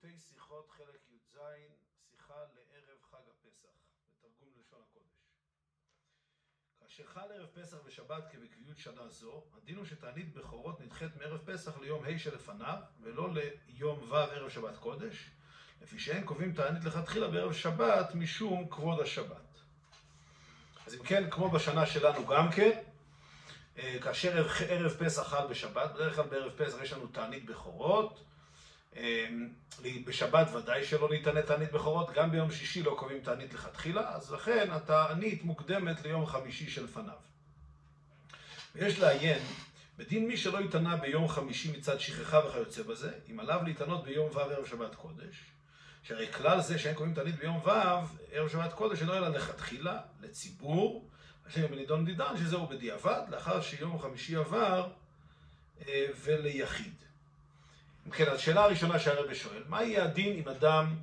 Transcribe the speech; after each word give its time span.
פרטי 0.00 0.18
שיחות 0.18 0.70
חלק 0.70 1.00
י"ז, 1.10 1.38
שיחה 2.10 2.34
לערב 2.34 2.98
חג 3.10 3.16
הפסח, 3.30 3.68
בתרגום 4.08 4.48
ללשון 4.56 4.80
הקודש. 4.90 5.28
כאשר 6.80 7.06
חל 7.06 7.32
ערב 7.32 7.48
פסח 7.54 7.76
ושבת 7.84 8.24
כבקביעות 8.32 8.78
שנה 8.78 9.08
זו, 9.08 9.44
הדין 9.56 9.76
הוא 9.76 9.84
שתענית 9.84 10.34
בכורות 10.34 10.80
נדחית 10.80 11.16
מערב 11.16 11.52
פסח 11.52 11.78
ליום 11.78 12.04
ה' 12.04 12.18
שלפניו, 12.18 12.78
ולא 13.00 13.28
ליום 13.34 14.10
ו' 14.10 14.14
ערב 14.14 14.48
שבת 14.48 14.76
קודש, 14.76 15.30
לפי 15.82 15.98
שאין 15.98 16.24
קובעים 16.24 16.54
תענית 16.54 16.84
לכתחילה 16.84 17.28
בערב 17.28 17.52
שבת 17.52 18.14
משום 18.14 18.68
כבוד 18.70 19.00
השבת. 19.00 19.60
אז 20.86 20.94
אם 20.94 21.02
כן, 21.04 21.30
כמו 21.30 21.50
בשנה 21.50 21.86
שלנו 21.86 22.26
גם 22.26 22.50
כן, 22.52 22.82
אה, 23.78 23.98
כאשר 24.02 24.46
ערב, 24.68 24.92
פסח 24.98 25.22
חל 25.22 25.46
בשבת, 25.46 25.92
בדרך 25.94 26.14
כלל 26.16 26.26
בערב 26.26 26.52
פסח 26.56 26.82
יש 26.82 26.92
לנו 26.92 27.06
תענית 27.06 27.46
בכורות, 27.46 28.24
בשבת 30.06 30.54
ודאי 30.54 30.84
שלא 30.84 31.08
ניתנת 31.10 31.46
תענית 31.46 31.72
בכורות, 31.72 32.10
גם 32.10 32.30
ביום 32.30 32.50
שישי 32.50 32.82
לא 32.82 32.96
קובעים 32.98 33.20
תענית 33.20 33.54
לכתחילה, 33.54 34.14
אז 34.14 34.32
לכן 34.32 34.70
התענית 34.70 35.44
מוקדמת 35.44 36.02
ליום 36.02 36.26
חמישי 36.26 36.70
שלפניו. 36.70 37.14
ויש 38.74 38.98
לעיין, 38.98 39.42
בדין 39.98 40.28
מי 40.28 40.36
שלא 40.36 40.58
התענה 40.58 40.96
ביום 40.96 41.28
חמישי 41.28 41.72
מצד 41.72 42.00
שכחה 42.00 42.40
וכיוצא 42.46 42.82
בזה, 42.82 43.12
אם 43.30 43.40
עליו 43.40 43.60
להתענות 43.64 44.04
ביום 44.04 44.36
ו' 44.36 44.40
ערב 44.40 44.66
שבת 44.66 44.94
קודש, 44.94 45.44
שהרי 46.02 46.32
כלל 46.32 46.60
זה 46.60 46.78
שאין 46.78 46.94
קובעים 46.94 47.14
תענית 47.14 47.34
ביום 47.34 47.56
ו' 47.56 47.70
ערב 48.32 48.48
שבת 48.48 48.72
קודש 48.72 49.00
אינו 49.00 49.14
אלא 49.14 49.28
לכתחילה, 49.28 50.00
לציבור, 50.20 51.08
אשר 51.48 51.66
בנידון 51.66 52.04
דידן, 52.04 52.36
שזהו 52.36 52.66
בדיעבד, 52.66 53.22
לאחר 53.28 53.60
שיום 53.60 53.98
חמישי 53.98 54.36
עבר 54.36 54.90
אה, 55.88 56.06
וליחיד. 56.24 57.07
כן, 58.12 58.30
השאלה 58.32 58.64
הראשונה 58.64 58.98
שהרבא 58.98 59.34
שואל, 59.34 59.62
מה 59.68 59.82
יהיה 59.82 60.04
הדין 60.04 60.38
אם 60.38 60.48
אדם 60.48 60.94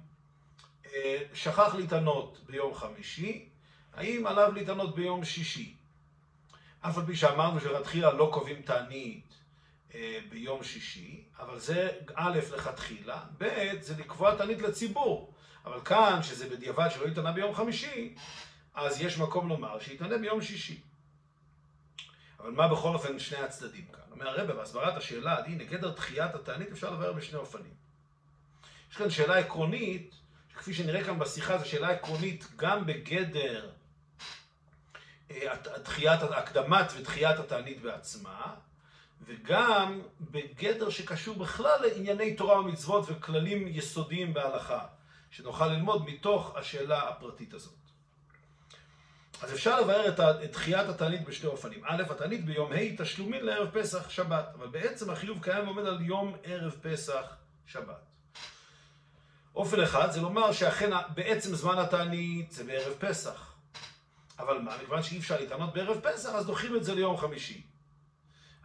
אה, 0.86 1.18
שכח 1.34 1.76
להתענות 1.76 2.40
ביום 2.50 2.76
חמישי, 2.76 3.50
האם 3.94 4.28
עליו 4.28 4.52
להתענות 4.52 4.96
ביום 4.96 5.26
שישי? 5.26 5.76
אף 6.82 6.98
על 6.98 7.06
פי 7.06 7.16
שאמרנו 7.16 7.60
שלכתחילה 7.60 8.14
לא 8.14 8.30
קובעים 8.34 8.62
תענית 8.62 9.34
אה, 9.96 10.20
ביום 10.30 10.64
שישי, 10.64 11.24
אבל 11.40 11.60
זה 11.60 11.90
א' 12.16 12.40
לכתחילה, 12.56 13.20
ב' 13.38 13.72
זה 13.82 13.94
לקבוע 13.98 14.36
תענית 14.36 14.62
לציבור. 14.62 15.34
אבל 15.66 15.82
כאן, 15.86 16.24
שזה 16.24 16.50
בדיעבד 16.50 16.90
שלא 16.90 17.08
יתענה 17.08 17.32
ביום 17.32 17.56
חמישי, 17.56 18.16
אז 18.74 19.02
יש 19.02 19.18
מקום 19.18 19.50
לומר 19.50 19.80
שיתענה 19.80 20.18
ביום 20.18 20.42
שישי. 20.42 20.82
אבל 22.46 22.54
מה 22.54 22.68
בכל 22.68 22.94
אופן 22.94 23.20
שני 23.20 23.38
הצדדים 23.38 23.86
כאן? 23.94 24.02
אומר 24.12 24.30
הרבה, 24.30 24.54
בהסברת 24.54 24.98
השאלה, 24.98 25.46
הנה 25.46 25.64
גדר 25.64 25.90
דחיית 25.90 26.36
התענית 26.36 26.72
אפשר 26.72 26.92
לבאר 26.92 27.14
בשני 27.14 27.40
אופנים. 27.40 27.74
יש 28.92 28.98
כאן 28.98 29.10
שאלה 29.10 29.38
עקרונית, 29.38 30.16
שכפי 30.54 30.74
שנראה 30.74 31.04
כאן 31.04 31.20
בשיחה, 31.20 31.58
זו 31.58 31.70
שאלה 31.70 31.90
עקרונית 31.90 32.48
גם 32.56 32.86
בגדר 32.86 33.70
אה, 35.32 35.56
דחיית, 35.84 36.20
הקדמת 36.24 36.86
ודחיית 36.98 37.40
התענית 37.40 37.82
בעצמה, 37.82 38.56
וגם 39.26 40.02
בגדר 40.22 40.90
שקשור 40.90 41.36
בכלל 41.36 41.82
לענייני 41.82 42.36
תורה 42.36 42.60
ומצוות 42.60 43.06
וכללים 43.08 43.68
יסודיים 43.68 44.34
בהלכה, 44.34 44.86
שנוכל 45.32 45.68
ללמוד 45.68 46.06
מתוך 46.10 46.56
השאלה 46.56 47.10
הפרטית 47.10 47.54
הזאת. 47.54 47.85
אז 49.42 49.54
אפשר 49.54 49.82
לבאר 49.82 50.08
את 50.44 50.52
דחיית 50.52 50.90
התענית 50.90 51.26
בשני 51.26 51.50
אופנים. 51.50 51.82
א', 51.86 52.04
התענית 52.10 52.46
ביום 52.46 52.72
ה' 52.72 52.98
תשלומין 52.98 53.46
לערב 53.46 53.70
פסח 53.80 54.10
שבת, 54.10 54.46
אבל 54.56 54.68
בעצם 54.68 55.10
החיוב 55.10 55.44
קיים 55.44 55.66
ועומד 55.66 55.86
על 55.86 56.02
יום 56.02 56.36
ערב 56.44 56.76
פסח 56.82 57.36
שבת. 57.66 58.06
אופן 59.56 59.80
אחד 59.82 60.12
זה 60.12 60.22
לומר 60.22 60.52
שאכן 60.52 60.90
בעצם 61.14 61.56
זמן 61.56 61.78
התענית 61.78 62.52
זה 62.52 62.64
בערב 62.64 62.94
פסח. 63.00 63.54
אבל 64.40 64.58
מה, 64.58 64.76
מכיוון 64.76 65.04
שאי 65.04 65.20
אפשר 65.20 65.40
להתענות 65.40 65.74
בערב 65.74 66.00
פסח, 66.00 66.30
אז 66.30 66.46
דוחים 66.46 66.76
את 66.76 66.84
זה 66.84 66.96
ליום 66.96 67.18
חמישי. 67.18 67.64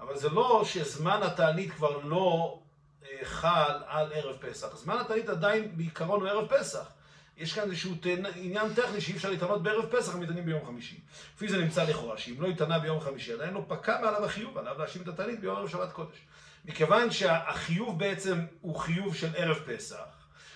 אבל 0.01 0.17
זה 0.19 0.29
לא 0.29 0.63
שזמן 0.65 1.21
התענית 1.23 1.73
כבר 1.73 1.99
לא 1.99 2.59
אה, 3.05 3.19
חל 3.25 3.83
על 3.87 4.13
ערב 4.13 4.37
פסח. 4.37 4.77
זמן 4.77 4.99
התענית 4.99 5.29
עדיין 5.29 5.77
בעיקרון 5.77 6.21
הוא 6.21 6.29
ערב 6.29 6.47
פסח. 6.49 6.91
יש 7.41 7.53
כאן 7.53 7.71
איזשהו 7.71 7.95
עניין 8.35 8.75
טכני 8.75 9.01
שאי 9.01 9.17
אפשר 9.17 9.31
להתענות 9.31 9.63
בערב 9.63 9.87
פסח, 9.91 10.15
הם 10.15 10.21
מתענים 10.21 10.45
ביום 10.45 10.67
חמישי. 10.67 11.01
לפי 11.37 11.49
זה 11.49 11.59
נמצא 11.59 11.85
לכאורה, 11.85 12.19
שאם 12.19 12.43
לא 12.43 12.49
התענה 12.49 12.79
ביום 12.79 13.01
חמישי, 13.01 13.33
עדיין 13.33 13.55
לא 13.55 13.65
פקע 13.69 14.01
מעליו 14.01 14.25
החיוב, 14.25 14.59
עליו 14.59 14.79
להשיב 14.79 15.03
את 15.03 15.09
התענית 15.09 15.41
ביום 15.41 15.57
ערב 15.57 15.69
שבת 15.69 15.93
קודש. 15.93 16.19
מכיוון 16.65 17.11
שהחיוב 17.11 17.99
בעצם 17.99 18.47
הוא 18.61 18.77
חיוב 18.77 19.17
של 19.17 19.29
ערב 19.37 19.59
פסח, 19.67 19.97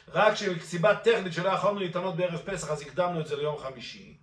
רק 0.08 0.34
שמסיבה 0.34 0.96
טכנית 0.96 1.32
שלא 1.32 1.48
יכולנו 1.48 1.80
להתענות 1.80 2.16
בערב 2.16 2.40
פסח, 2.44 2.70
אז 2.70 2.82
הקדמנו 2.82 3.20
את 3.20 3.26
זה 3.26 3.36
ליום 3.36 3.58
חמישי, 3.58 4.16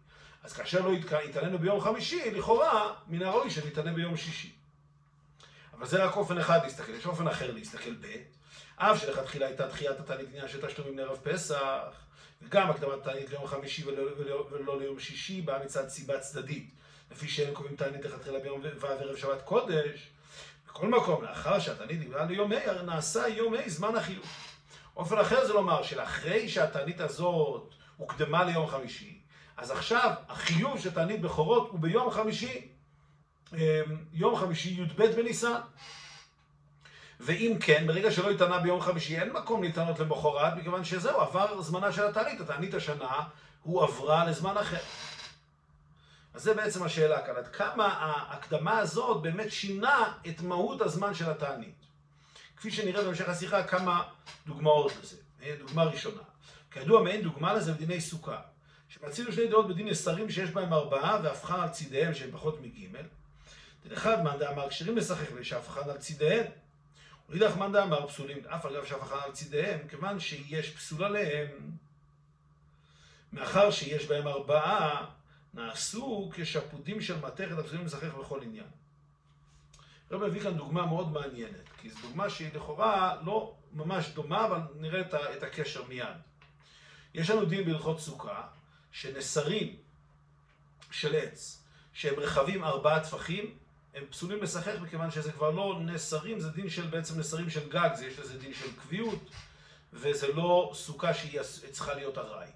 אז 0.44 0.54
כאשר 0.54 0.88
לא 0.88 0.92
התענינו 1.30 1.60
ביום 1.60 1.82
חמישי, 1.82 2.32
לכאורה, 2.32 2.94
מן 3.08 3.22
הראוי 3.22 3.50
שנתענה 3.50 3.94
ביום 3.94 4.18
שישי. 4.18 4.52
אבל 5.74 5.88
זה 5.88 6.04
רק 6.04 6.18
אופן 6.18 6.38
אחד 6.38 6.60
להסתכל, 6.64 6.92
יש 6.92 7.06
אופן 7.06 7.28
אחר 7.28 7.52
להסתכל 7.52 7.94
ב. 7.94 8.06
אף 8.76 9.02
שלכתחילה 9.02 9.48
הייתה 9.48 9.68
דחיית 9.68 10.00
התענית 10.00 10.28
עניין 10.30 10.48
של 10.48 10.68
תשלומים 10.68 10.98
לערב 10.98 11.18
פסח, 11.24 12.11
וגם 12.42 12.70
הקדמת 12.70 13.04
תענית 13.04 13.30
ליום 13.30 13.48
חמישי 13.48 13.84
ולא, 13.86 14.12
ולא, 14.18 14.48
ולא 14.52 14.80
ליום 14.80 15.00
שישי 15.00 15.42
באה 15.42 15.64
מצד 15.64 15.90
סיבה 15.90 16.20
צדדית, 16.20 16.72
לפי 17.12 17.28
שאין 17.28 17.54
קובעים 17.54 17.76
תענית 17.76 18.06
לכתחילה 18.06 18.40
ביום 18.40 18.62
ו' 18.64 18.86
ערב 18.86 19.16
שבת 19.16 19.42
קודש. 19.42 20.10
בכל 20.68 20.88
מקום, 20.88 21.24
לאחר 21.24 21.60
שהתענית 21.60 22.00
נקבעה 22.00 22.26
ליום 22.26 22.52
ה', 22.52 22.82
נעשה 22.82 23.28
יום 23.28 23.54
ה' 23.54 23.70
זמן 23.70 23.96
החיוב. 23.96 24.26
אופן 24.96 25.18
אחר 25.18 25.46
זה 25.46 25.54
לומר 25.54 25.84
שלאחרי 25.84 26.50
שהתענית 26.50 27.00
הזאת 27.00 27.74
הוקדמה 27.98 28.44
ליום 28.44 28.68
חמישי, 28.68 29.22
אז 29.58 29.72
עכשיו 29.72 30.12
החיוב 30.28 30.80
של 30.80 30.92
תענית 30.92 31.22
בכורות 31.22 31.70
הוא 31.72 31.80
ביום 31.80 32.12
חמישי, 32.12 32.68
אמ, 33.54 33.58
יום 34.14 34.36
חמישי 34.36 34.70
י"ב 34.70 35.04
בניסן. 35.04 35.60
ואם 37.24 37.58
כן, 37.62 37.88
ברגע 37.88 38.12
שלא 38.12 38.30
התענה 38.30 38.60
ביום 38.60 38.82
חמישי, 38.82 39.20
אין 39.20 39.32
מקום 39.32 39.64
להתענות 39.64 40.00
למחרת, 40.00 40.54
מכיוון 40.58 40.84
שזהו, 40.84 41.22
עבר 41.22 41.62
זמנה 41.62 41.92
של 41.92 42.06
התענית. 42.06 42.42
התענית 42.42 42.74
השנה, 42.74 43.24
הוא 43.64 43.84
עברה 43.84 44.26
לזמן 44.26 44.58
אחר. 44.58 44.82
אז 46.34 46.44
זה 46.44 46.54
בעצם 46.54 46.84
השאלה 46.84 47.22
כאן, 47.26 47.36
עד 47.38 47.48
כמה 47.48 47.86
ההקדמה 47.88 48.80
הזאת 48.80 49.22
באמת 49.22 49.52
שינה 49.52 50.14
את 50.28 50.42
מהות 50.42 50.82
הזמן 50.82 51.14
של 51.14 51.30
התענית. 51.30 51.76
כפי 52.58 52.72
שנראה 52.72 53.04
בהמשך 53.04 53.30
השיחה, 53.30 53.64
כמה 53.64 54.04
דוגמאות 54.48 54.92
לזה. 55.04 55.18
דוגמה 55.60 55.84
ראשונה, 55.84 56.22
כידוע 56.72 57.04
מעין 57.04 57.22
דוגמה 57.22 57.54
לזה 57.54 57.74
בדיני 57.74 58.02
סוכה, 58.02 58.42
שמצינו 58.90 59.32
שני 59.32 59.48
דעות 59.48 59.68
בדין 59.68 59.88
נסרים 59.88 60.30
שיש 60.30 60.50
בהם 60.50 60.74
ארבעה 60.74 61.20
והפכן 61.24 61.54
על 61.54 61.70
צידיהם 61.70 62.14
שהם 62.14 62.32
פחות 62.32 62.62
מגימל. 62.62 63.06
דין 63.84 63.94
אחד 63.94 64.24
מאן 64.24 64.40
דאמר 64.40 64.70
כשרים 64.70 64.98
לשחק 64.98 65.28
ושהפכן 65.36 65.90
על 65.90 65.98
צידיהם. 65.98 66.46
ואידך 67.32 67.58
מאן 67.58 67.72
דאמר 67.72 68.08
פסולים 68.08 68.38
אף 68.46 68.66
על 68.66 68.76
גב 68.76 68.86
שהפכן 68.86 69.16
על 69.26 69.32
צידיהם, 69.32 69.88
כיוון 69.88 70.20
שיש 70.20 70.76
פסול 70.76 71.04
עליהם. 71.04 71.72
מאחר 73.34 73.72
שיש 73.72 74.06
בהם 74.06 74.28
ארבעה, 74.28 75.06
נעשו 75.54 76.32
כשפודים 76.34 77.02
של 77.02 77.20
מתכת 77.20 77.58
הפסולים 77.60 77.86
לשחק 77.86 78.14
בכל 78.14 78.42
עניין. 78.44 78.66
רב 80.12 80.24
מביא 80.24 80.42
כאן 80.42 80.58
דוגמה 80.58 80.86
מאוד 80.86 81.12
מעניינת, 81.12 81.70
כי 81.78 81.90
זו 81.90 81.98
דוגמה 82.02 82.30
שהיא 82.30 82.50
לכאורה 82.54 83.16
לא 83.26 83.56
ממש 83.74 84.10
דומה, 84.14 84.46
אבל 84.46 84.60
נראה 84.76 85.02
את 85.38 85.44
הקשר 85.44 85.84
מיד. 85.88 86.16
יש 87.14 87.30
לנו 87.30 87.46
דין 87.46 87.66
בהלכות 87.66 88.00
סוכה, 88.00 88.48
שנסרים 88.92 89.76
של 90.92 91.16
עץ, 91.16 91.64
שהם 91.94 92.20
רחבים 92.20 92.64
ארבעה 92.64 93.04
טפחים, 93.04 93.58
הם 93.96 94.04
פסולים 94.10 94.44
לשחק 94.44 94.74
מכיוון 94.82 95.12
שזה 95.12 95.32
כבר 95.32 95.50
לא 95.50 95.80
נסרים, 95.80 96.40
זה 96.40 96.50
דין 96.50 96.70
של 96.70 96.88
בעצם 96.88 97.20
נסרים 97.20 97.50
של 97.50 97.70
גג, 97.70 97.90
זה 97.96 98.06
יש 98.06 98.20
לזה 98.20 98.38
דין 98.38 98.54
של 98.54 98.76
קביעות, 98.76 99.20
וזה 99.94 100.34
לא 100.34 100.72
סוכה 100.74 101.14
שהיא 101.14 101.42
צריכה 101.72 101.94
להיות 101.94 102.18
ארעי. 102.18 102.50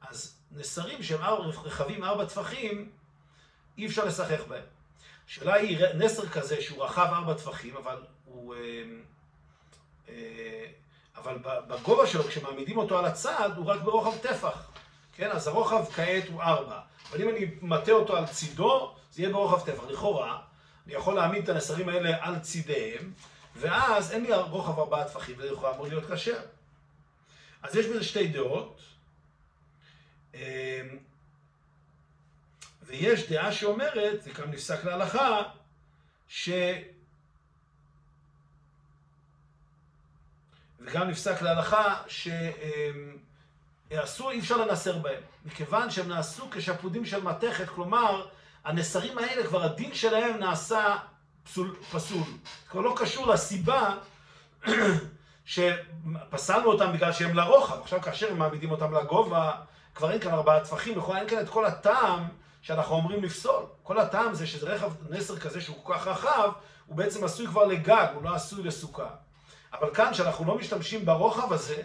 אז 0.00 0.34
נסרים 0.52 1.02
שהם 1.02 1.20
רחבים 1.64 2.04
ארבע 2.04 2.24
טפחים, 2.24 2.90
אי 3.78 3.86
אפשר 3.86 4.04
לשחק 4.04 4.46
בהם. 4.48 4.64
השאלה 5.26 5.54
היא, 5.54 5.78
נסר 5.94 6.28
כזה 6.28 6.62
שהוא 6.62 6.84
רחב 6.84 7.08
ארבע 7.12 7.34
טפחים, 7.34 7.76
אבל 7.76 7.96
הוא... 8.24 8.54
אה, 8.54 8.60
אה, 10.08 10.66
אבל 11.16 11.38
בגובה 11.42 12.06
שלו, 12.06 12.24
כשמעמידים 12.24 12.76
אותו 12.76 12.98
על 12.98 13.04
הצד, 13.04 13.50
הוא 13.56 13.66
רק 13.66 13.80
ברוחב 13.82 14.18
טפח. 14.18 14.70
כן, 15.12 15.30
אז 15.30 15.46
הרוחב 15.46 15.84
כעת 15.94 16.28
הוא 16.28 16.42
ארבע. 16.42 16.80
אבל 17.10 17.22
אם 17.22 17.28
אני 17.28 17.46
מטה 17.62 17.92
אותו 17.92 18.16
על 18.16 18.26
צידו, 18.26 18.94
זה 19.12 19.22
יהיה 19.22 19.32
ברוחב 19.32 19.60
טפח. 19.60 19.82
לכאורה, 19.88 20.38
אני 20.86 20.94
יכול 20.94 21.14
להעמיד 21.14 21.42
את 21.42 21.48
הנסרים 21.48 21.88
האלה 21.88 22.16
על 22.20 22.38
צידיהם, 22.38 23.12
ואז 23.56 24.12
אין 24.12 24.22
לי 24.22 24.34
רוחב 24.34 24.78
ארבעה 24.78 25.04
טפחים, 25.04 25.34
וזה 25.38 25.48
יכול 25.48 25.70
אמור 25.70 25.86
להיות 25.86 26.10
כשר. 26.10 26.40
אז 27.62 27.76
יש 27.76 27.86
בזה 27.86 28.04
שתי 28.04 28.28
דעות, 28.28 28.80
אמ, 30.34 30.40
ויש 32.82 33.30
דעה 33.30 33.52
שאומרת, 33.52 34.22
זה 34.22 34.30
כאן 34.30 34.50
נפסק 34.50 34.84
להלכה, 34.84 35.42
ש... 36.28 36.50
וגם 40.80 41.08
נפסק 41.08 41.42
להלכה 41.42 42.02
שעשו, 43.90 44.30
אי 44.30 44.38
אפשר 44.40 44.56
לנסר 44.56 44.98
בהם, 44.98 45.22
מכיוון 45.44 45.90
שהם 45.90 46.08
נעשו 46.08 46.50
כשפודים 46.50 47.06
של 47.06 47.22
מתכת, 47.22 47.68
כלומר, 47.68 48.28
הנסרים 48.64 49.18
האלה, 49.18 49.46
כבר 49.46 49.62
הדין 49.62 49.94
שלהם 49.94 50.36
נעשה 50.36 50.96
פסול, 51.44 51.76
פסול. 51.92 52.22
כבר 52.70 52.80
לא 52.80 52.94
קשור 52.96 53.26
לסיבה 53.26 53.94
שפסלנו 55.44 56.72
אותם 56.72 56.92
בגלל 56.92 57.12
שהם 57.12 57.34
לרוחב. 57.34 57.80
עכשיו 57.82 58.02
כאשר 58.02 58.30
הם 58.30 58.38
מעמידים 58.38 58.70
אותם 58.70 58.94
לגובה, 58.94 59.52
כבר 59.94 60.10
אין 60.10 60.20
כאן 60.20 60.32
ארבעה 60.32 60.60
טפחים, 60.60 60.98
לכאורה 60.98 61.18
אין 61.18 61.28
כאן 61.28 61.40
את 61.40 61.48
כל 61.48 61.66
הטעם 61.66 62.24
שאנחנו 62.62 62.94
אומרים 62.94 63.22
לפסול. 63.22 63.64
כל 63.82 63.98
הטעם 63.98 64.34
זה 64.34 64.46
שזה 64.46 64.66
רכב 64.66 64.92
נסר 65.10 65.36
כזה 65.36 65.60
שהוא 65.60 65.76
כל 65.82 65.94
כך 65.94 66.06
רחב, 66.06 66.50
הוא 66.86 66.96
בעצם 66.96 67.24
עשוי 67.24 67.46
כבר 67.46 67.64
לגג, 67.64 68.06
הוא 68.14 68.22
לא 68.22 68.34
עשוי 68.34 68.62
לסוכה. 68.62 69.08
אבל 69.72 69.94
כאן, 69.94 70.14
שאנחנו 70.14 70.44
לא 70.44 70.58
משתמשים 70.58 71.06
ברוחב 71.06 71.52
הזה, 71.52 71.82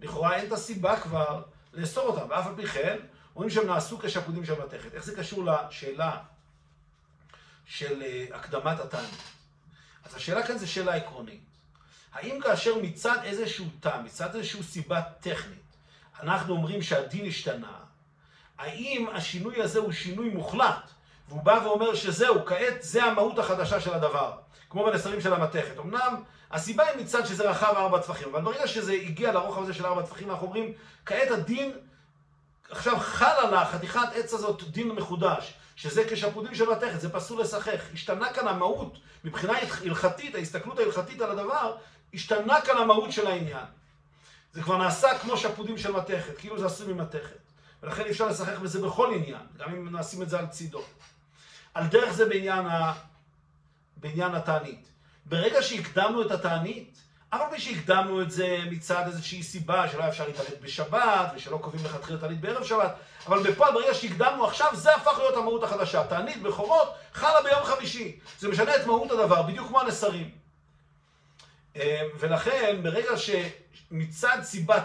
לכאורה 0.00 0.36
אין 0.36 0.46
את 0.46 0.52
הסיבה 0.52 1.00
כבר 1.00 1.42
לאסור 1.72 2.06
אותם. 2.06 2.26
ואף 2.30 2.46
על 2.46 2.52
פי 2.56 2.66
כן, 2.66 2.96
אומרים 3.40 3.54
שהם 3.54 3.66
נעשו 3.66 3.98
כשפודים 3.98 4.44
של 4.44 4.54
מתכת. 4.64 4.94
איך 4.94 5.04
זה 5.04 5.16
קשור 5.16 5.44
לשאלה 5.44 6.16
של 7.64 8.02
אה, 8.02 8.26
הקדמת 8.32 8.80
התענית? 8.80 9.22
אז 10.04 10.14
השאלה 10.14 10.46
כאן 10.46 10.58
זה 10.58 10.66
שאלה 10.66 10.94
עקרונית. 10.94 11.40
האם 12.12 12.40
כאשר 12.40 12.78
מצד 12.82 13.18
איזשהו 13.24 13.66
טעם, 13.80 14.04
מצד 14.04 14.36
איזושהי 14.36 14.62
סיבה 14.62 15.02
טכנית, 15.20 15.76
אנחנו 16.22 16.54
אומרים 16.54 16.82
שהדין 16.82 17.26
השתנה, 17.26 17.72
האם 18.58 19.06
השינוי 19.12 19.62
הזה 19.62 19.78
הוא 19.78 19.92
שינוי 19.92 20.28
מוחלט, 20.28 20.90
והוא 21.28 21.42
בא 21.42 21.60
ואומר 21.64 21.94
שזהו, 21.94 22.46
כעת 22.46 22.82
זה 22.82 23.04
המהות 23.04 23.38
החדשה 23.38 23.80
של 23.80 23.94
הדבר, 23.94 24.38
כמו 24.70 24.84
בנסרים 24.84 25.20
של 25.20 25.34
המתכת. 25.34 25.78
אמנם 25.78 26.22
הסיבה 26.50 26.84
היא 26.86 27.02
מצד 27.02 27.26
שזה 27.26 27.50
רחב 27.50 27.74
ארבע 27.76 27.98
טפחים, 27.98 28.28
אבל 28.28 28.42
ברגע 28.42 28.66
שזה 28.66 28.92
הגיע 28.92 29.32
לרוחב 29.32 29.62
הזה 29.62 29.74
של 29.74 29.86
ארבע 29.86 30.02
טפחים, 30.02 30.30
אנחנו 30.30 30.46
אומרים, 30.46 30.72
כעת 31.06 31.30
הדין 31.30 31.72
עכשיו 32.70 32.96
חל 32.98 33.34
על 33.38 33.54
החתיכת 33.54 34.08
עץ 34.14 34.34
הזאת 34.34 34.62
דין 34.70 34.88
מחודש, 34.88 35.54
שזה 35.76 36.04
כשפודים 36.10 36.54
של 36.54 36.70
מתכת, 36.70 37.00
זה 37.00 37.12
פסול 37.12 37.40
לשחך. 37.40 37.80
השתנה 37.94 38.32
כאן 38.32 38.48
המהות, 38.48 38.98
מבחינה 39.24 39.52
הלכתית, 39.84 40.34
ההסתכלות 40.34 40.78
ההלכתית 40.78 41.20
על 41.20 41.30
הדבר, 41.30 41.76
השתנה 42.14 42.60
כאן 42.60 42.76
המהות 42.76 43.12
של 43.12 43.26
העניין. 43.26 43.64
זה 44.52 44.62
כבר 44.62 44.76
נעשה 44.76 45.18
כמו 45.18 45.36
שפודים 45.36 45.78
של 45.78 45.92
מתכת, 45.92 46.38
כאילו 46.38 46.58
זה 46.58 46.66
עשוי 46.66 46.92
ממתכת. 46.92 47.40
ולכן 47.82 48.02
אפשר 48.10 48.26
לשחק 48.26 48.58
בזה 48.58 48.82
בכל 48.86 49.14
עניין, 49.14 49.42
גם 49.58 49.74
אם 49.74 49.96
נשים 49.96 50.22
את 50.22 50.28
זה 50.28 50.38
על 50.38 50.46
צידו. 50.46 50.82
על 51.74 51.86
דרך 51.86 52.12
זה 52.12 52.28
בעניין, 52.28 52.66
ה... 52.66 52.92
בעניין 53.96 54.34
התענית. 54.34 54.88
ברגע 55.26 55.62
שהקדמנו 55.62 56.22
את 56.22 56.30
התענית, 56.30 57.02
אף 57.30 57.40
על 57.40 57.58
שהקדמנו 57.58 58.22
את 58.22 58.30
זה 58.30 58.58
מצד 58.70 59.02
איזושהי 59.06 59.42
סיבה 59.42 59.88
שלא 59.88 60.00
היה 60.00 60.08
אפשר 60.08 60.26
להתעלת 60.26 60.60
בשבת, 60.60 61.32
ושלא 61.36 61.58
קובעים 61.58 61.84
לכתחילה 61.84 62.18
תענית 62.18 62.40
בערב 62.40 62.64
שבת, 62.64 62.94
אבל 63.26 63.50
בפועל 63.50 63.74
ברגע 63.74 63.94
שהקדמנו 63.94 64.44
עכשיו, 64.44 64.68
זה 64.72 64.94
הפך 64.94 65.18
להיות 65.18 65.36
המהות 65.36 65.62
החדשה. 65.62 66.04
תענית 66.04 66.42
בכורות 66.42 66.94
חלה 67.12 67.42
ביום 67.42 67.64
חמישי. 67.64 68.18
זה 68.38 68.48
משנה 68.48 68.76
את 68.76 68.86
מהות 68.86 69.10
הדבר, 69.10 69.42
בדיוק 69.42 69.68
כמו 69.68 69.80
הנסרים. 69.80 70.30
אה, 71.76 72.02
ולכן, 72.18 72.80
ברגע 72.82 73.10
שמצד 73.16 74.38
סיבה 74.42 74.78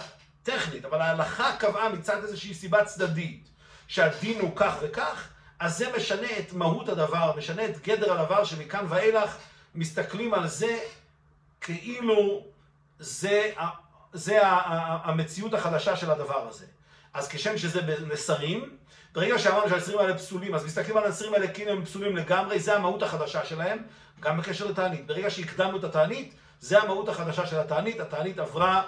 טכנית, 0.43 0.85
אבל 0.85 1.01
ההלכה 1.01 1.55
קבעה 1.59 1.89
מצד 1.89 2.23
איזושהי 2.23 2.53
סיבה 2.53 2.85
צדדית, 2.85 3.47
שהדין 3.87 4.39
הוא 4.39 4.51
כך 4.55 4.75
וכך, 4.81 5.27
אז 5.59 5.77
זה 5.77 5.91
משנה 5.97 6.27
את 6.39 6.53
מהות 6.53 6.89
הדבר, 6.89 7.31
משנה 7.37 7.65
את 7.65 7.81
גדר 7.81 8.13
הדבר, 8.13 8.43
שמכאן 8.43 8.85
ואילך 8.89 9.37
מסתכלים 9.75 10.33
על 10.33 10.47
זה 10.47 10.79
כאילו 11.65 12.43
זה, 12.99 13.51
זה 14.13 14.39
המציאות 14.43 15.53
החדשה 15.53 15.95
של 15.95 16.11
הדבר 16.11 16.47
הזה. 16.47 16.65
אז 17.13 17.27
כשם 17.27 17.57
שזה 17.57 17.81
בנסרים, 17.81 18.77
ברגע 19.13 19.39
שאמרנו 19.39 19.69
שהנסרים 19.69 19.99
האלה 19.99 20.17
פסולים, 20.17 20.55
אז 20.55 20.65
מסתכלים 20.65 20.97
על 20.97 21.05
הנסרים 21.05 21.33
האלה 21.33 21.47
כאילו 21.47 21.71
הם 21.71 21.85
פסולים 21.85 22.15
לגמרי, 22.15 22.59
זה 22.59 22.75
המהות 22.75 23.03
החדשה 23.03 23.45
שלהם, 23.45 23.77
גם 24.19 24.37
בקשר 24.37 24.65
לתענית. 24.65 25.07
ברגע 25.07 25.29
שהקדמנו 25.29 25.77
את 25.77 25.83
התענית, 25.83 26.33
זה 26.59 26.81
המהות 26.81 27.09
החדשה 27.09 27.47
של 27.47 27.59
התענית, 27.59 27.99
התענית 27.99 28.39
עברה 28.39 28.83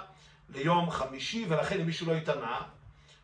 ליום 0.48 0.90
חמישי, 0.90 1.46
ולכן 1.48 1.80
אם 1.80 1.86
מישהו 1.86 2.06
לא 2.06 2.12
התענה, 2.12 2.60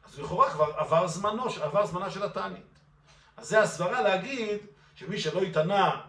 אז 0.06 0.18
לכאורה 0.18 0.50
כבר 0.50 0.66
עבר 0.76 1.06
זמנו, 1.06 1.44
עבר 1.62 1.86
זמנה 1.86 2.10
של 2.10 2.22
התענית. 2.22 2.78
אז 3.36 3.48
זה 3.48 3.60
הסברה 3.60 4.02
להגיד 4.02 4.58
שמי 4.94 5.18
שלא 5.18 5.42
התענה 5.42 6.00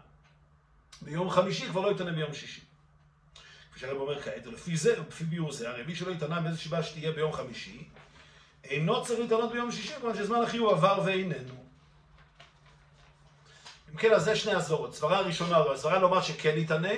ביום 1.02 1.30
חמישי, 1.30 1.68
כבר 1.68 1.82
לא 1.82 1.92
יתענה 1.92 2.12
ביום 2.12 2.34
שישי. 2.34 2.65
כפי 3.76 3.82
שהרב 3.82 3.98
אומר 3.98 4.22
כעת, 4.22 4.48
ולפי 4.48 4.78
זה, 4.78 5.00
לפי 5.00 5.24
ביור 5.24 5.52
זה, 5.52 5.70
הרי 5.70 5.84
מי 5.84 5.96
שלא 5.96 6.12
יתענה 6.12 6.40
מאיזו 6.40 6.58
סיבה 6.58 6.84
שתהיה 6.84 7.12
ביום 7.12 7.34
חמישי, 7.34 7.84
אינו 8.64 9.04
צריך 9.04 9.20
להתענות 9.20 9.52
ביום 9.52 9.72
שישי, 9.72 9.94
כיוון 9.94 10.18
שזמן 10.18 10.42
החיוב 10.42 10.74
עבר 10.74 11.02
ואיננו. 11.06 11.66
אם 13.92 13.98
כן, 13.98 14.14
אז 14.14 14.24
זה 14.24 14.36
שני 14.36 14.54
הסברות. 14.54 14.96
סברה 14.96 15.18
הראשונה, 15.18 15.58
הסברה 15.58 16.00
לומר 16.00 16.22
שכן 16.22 16.58
יתענה, 16.58 16.94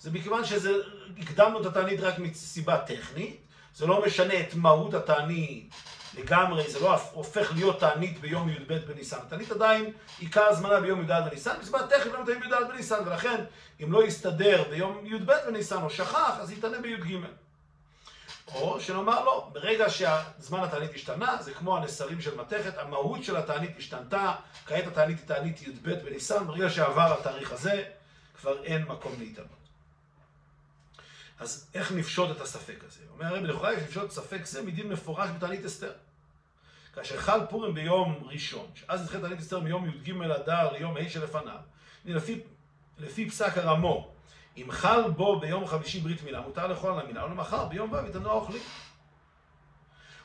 זה 0.00 0.10
מכיוון 0.10 0.42
שהקדמנו 0.44 1.60
את 1.60 1.66
התענית 1.66 2.00
רק 2.00 2.18
מסיבה 2.18 2.78
טכנית, 2.78 3.40
זה 3.74 3.86
לא 3.86 4.06
משנה 4.06 4.40
את 4.40 4.54
מהות 4.54 4.94
התענית 4.94 5.74
לגמרי, 6.14 6.70
זה 6.70 6.80
לא 6.80 6.96
הופך 7.12 7.52
להיות 7.54 7.80
תענית 7.80 8.20
ביום 8.20 8.48
י"ב 8.48 8.74
בניסן. 8.74 9.18
תענית 9.28 9.50
עדיין 9.50 9.92
עיקר 10.18 10.44
הזמנה 10.44 10.80
ביום 10.80 11.00
י"ד 11.00 11.10
בניסן, 11.30 11.54
מסיבה 11.60 11.86
טכנית 11.86 12.14
לא 12.14 12.22
מתאים 12.22 12.40
בי"ד 12.40 12.68
בניסן, 12.68 12.98
ולכן 13.06 13.44
אם 13.82 13.92
לא 13.92 14.04
יסתדר 14.04 14.64
ביום 14.70 15.06
י"ב 15.06 15.32
בניסן 15.46 15.82
או 15.82 15.90
שכח, 15.90 16.36
אז 16.40 16.50
יתענה 16.50 16.80
בי"ג. 16.80 17.16
או 18.54 18.80
שנאמר 18.80 19.24
לא, 19.24 19.48
ברגע 19.52 19.90
שהזמן 19.90 20.60
התענית 20.60 20.94
השתנה, 20.94 21.36
זה 21.40 21.54
כמו 21.54 21.76
הנסרים 21.76 22.20
של 22.20 22.36
מתכת, 22.36 22.78
המהות 22.78 23.24
של 23.24 23.36
התענית 23.36 23.70
השתנתה, 23.78 24.34
כעת 24.66 24.86
התענית 24.86 25.18
היא 25.18 25.26
תענית 25.26 25.62
י"ב 25.62 25.90
בניסן, 25.90 26.46
ברגע 26.46 26.70
שעבר 26.70 27.16
התאריך 27.20 27.52
הזה, 27.52 27.84
כבר 28.40 28.64
אין 28.64 28.84
מקום 28.84 29.12
להתענות. 29.18 29.61
אז 31.38 31.70
איך 31.74 31.92
נפשוט 31.92 32.36
את 32.36 32.40
הספק 32.40 32.84
הזה? 32.86 33.00
אומר 33.12 33.26
הרב, 33.26 33.44
לכאורה 33.44 33.72
יש 33.72 33.82
לפשוט 33.82 34.10
ספק 34.10 34.44
זה 34.44 34.62
מדין 34.62 34.88
מפורש 34.88 35.30
בתענית 35.30 35.64
אסתר. 35.64 35.92
כאשר 36.94 37.20
חל 37.20 37.40
פורים 37.50 37.74
ביום 37.74 38.22
ראשון, 38.22 38.66
שאז 38.74 39.04
התחיל 39.04 39.20
תענית 39.20 39.38
אסתר 39.38 39.60
מיום 39.60 39.88
י"ג 39.88 40.22
אדר 40.22 40.72
ליום 40.72 40.96
ה' 40.96 41.08
שלפניו, 41.08 41.58
לפי, 42.04 42.40
לפי 42.98 43.30
פסק 43.30 43.58
הרמו, 43.58 44.12
אם 44.56 44.66
חל 44.70 45.10
בו 45.10 45.40
ביום 45.40 45.66
חמישי 45.66 46.00
ברית 46.00 46.22
מילה, 46.22 46.40
מותר 46.40 46.66
לאכול 46.66 46.92
על 46.92 47.00
המילה, 47.00 47.24
ולמחר 47.24 47.64
ביום 47.64 47.92
ו' 47.92 48.06
יתנו 48.08 48.30
האוכלים. 48.30 48.62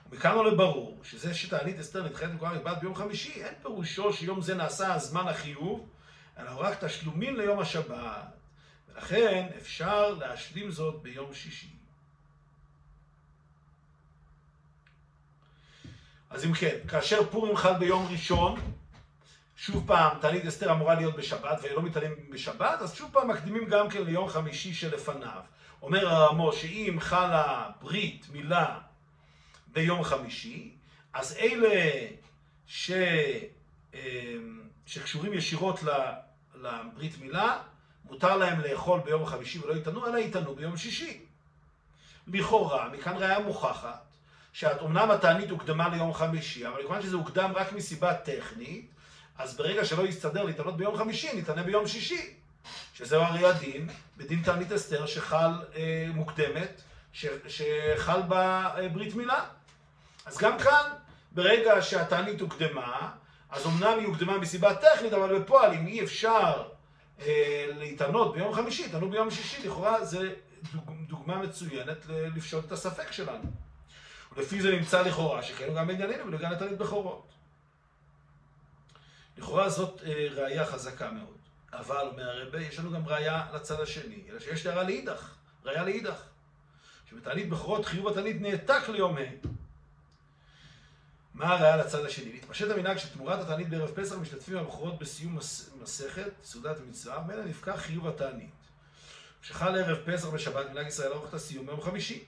ומכאן 0.10 0.32
עולה 0.32 0.55
ברור 0.55 1.00
שזה 1.03 1.34
שתענית 1.34 1.79
אסתר 1.79 2.03
נדחית 2.03 2.29
מכוח 2.29 2.51
נקבעת 2.51 2.79
ביום 2.79 2.96
חמישי, 2.96 3.43
אין 3.43 3.53
פירושו 3.62 4.13
שיום 4.13 4.41
זה 4.41 4.55
נעשה 4.55 4.98
זמן 4.98 5.27
החיוב, 5.27 5.89
אלא 6.38 6.50
רק 6.58 6.84
תשלומים 6.84 7.36
ליום 7.36 7.60
השבת. 7.60 8.37
ולכן 8.98 9.48
אפשר 9.58 10.13
להשלים 10.13 10.72
זאת 10.72 11.01
ביום 11.01 11.34
שישי. 11.34 11.68
אז 16.30 16.46
אם 16.46 16.54
כן, 16.54 16.77
כאשר 16.88 17.30
פורים 17.32 17.56
חל 17.56 17.74
ביום 17.74 18.08
ראשון, 18.12 18.60
שוב 19.56 19.88
פעם, 19.88 20.20
תענית 20.20 20.46
אסתר 20.46 20.72
אמורה 20.72 20.96
להיות 20.96 21.16
בשבת, 21.16 21.60
ולא 21.63 21.82
מתענים 21.82 22.30
בשבת, 22.30 22.82
אז 22.82 22.96
שוב 22.96 23.10
פעם 23.13 23.27
מקדימים 23.27 23.66
גם 23.66 23.89
כן 23.89 24.04
ליום 24.04 24.30
חמישי 24.30 24.74
שלפניו. 24.74 25.42
אומר 25.82 26.08
הרמו 26.08 26.54
שאם 26.54 26.98
חלה 27.00 27.70
ברית 27.82 28.25
מילה 28.32 28.80
ביום 29.68 30.04
חמישי, 30.04 30.72
אז 31.13 31.38
אלה 31.38 32.08
ש... 32.68 32.92
אמ, 33.94 34.62
שקשורים 34.86 35.34
ישירות 35.34 35.80
לברית 36.56 37.18
מילה, 37.22 37.60
מותר 38.10 38.38
להם 38.38 38.60
לאכול 38.62 39.00
ביום 39.00 39.26
חמישי 39.26 39.60
ולא 39.60 39.74
יתענו, 39.74 40.08
אלא 40.08 40.18
יתענו 40.18 40.56
ביום 40.56 40.78
שישי. 40.78 41.22
לכאורה, 42.28 42.90
מכאן 42.90 43.18
ראיה 43.18 43.40
מוכחת, 43.40 44.06
שאומנם 44.54 45.12
התענית 45.12 45.50
הוקדמה 45.50 45.90
ליום 45.90 46.14
חמישי, 46.14 46.68
אבל 46.68 46.82
כיוון 46.82 47.02
שזה 47.02 47.16
הוקדם 47.16 47.52
רק 47.56 47.74
מסיבה 47.74 48.14
טכנית, 48.14 48.92
אז 49.38 49.58
ברגע 49.58 49.86
שלא 49.86 50.08
יסתדר 50.08 50.44
להתענות 50.44 50.78
ביום 50.78 50.98
חמישי, 50.98 51.30
נתענה 51.36 51.64
ביום 51.64 51.88
שישי. 51.88 52.34
שזהו 52.94 53.22
הרי 53.22 53.46
הדין, 53.46 53.90
בדין 54.18 54.42
תענית 54.44 54.72
אסתר 54.72 55.06
שחל 55.06 55.52
אה, 55.76 56.08
מוקדמת, 56.14 56.82
ש, 57.14 57.26
שחל 57.48 58.22
בה 58.22 58.70
אה, 58.78 58.90
ברית 58.90 59.16
מילה. 59.16 59.46
אז 60.26 60.38
גם 60.38 60.60
כאן, 60.60 60.92
ברגע 61.32 61.82
שהתענית 61.82 62.42
הוקדמה, 62.42 63.10
אז 63.50 63.66
אמנם 63.66 64.00
היא 64.00 64.08
הוקדמה 64.08 64.38
מסיבה 64.38 64.76
טכנית, 64.76 65.14
אבל 65.14 65.40
בפועל, 65.40 65.74
אם 65.74 65.88
אי 65.88 66.04
אפשר 66.04 66.64
להתענות 67.77 68.33
ביום 68.33 68.53
חמישי, 68.53 68.86
התענו 68.86 69.09
ביום 69.09 69.31
שישי, 69.31 69.67
לכאורה 69.67 70.05
זה 70.05 70.33
דוג, 70.74 70.91
דוגמה 71.07 71.38
מצוינת 71.38 72.05
לפשוט 72.07 72.65
את 72.65 72.71
הספק 72.71 73.12
שלנו. 73.12 73.51
ולפי 74.36 74.62
זה 74.62 74.71
נמצא 74.71 75.01
לכאורה 75.01 75.43
שכן 75.43 75.74
גם 75.75 75.88
בענייננו 75.88 76.27
ולגן 76.27 76.51
התענית 76.51 76.77
בכורות. 76.77 77.27
לכאורה 79.38 79.69
זאת 79.69 80.01
אה, 80.05 80.27
ראייה 80.31 80.65
חזקה 80.65 81.12
מאוד. 81.12 81.38
אבל, 81.74 82.07
אומר 82.12 82.29
הרבה, 82.29 82.62
יש 82.62 82.79
לנו 82.79 82.91
גם 82.91 83.07
ראייה 83.07 83.47
לצד 83.53 83.81
השני, 83.81 84.24
אלא 84.29 84.39
שיש 84.39 84.65
הערה 84.65 84.83
לאידך, 84.83 85.36
ראייה 85.65 85.83
לאידך. 85.83 86.24
שבתענית 87.09 87.50
בכורות 87.50 87.86
חיוב 87.86 88.07
התענית 88.07 88.41
נעתק 88.41 88.89
ליום 88.89 89.17
ה'. 89.17 89.47
מה 91.38 91.53
הראיה 91.53 91.77
לצד 91.77 92.06
השני? 92.06 92.32
מתפשט 92.34 92.72
המנהג 92.72 92.98
שתמורת 92.98 93.39
התענית 93.39 93.70
בערב 93.70 93.91
פסח 93.96 94.15
משתתפים 94.15 94.58
הבכורות 94.58 95.00
בסיום 95.00 95.38
מסכת, 95.82 96.32
סעודת 96.44 96.77
מצווה, 96.89 97.24
ממנה 97.24 97.44
נפקע 97.44 97.77
חיוב 97.77 98.08
התענית. 98.08 98.50
כשחל 99.41 99.79
ערב 99.79 99.98
פסח 100.06 100.27
בשבת, 100.27 100.70
מנהג 100.72 100.88
ישראל 100.88 101.12
ערוך 101.12 101.29
את 101.29 101.34
הסיום 101.34 101.65
ביום 101.65 101.82
חמישי. 101.82 102.24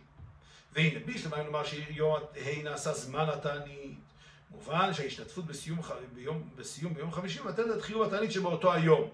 והנה, 0.74 1.00
בלי 1.06 1.18
שלמיים 1.18 1.46
לומר 1.46 1.64
שיום 1.64 2.16
ה' 2.36 2.64
נעשה 2.64 2.94
זמן 2.94 3.30
התענית. 3.30 3.98
מובן 4.52 4.94
שההשתתפות 4.94 5.46
בסיום, 5.46 5.82
ביום, 6.14 6.50
בסיום 6.56 6.94
ביום 6.94 7.12
חמישי 7.12 7.40
מבטלת 7.42 7.78
את 7.78 7.82
חיוב 7.82 8.04
התענית 8.04 8.32
שבאותו 8.32 8.74
היום. 8.74 9.10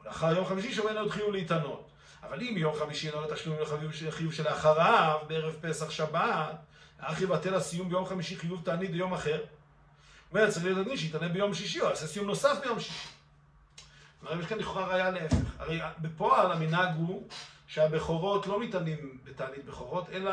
ולאחר 0.00 0.36
יום 0.36 0.44
חמישי 0.44 0.74
שומעים 0.74 0.96
עוד 0.96 1.10
חיוב 1.10 1.32
להתענות. 1.32 1.88
אבל 2.22 2.40
אם 2.40 2.54
יום 2.56 2.74
חמישי 2.74 3.08
אינו 3.08 3.22
לתשלום 3.22 3.56
לחיוב 4.06 4.32
שלאחריו, 4.32 5.18
בערב 5.26 5.56
פסח 5.60 5.90
שבת, 5.90 6.54
אך 6.98 7.20
יבטל 7.20 7.54
הסיום 7.54 7.88
ביום 7.88 8.06
חמישי 8.06 8.36
חיוב 8.36 8.64
תענית 8.64 8.90
ביום 8.90 9.14
אחר. 9.14 9.44
אומר, 10.30 10.50
צריך 10.50 10.64
להיות 10.64 10.78
הדין 10.78 10.96
שיתענה 10.96 11.28
ביום 11.28 11.54
שישי, 11.54 11.80
או 11.80 11.88
יעשה 11.88 12.06
סיום 12.06 12.26
נוסף 12.26 12.58
ביום 12.62 12.80
שישי. 12.80 13.08
כלומר, 14.20 14.40
יש 14.40 14.46
כאן 14.46 14.58
לכאורה 14.58 14.86
ראיה 14.86 15.10
להפך. 15.10 15.36
הרי 15.58 15.80
בפועל 15.98 16.52
המנהג 16.52 16.96
הוא 16.96 17.28
שהבכורות 17.66 18.46
לא 18.46 18.60
מתענים 18.60 19.18
בתענית 19.24 19.64
בכורות, 19.64 20.08
אלא 20.12 20.32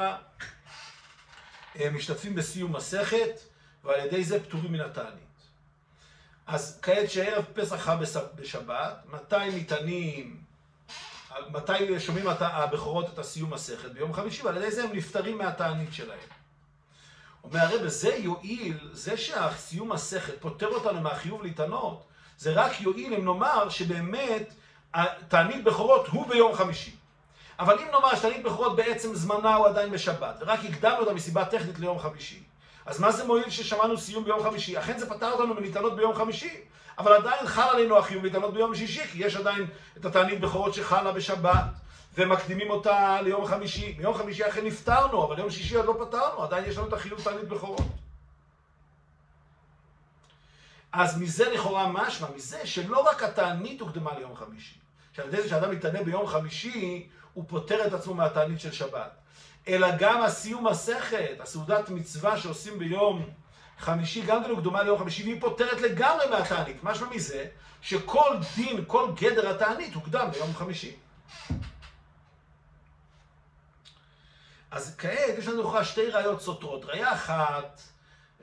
משתתפים 1.91 2.36
בסיום 2.36 2.75
מסכת, 2.75 3.39
ועל 3.84 4.05
ידי 4.05 4.24
זה 4.24 4.43
פטורים 4.43 4.72
מן 4.72 4.79
התענית. 4.79 5.25
אז 6.48 6.79
כעת 6.81 7.10
שערב 7.10 7.45
פסח 7.53 7.89
בשבת, 8.36 9.03
מתי 9.05 9.50
ניתנים, 9.53 10.43
מתי 11.51 12.00
שומעים 12.00 12.27
הבכורות 12.27 13.13
את 13.13 13.19
הסיום 13.19 13.53
מסכת? 13.53 13.91
ביום 13.91 14.13
חמישי, 14.13 14.43
ועל 14.43 14.57
ידי 14.57 14.72
זה 14.72 14.84
הם 14.84 14.93
נפטרים 14.93 15.38
מהתענית 15.38 15.93
שלהם. 15.93 16.19
אומר 17.46 17.60
הרב, 17.60 17.88
זה 17.88 18.16
יועיל, 18.16 18.78
זה 18.92 19.18
שהסיום 19.18 19.92
מסכת 19.92 20.34
פוטר 20.42 20.68
אותנו 20.68 21.02
מהחיוב 21.02 21.44
להתענות, 21.44 22.04
זה 22.38 22.54
רק 22.54 22.82
יועיל 22.82 23.14
אם 23.14 23.25
נאמר 23.25 23.70
שבאמת 23.70 24.54
תענית 25.28 25.64
בכורות 25.64 26.08
הוא 26.08 26.28
ביום 26.28 26.56
חמישי. 26.56 26.96
אבל 27.60 27.80
אם 27.80 27.88
נאמר 27.92 28.16
שתענית 28.16 28.44
בכורות 28.44 28.75
בעצם 28.75 29.16
זמנה 29.16 29.56
הוא 29.56 29.68
עדיין 29.68 29.92
בשבת, 29.92 30.36
ורק 30.40 30.60
הקדמנו 30.70 30.98
אותה 30.98 31.14
מסיבה 31.14 31.46
טכנית 31.46 31.80
ליום 31.80 32.00
חמישי, 32.00 32.44
אז 32.86 33.00
מה 33.00 33.12
זה 33.12 33.24
מועיל 33.24 33.50
ששמענו 33.50 33.98
סיום 33.98 34.24
ביום 34.24 34.44
חמישי? 34.44 34.80
אכן 34.80 34.98
זה 34.98 35.10
פתר 35.10 35.32
אותנו 35.32 35.54
מניתנות 35.54 35.96
ביום 35.96 36.16
חמישי, 36.16 36.58
אבל 36.98 37.14
עדיין 37.14 37.48
חל 37.48 37.70
עלינו 37.70 37.98
החיוב 37.98 38.24
להתענות 38.24 38.54
ביום 38.54 38.75
שישי, 38.75 39.08
כי 39.08 39.25
יש 39.25 39.36
עדיין 39.36 39.68
את 39.98 40.06
התענית 40.06 40.40
בכורות 40.40 40.74
שחלה 40.74 41.12
בשבת, 41.12 41.66
ומקדימים 42.17 42.69
אותה 42.69 43.22
ליום 43.22 43.45
חמישי. 43.45 43.93
ביום 43.93 44.13
חמישי 44.13 44.48
אכן 44.48 44.65
נפטרנו, 44.65 45.25
אבל 45.25 45.39
יום 45.39 45.50
שישי 45.50 45.75
עוד 45.75 45.86
לא 45.86 46.05
פתרנו, 46.05 46.43
עדיין 46.43 46.65
יש 46.65 46.77
לנו 46.77 46.88
את 46.88 46.93
החיוב 46.93 47.24
תענית 47.24 47.48
בכורות. 47.48 47.81
אז 50.91 51.22
מזה 51.22 51.50
לכאורה 51.50 51.88
משמע, 51.88 52.27
מזה 52.36 52.67
שלא 52.67 53.00
רק 53.00 53.24
התענית 53.24 53.81
הוקדמה 53.81 54.13
ליום 54.17 54.36
חמישי, 54.36 54.75
שעל 55.13 55.27
ידי 55.27 55.41
זה 55.41 55.50
שאדם 55.50 55.72
מתענה 55.72 56.03
ביום 56.03 56.27
חמישי, 56.27 57.07
הוא 57.34 57.43
פוטר 57.48 57.88
את 57.88 57.93
עצמו 57.93 58.13
מהתענית 58.13 58.60
של 58.60 58.72
שבת. 58.72 59.12
אלא 59.67 59.88
גם 60.00 60.22
הסיום 60.22 60.67
מסכת, 60.67 61.39
הסעודת 61.39 61.89
מצווה 61.89 62.38
שעושים 62.38 62.79
ביום 62.79 63.29
חמישי, 63.79 64.22
גם 64.22 64.43
כן 64.43 64.50
הוקדמה 64.50 64.84
ליום 64.84 65.00
חמישי, 65.00 65.24
והיא 65.24 65.41
פותרת 65.41 65.81
לגמרי 65.81 66.25
מהתענית. 66.29 66.84
משמע 66.84 67.07
מזה, 67.10 67.45
שכל 67.81 68.38
דין, 68.55 68.84
כל 68.88 69.12
גדר 69.15 69.50
התענית 69.50 69.93
הוקדם 69.93 70.29
ליום 70.34 70.53
חמישי. 70.53 70.95
אז 74.75 74.96
כעת 74.98 75.38
יש 75.38 75.48
לנו 75.48 75.60
לכאורה 75.60 75.86
שתי 75.86 76.08
ראיות 76.08 76.41
סותרות. 76.41 76.86
ראיה 76.86 77.13
אחת, 77.13 77.82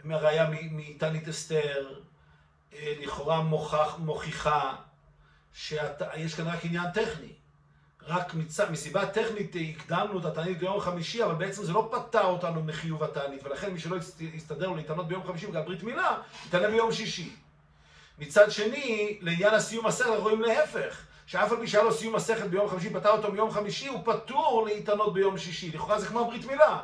ראיה 0.04 0.48
מתענית 0.50 1.28
אסתר, 1.28 2.00
לכאורה 2.82 3.42
מוכח, 3.42 3.94
מוכיחה 3.98 4.76
שיש 5.54 6.34
כאן 6.34 6.46
רק 6.48 6.64
עניין 6.64 6.90
טכני. 6.90 7.32
רק 8.06 8.34
מצ... 8.34 8.60
מסיבה 8.60 9.06
טכנית 9.06 9.56
הקדמנו 9.76 10.20
את 10.20 10.24
התענית 10.24 10.58
ביום 10.58 10.80
חמישי, 10.80 11.24
אבל 11.24 11.34
בעצם 11.34 11.64
זה 11.64 11.72
לא 11.72 11.88
פתר 11.92 12.24
אותנו 12.24 12.62
מחיוב 12.62 13.02
התענית, 13.02 13.44
ולכן 13.44 13.72
מי 13.72 13.80
שלא 13.80 13.96
יסתדר 14.20 14.68
לו 14.68 14.76
להתענות 14.76 15.08
ביום 15.08 15.26
חמישי 15.26 15.46
בגלל 15.46 15.62
ברית 15.62 15.82
מילה, 15.82 16.16
יתענה 16.46 16.68
ביום 16.68 16.92
שישי. 16.92 17.36
מצד 18.18 18.50
שני, 18.50 19.18
לעניין 19.20 19.54
הסיום 19.54 19.86
אנחנו 19.86 20.14
רואים 20.14 20.42
להפך, 20.42 21.04
שאף 21.32 21.52
על 21.52 21.58
פי 21.60 21.68
שהיה 21.68 21.84
לו 21.84 21.92
סיום 21.92 22.16
מסכת 22.16 22.46
ביום 22.46 22.68
חמישי, 22.68 22.90
פתר 22.90 23.08
אותו 23.08 23.32
מיום 23.32 23.50
חמישי, 23.50 23.88
הוא 23.88 24.00
פטור 24.04 24.66
להתענות 24.66 25.14
ביום 25.14 25.38
שישי. 25.38 25.70
לכאורה 25.70 26.00
זה 26.00 26.06
כמו 26.06 26.24
ברית 26.24 26.44
מילה. 26.44 26.80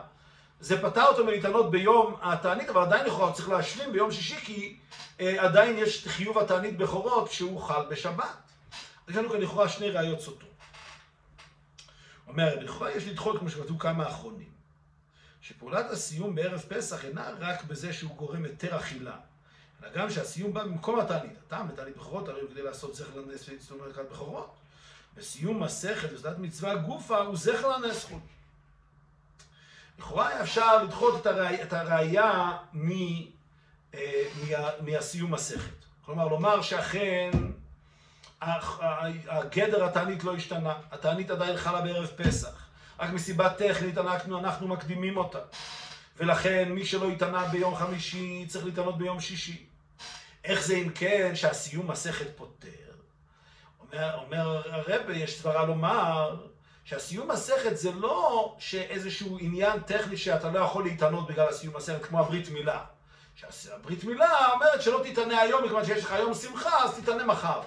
זה 0.61 0.83
פטר 0.83 1.05
אותו 1.05 1.25
מלהתענות 1.25 1.71
ביום 1.71 2.17
התענית, 2.23 2.69
אבל 2.69 2.83
עדיין 2.83 3.07
לכאורה 3.07 3.33
צריך 3.33 3.49
להשלים 3.49 3.93
ביום 3.93 4.13
שישי, 4.13 4.37
כי 4.37 4.77
אה, 5.21 5.45
עדיין 5.45 5.79
יש 5.79 6.09
חיוב 6.09 6.39
התענית 6.39 6.77
בכורות 6.77 7.33
שהוא 7.33 7.61
חל 7.61 7.87
בשבת. 7.91 8.37
יש 9.09 9.17
לנו 9.17 9.31
כאן 9.31 9.41
לכאורה 9.41 9.69
שני 9.69 9.91
ראיות 9.91 10.21
סותרות. 10.21 10.53
אומר, 12.29 12.61
לכאורה 12.61 12.93
יש 12.93 13.07
לדחות, 13.07 13.39
כמו 13.39 13.51
שכתוב 13.51 13.79
כמה 13.81 14.09
אחרונים, 14.09 14.51
שפעולת 15.41 15.91
הסיום 15.91 16.35
בערב 16.35 16.65
פסח 16.69 17.05
אינה 17.05 17.31
רק 17.39 17.65
בזה 17.65 17.93
שהוא 17.93 18.17
גורם 18.17 18.45
היתר 18.45 18.77
אכילה, 18.77 19.17
אלא 19.83 19.91
גם 19.95 20.11
שהסיום 20.11 20.53
בא 20.53 20.65
במקום 20.65 21.01
התענית. 21.01 21.33
הטעם 21.47 21.69
בתענית 21.69 21.97
בכורות, 21.97 22.29
הרי 22.29 22.41
הוא 22.41 22.51
כדי 22.51 22.63
לעשות 22.63 22.95
זכר 22.95 23.21
לנס 23.21 23.49
ולצטום 23.49 23.79
מרכז 23.79 24.05
בכורות. 24.13 24.55
בסיום 25.17 25.63
מסכת 25.63 26.13
וסדת 26.13 26.39
מצווה 26.39 26.75
גופה 26.75 27.19
הוא 27.19 27.37
זכר 27.37 27.79
לנס 27.79 28.05
חוץ. 28.05 28.23
לכאורה 29.99 30.43
אפשר 30.43 30.83
לדחות 30.83 31.21
את, 31.21 31.27
הראי, 31.27 31.63
את 31.63 31.73
הראייה 31.73 32.57
מ, 32.75 32.91
אה, 33.95 34.25
מה, 34.41 34.71
מהסיום 34.81 35.31
מסכת. 35.31 35.75
כלומר, 36.05 36.29
לומר 36.29 36.63
שאכן 36.63 37.31
הגדר 38.41 39.85
התענית 39.85 40.25
לא 40.25 40.37
השתנה, 40.37 40.75
התענית 40.91 41.31
עדיין 41.31 41.57
חלה 41.57 41.81
בערב 41.81 42.07
פסח. 42.07 42.69
רק 42.99 43.11
מסיבה 43.11 43.51
טכנית 43.51 43.99
אנחנו, 43.99 44.39
אנחנו 44.39 44.69
מקדימים 44.69 45.17
אותה. 45.17 45.39
ולכן 46.17 46.73
מי 46.73 46.87
שלא 46.87 47.09
התענה 47.09 47.49
ביום 47.49 47.77
חמישי 47.77 48.45
צריך 48.49 48.65
להתענות 48.65 48.99
ביום 48.99 49.21
שישי. 49.21 49.68
איך 50.49 50.67
זה 50.67 50.75
אם 50.75 50.91
כן 50.95 51.33
שהסיום 51.35 51.91
מסכת 51.91 52.27
פותר? 52.37 52.69
אומר, 53.81 54.19
אומר 54.25 54.63
הרב, 54.73 55.11
יש 55.11 55.41
סברה 55.41 55.67
לומר 55.67 56.37
שהסיום 56.85 57.31
מסכת 57.31 57.77
זה 57.77 57.93
לא 57.93 58.55
שאיזשהו 58.59 59.39
עניין 59.41 59.81
טכני 59.81 60.17
שאתה 60.17 60.51
לא 60.51 60.59
יכול 60.59 60.85
להתענות 60.85 61.27
בגלל 61.27 61.49
הסיום 61.49 61.77
מסכת, 61.77 62.05
כמו 62.05 62.21
הברית 62.21 62.49
מילה. 62.49 62.85
שהברית 63.35 64.05
מילה 64.05 64.53
אומרת 64.53 64.83
שלא 64.83 65.03
תתענה 65.05 65.41
היום, 65.41 65.65
מכיוון 65.65 65.85
שיש 65.85 66.05
לך 66.05 66.13
היום 66.13 66.35
שמחה, 66.35 66.85
אז 66.85 66.99
תתענה 66.99 67.25
מחר. 67.25 67.61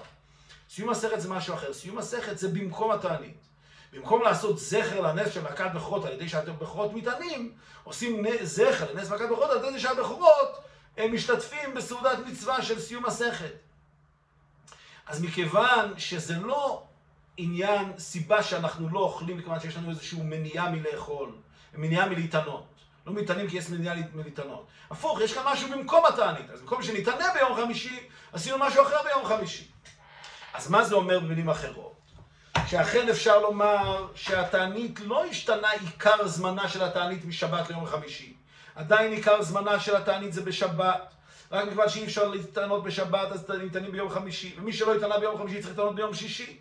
סיום 0.70 0.90
מסכת 0.90 1.20
זה 1.20 1.28
משהו 1.28 1.54
אחר. 1.54 1.72
סיום 1.72 1.98
מסכת 1.98 2.38
זה 2.38 2.48
במקום 2.48 2.90
התענית. 2.90 3.42
במקום 3.92 4.22
לעשות 4.22 4.58
זכר 4.58 5.00
לנס 5.00 5.34
של 5.34 5.42
מכת 5.42 5.70
בכורות 5.74 6.04
על 6.04 6.12
ידי 6.12 6.28
שאתם 6.28 6.52
בכורות 6.58 6.92
מתענים, 6.92 7.52
עושים 7.84 8.24
זכר 8.42 8.92
לנס 8.94 9.10
מכת 9.10 9.24
בכורות 9.30 9.50
על 9.50 9.64
ידי 9.64 9.80
שהבכורות 9.80 10.71
הם 10.96 11.14
משתתפים 11.14 11.74
בסעודת 11.74 12.18
מצווה 12.26 12.62
של 12.62 12.80
סיום 12.80 13.06
מסכת. 13.06 13.52
אז 15.06 15.22
מכיוון 15.22 15.98
שזה 15.98 16.36
לא 16.38 16.82
עניין, 17.36 17.98
סיבה 17.98 18.42
שאנחנו 18.42 18.88
לא 18.88 19.00
אוכלים, 19.00 19.38
מכיוון 19.38 19.60
שיש 19.60 19.76
לנו 19.76 19.90
איזושהי 19.90 20.20
מניעה 20.22 20.70
מלאכול, 20.70 21.32
מניעה 21.74 22.08
מלהתענות. 22.08 22.66
לא 23.06 23.12
מתענים 23.12 23.50
כי 23.50 23.56
יש 23.58 23.68
מניעה 23.68 23.96
מלהתענות. 24.14 24.66
הפוך, 24.90 25.20
יש 25.20 25.34
כאן 25.34 25.42
משהו 25.46 25.70
במקום 25.70 26.06
התענית. 26.06 26.50
אז 26.50 26.60
במקום 26.60 26.82
שנתענה 26.82 27.24
ביום 27.34 27.56
חמישי, 27.56 28.00
עשינו 28.32 28.58
משהו 28.58 28.82
אחר 28.82 29.02
ביום 29.04 29.24
חמישי. 29.24 29.68
אז 30.54 30.70
מה 30.70 30.84
זה 30.84 30.94
אומר 30.94 31.20
במילים 31.20 31.50
אחרות? 31.50 31.92
שאכן 32.66 33.08
אפשר 33.08 33.38
לומר 33.38 34.08
שהתענית 34.14 35.00
לא 35.00 35.24
השתנה 35.24 35.70
עיקר 35.70 36.28
זמנה 36.28 36.68
של 36.68 36.82
התענית 36.84 37.24
משבת 37.24 37.68
ליום 37.68 37.86
חמישי. 37.86 38.34
עדיין 38.74 39.12
עיקר 39.12 39.42
זמנה 39.42 39.80
של 39.80 39.96
התענית 39.96 40.32
זה 40.32 40.42
בשבת. 40.42 41.14
רק 41.52 41.66
מכיוון 41.66 41.88
שאי 41.88 42.04
אפשר 42.04 42.28
להתענות 42.28 42.84
בשבת, 42.84 43.32
אז 43.32 43.50
ניתנים 43.50 43.92
ביום 43.92 44.10
חמישי. 44.10 44.54
ומי 44.58 44.72
שלא 44.72 44.94
התענה 44.94 45.18
ביום 45.18 45.38
חמישי 45.38 45.56
צריך 45.56 45.68
להתענות 45.68 45.94
ביום 45.94 46.14
שישי. 46.14 46.58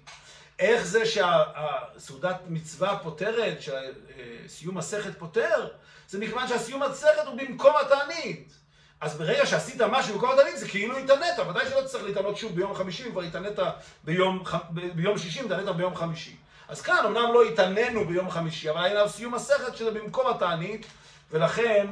איך 0.59 0.83
זה 0.85 1.05
שהסעודת 1.05 2.37
מצווה 2.47 2.99
פותרת, 3.03 3.57
שסיום 3.61 4.77
מסכת 4.77 5.19
פותר, 5.19 5.67
זה 6.07 6.19
מכיוון 6.19 6.47
שהסיום 6.47 6.83
מסכת 6.83 7.25
הוא 7.25 7.37
במקום 7.37 7.73
התענית. 7.81 8.53
אז 9.01 9.17
ברגע 9.17 9.45
שעשית 9.45 9.81
משהו 9.81 10.13
במקום 10.13 10.31
התענית, 10.31 10.57
זה 10.57 10.67
כאילו 10.67 10.97
התענית, 10.97 11.39
ודאי 11.49 11.69
שלא 11.69 11.81
תצטרך 11.81 12.03
להתענות 12.03 12.37
שוב 12.37 12.55
ביום 12.55 12.73
חמישי, 12.73 13.11
כבר 13.11 13.21
התענית 13.21 13.59
ביום, 14.03 14.43
ביום 14.71 15.17
שישי, 15.17 15.39
התענית 15.39 15.75
ביום 15.75 15.95
חמישי. 15.95 16.35
אז 16.67 16.81
כאן 16.81 17.05
אמנם 17.05 17.33
לא 17.33 17.43
התעננו 17.43 18.07
ביום 18.07 18.29
חמישי, 18.29 18.69
אבל 18.69 18.83
היה 18.83 19.07
סיום 19.07 19.35
מסכת 19.35 19.75
שזה 19.75 19.91
במקום 19.91 20.27
התענית, 20.27 20.85
ולכן 21.31 21.88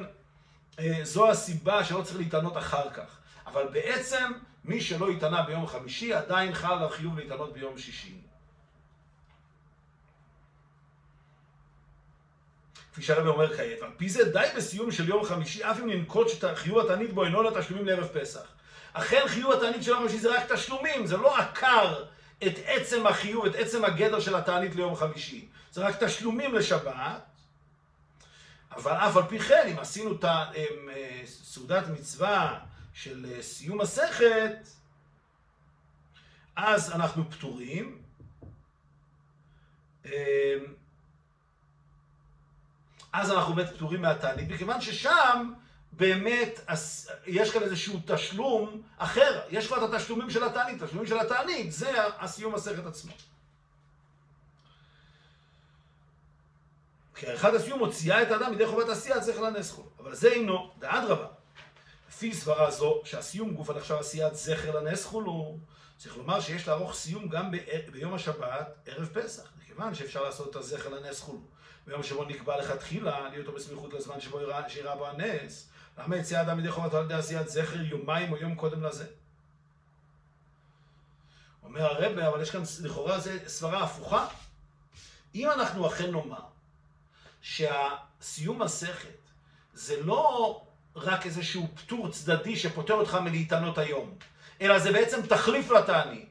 זו 1.03 1.29
הסיבה 1.29 1.84
שלא 1.84 2.01
צריך 2.01 2.17
להתענות 2.17 2.58
אחר 2.58 2.89
כך. 2.89 3.17
אבל 3.48 3.67
בעצם, 3.72 4.31
מי 4.65 4.81
שלא 4.81 5.10
התענה 5.10 5.41
ביום 5.41 5.67
חמישי, 5.67 6.13
עדיין 6.13 6.53
חל 6.53 6.74
עליו 6.74 6.89
חיוב 6.89 7.19
להתענות 7.19 7.53
ביום 7.53 7.77
שישי. 7.77 8.22
כפי 12.91 13.01
שהרבי 13.01 13.27
אומר 13.27 13.58
כעת, 13.58 13.81
ועל 13.81 13.91
פי 13.98 14.10
זה 14.10 14.31
די 14.31 14.48
בסיום 14.55 14.91
של 14.91 15.10
יום 15.10 15.24
חמישי, 15.24 15.63
אף 15.63 15.79
אם 15.79 15.89
ננקוט 15.89 16.27
שחיוב 16.29 16.79
התענית 16.79 17.13
בו 17.13 17.25
אינו 17.25 17.43
לתשלומים 17.43 17.86
לערב 17.86 18.08
פסח. 18.08 18.43
אכן 18.93 19.22
חיוב 19.27 19.51
התענית 19.51 19.84
של 19.84 19.91
יום 19.91 20.00
חמישי 20.00 20.19
זה 20.19 20.36
רק 20.38 20.51
תשלומים, 20.51 21.05
זה 21.08 21.17
לא 21.17 21.38
עקר 21.38 22.03
את 22.48 22.53
עצם 22.65 23.08
החיוב, 23.08 23.46
את 23.46 23.55
עצם 23.55 23.86
הגדר 23.86 24.19
של 24.19 24.36
התענית 24.36 24.75
ליום 24.75 24.96
חמישי. 24.96 25.50
זה 25.72 25.81
רק 25.81 26.03
תשלומים 26.03 26.55
לשבת, 26.55 27.22
אבל 28.79 28.91
אף 28.91 29.17
על 29.17 29.24
פי 29.24 29.39
כן, 29.39 29.67
אם 29.71 29.79
עשינו 29.79 30.15
את 30.15 30.25
אה, 30.25 30.45
סעודת 31.25 31.88
מצווה 31.88 32.59
של 32.93 33.25
אה, 33.31 33.43
סיום 33.43 33.81
מסכת, 33.81 34.67
אז 36.55 36.91
אנחנו 36.91 37.31
פטורים. 37.31 38.01
אמ, 40.05 40.12
אז 43.13 43.31
אנחנו 43.31 43.53
באמת 43.53 43.69
פטורים 43.75 44.01
מהתענית, 44.01 44.50
מכיוון 44.50 44.81
ששם 44.81 45.53
באמת 45.91 46.59
יש 47.27 47.51
כאן 47.51 47.62
איזשהו 47.63 48.00
תשלום 48.05 48.81
אחר, 48.98 49.41
יש 49.50 49.67
כבר 49.67 49.86
את 49.86 49.93
התשלומים 49.93 50.29
של 50.29 50.43
התענית, 50.43 50.81
התשלומים 50.81 51.07
של 51.07 51.19
התענית 51.19 51.71
זה 51.71 51.91
הסיום 52.19 52.53
מסכת 52.53 52.86
עצמו. 52.86 53.13
כי 57.19 57.27
עריכת 57.27 57.53
הסיום 57.53 57.79
מוציאה 57.79 58.21
את 58.21 58.31
האדם 58.31 58.51
מידי 58.51 58.67
חובת 58.67 58.89
עשייה, 58.89 59.21
צריך 59.21 59.39
לנס 59.39 59.71
חולו. 59.71 59.89
אבל 59.99 60.15
זה 60.15 60.27
אינו, 60.27 60.71
ואדרבה, 60.79 61.27
לפי 62.09 62.33
סברה 62.33 62.71
זו, 62.71 63.01
שהסיום 63.05 63.53
גוף 63.53 63.69
הנחשב 63.69 63.95
עשיית 63.95 64.35
זכר 64.35 64.79
לנס 64.79 65.05
חולו, 65.05 65.57
צריך 65.97 66.17
לומר 66.17 66.39
שיש 66.39 66.67
לערוך 66.67 66.95
סיום 66.95 67.29
גם 67.29 67.51
ביום 67.91 68.13
השבת, 68.13 68.67
ערב 68.85 69.09
פסח, 69.13 69.51
מכיוון 69.61 69.95
שאפשר 69.95 70.23
לעשות 70.23 70.49
את 70.49 70.55
הזכר 70.55 70.89
לנס 70.89 71.21
חולו. 71.21 71.41
ביום 71.88 72.03
שבו 72.03 72.23
נקבע 72.23 72.57
לכתחילה, 72.57 73.29
להיות 73.29 73.55
בסמיכות 73.55 73.93
לזמן 73.93 74.19
שבו 74.19 74.39
שאירע 74.67 74.95
בו 74.95 75.07
הנס, 75.07 75.69
למה 75.97 76.17
יציאה 76.17 76.41
אדם 76.41 76.57
מידי 76.57 76.71
חובתו 76.71 76.97
על 76.97 77.05
ידי 77.05 77.13
עשיית 77.13 77.49
זכר 77.49 77.81
יומיים 77.81 78.31
או 78.31 78.38
יום 78.38 78.55
קודם 78.55 78.83
לזה? 78.83 79.05
אומר 81.63 81.81
הרבה, 81.81 82.27
אבל 82.27 82.41
יש 82.41 82.51
כאן 82.51 82.61
לכאורה 82.83 83.17
סברה 83.47 83.83
הפוכה. 83.83 84.27
אם 85.35 85.49
אנחנו 85.49 85.88
אכן 85.88 86.11
נאמר 86.11 86.49
שהסיום 87.41 88.62
מסכת 88.62 89.19
זה 89.74 90.03
לא 90.03 90.62
רק 90.96 91.25
איזשהו 91.25 91.67
פטור 91.75 92.12
צדדי 92.12 92.55
שפוטר 92.55 92.93
אותך 92.93 93.15
מלהתענות 93.15 93.77
היום, 93.77 94.13
אלא 94.62 94.79
זה 94.79 94.91
בעצם 94.91 95.22
תחליף 95.22 95.72
לתענית. 95.72 96.29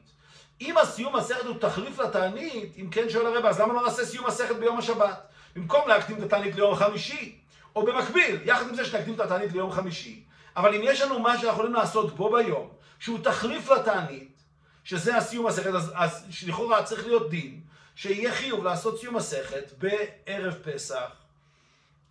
אם 0.61 0.77
הסיום 0.77 1.15
מסכת 1.15 1.45
הוא 1.45 1.59
תחליף 1.59 1.99
לתענית, 1.99 2.73
אם 2.77 2.89
כן 2.89 3.09
שואל 3.09 3.35
הרבה, 3.35 3.49
אז 3.49 3.59
למה 3.59 3.73
לא 3.73 3.83
נעשה 3.83 4.05
סיום 4.05 4.27
מסכת 4.27 4.55
ביום 4.55 4.77
השבת? 4.77 5.27
במקום 5.55 5.87
להקדים 5.87 6.17
את 6.17 6.23
התענית 6.23 6.55
ליום 6.55 6.75
חמישי, 6.75 7.35
או 7.75 7.85
במקביל, 7.85 8.39
יחד 8.45 8.67
עם 8.69 8.75
זה 8.75 8.85
שנקדים 8.85 9.13
את 9.13 9.19
התענית 9.19 9.51
ליום 9.51 9.71
חמישי. 9.71 10.23
אבל 10.57 10.75
אם 10.75 10.81
יש 10.83 11.01
לנו 11.01 11.19
מה 11.19 11.31
שאנחנו 11.37 11.51
יכולים 11.51 11.73
לעשות 11.73 12.15
בו 12.15 12.31
ביום, 12.31 12.69
שהוא 12.99 13.19
תחליף 13.23 13.69
לתענית, 13.69 14.41
שזה 14.83 15.17
הסיום 15.17 15.47
מסכת, 15.47 15.73
אז, 15.73 15.91
אז 15.95 16.25
לכאורה 16.47 16.83
צריך 16.83 17.05
להיות 17.05 17.29
דין, 17.29 17.61
שיהיה 18.01 18.35
חיוב 18.35 18.63
לעשות 18.63 18.99
סיום 18.99 19.15
מסכת 19.15 19.71
בערב 19.77 20.53
פסח, 20.53 21.11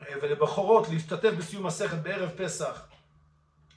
אה, 0.03 0.15
ולבחורות 0.23 0.89
להשתתף 0.89 1.31
בסיום 1.39 1.67
מסכת 1.67 1.99
בערב 1.99 2.31
פסח 2.37 2.87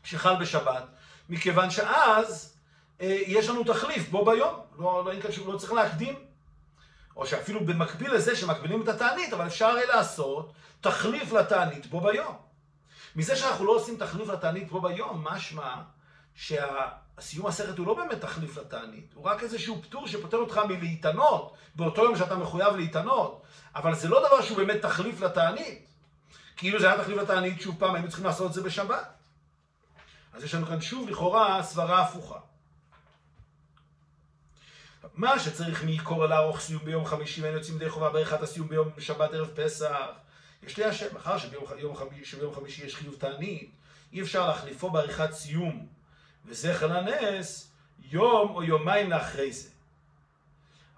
שחל 0.03 0.36
בשבת, 0.41 0.84
מכיוון 1.30 1.70
שאז 1.70 2.53
אה, 3.01 3.20
יש 3.27 3.50
לנו 3.50 3.63
תחליף 3.63 4.10
בו 4.10 4.25
ביום, 4.25 4.60
לא, 4.80 5.03
לא, 5.06 5.13
לא, 5.13 5.53
לא 5.53 5.58
צריך 5.58 5.74
להקדים. 5.74 6.15
או 7.15 7.25
שאפילו 7.25 7.65
במקביל 7.65 8.13
לזה 8.13 8.36
שמקבילים 8.36 8.82
את 8.82 8.88
התענית, 8.88 9.34
אבל 9.34 9.48
אפשר 9.48 9.65
הרי 9.65 9.86
לעשות 9.86 10.53
תחליף 10.82 11.32
לתענית 11.32 11.86
בו 11.86 12.01
ביום. 12.01 12.36
מזה 13.15 13.36
שאנחנו 13.36 13.65
לא 13.65 13.72
עושים 13.72 13.98
תחליף 13.98 14.30
לתענית 14.30 14.72
בו 14.72 14.82
ביום, 14.82 15.27
משמע 15.32 15.75
שהסיום 16.35 17.48
הסרט 17.48 17.77
הוא 17.77 17.87
לא 17.87 17.94
באמת 17.94 18.22
תחליף 18.22 18.57
לתענית, 18.57 19.13
הוא 19.13 19.25
רק 19.25 19.44
איזשהו 19.44 19.81
פטור 19.81 20.07
שפוטר 20.07 20.37
אותך 20.37 20.57
מלהתענות 20.70 21.53
באותו 21.75 22.03
יום 22.03 22.17
שאתה 22.17 22.35
מחויב 22.35 22.75
להתענות, 22.75 23.41
אבל 23.75 23.96
זה 23.96 24.09
לא 24.09 24.27
דבר 24.27 24.41
שהוא 24.41 24.57
באמת 24.57 24.81
תחליף 24.81 25.22
לתענית. 25.22 25.87
כאילו 26.57 26.79
זה 26.79 26.91
היה 26.91 27.03
תחליף 27.03 27.17
לתענית, 27.17 27.61
שוב 27.61 27.75
פעם 27.79 27.96
היינו 27.96 28.07
צריכים 28.07 28.25
לעשות 28.25 28.48
את 28.48 28.53
זה 28.53 28.63
בשבת. 28.63 29.13
אז 30.33 30.44
יש 30.44 30.55
לנו 30.55 30.65
כאן 30.65 30.81
שוב 30.81 31.09
לכאורה 31.09 31.63
סברה 31.63 32.01
הפוכה. 32.01 32.39
מה 35.13 35.39
שצריך 35.39 35.83
מקורא 35.83 36.27
לערוך 36.27 36.59
סיום 36.59 36.85
ביום 36.85 37.05
חמישי 37.05 37.41
ואין 37.41 37.53
יוצאים 37.53 37.75
ידי 37.75 37.89
חובה 37.89 38.09
בעריכת 38.09 38.41
הסיום 38.41 38.67
ביום 38.67 38.89
שבת 39.00 39.33
ערב 39.33 39.50
פסח. 39.55 39.96
יש 40.63 40.77
לי 40.77 40.83
השם, 40.83 41.13
מאחר 41.13 41.37
שביום, 41.37 41.63
שביום 42.24 42.55
חמישי 42.55 42.85
יש 42.85 42.96
חיוב 42.96 43.15
תענית, 43.15 43.72
אי 44.13 44.22
אפשר 44.22 44.48
להחליפו 44.48 44.89
בעריכת 44.89 45.31
סיום 45.31 45.87
וזכר 46.46 46.88
לנס 46.88 47.72
יום 48.00 48.56
או 48.56 48.64
יומיים 48.64 49.10
לאחרי 49.10 49.51
זה. 49.51 49.70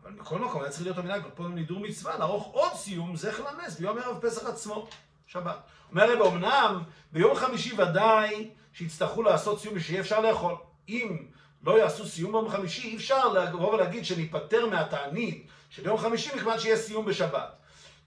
אבל 0.04 0.12
בכל 0.12 0.40
מקום 0.40 0.62
היה 0.62 0.72
צריך 0.72 0.84
להיות 0.84 0.98
המנהג 0.98 1.22
פה 1.36 1.48
נידור 1.48 1.80
מצווה 1.80 2.18
לערוך 2.18 2.48
עוד 2.48 2.74
סיום 2.74 3.16
זכר 3.16 3.44
לנס 3.52 3.80
ביום 3.80 3.98
ערב 3.98 4.20
פסח 4.22 4.48
עצמו, 4.48 4.88
שבת. 5.28 5.58
אומר 5.92 6.04
הרב, 6.04 6.34
אמנם 6.34 6.84
ביום 7.12 7.36
חמישי 7.36 7.82
ודאי 7.82 8.50
שיצטרכו 8.74 9.24
לעשות 9.24 9.62
סיום 9.62 9.74
ושיהיה 9.78 10.02
אפשר 10.02 10.20
לאכול. 10.20 10.56
אם 10.90 11.18
לא 11.64 11.80
יעשו 11.80 12.06
סיום 12.06 12.32
ביום 12.32 12.50
חמישי, 12.50 12.88
אי 12.88 12.96
אפשר 12.96 13.28
לבוא 13.28 13.74
ולהגיד 13.74 14.06
שניפטר 14.06 14.70
מהתענית 14.70 15.48
של 15.70 15.86
יום 15.86 15.98
חמישי 15.98 16.30
מכיוון 16.36 16.60
שיהיה 16.60 16.78
סיום 16.78 17.06
בשבת. 17.06 17.56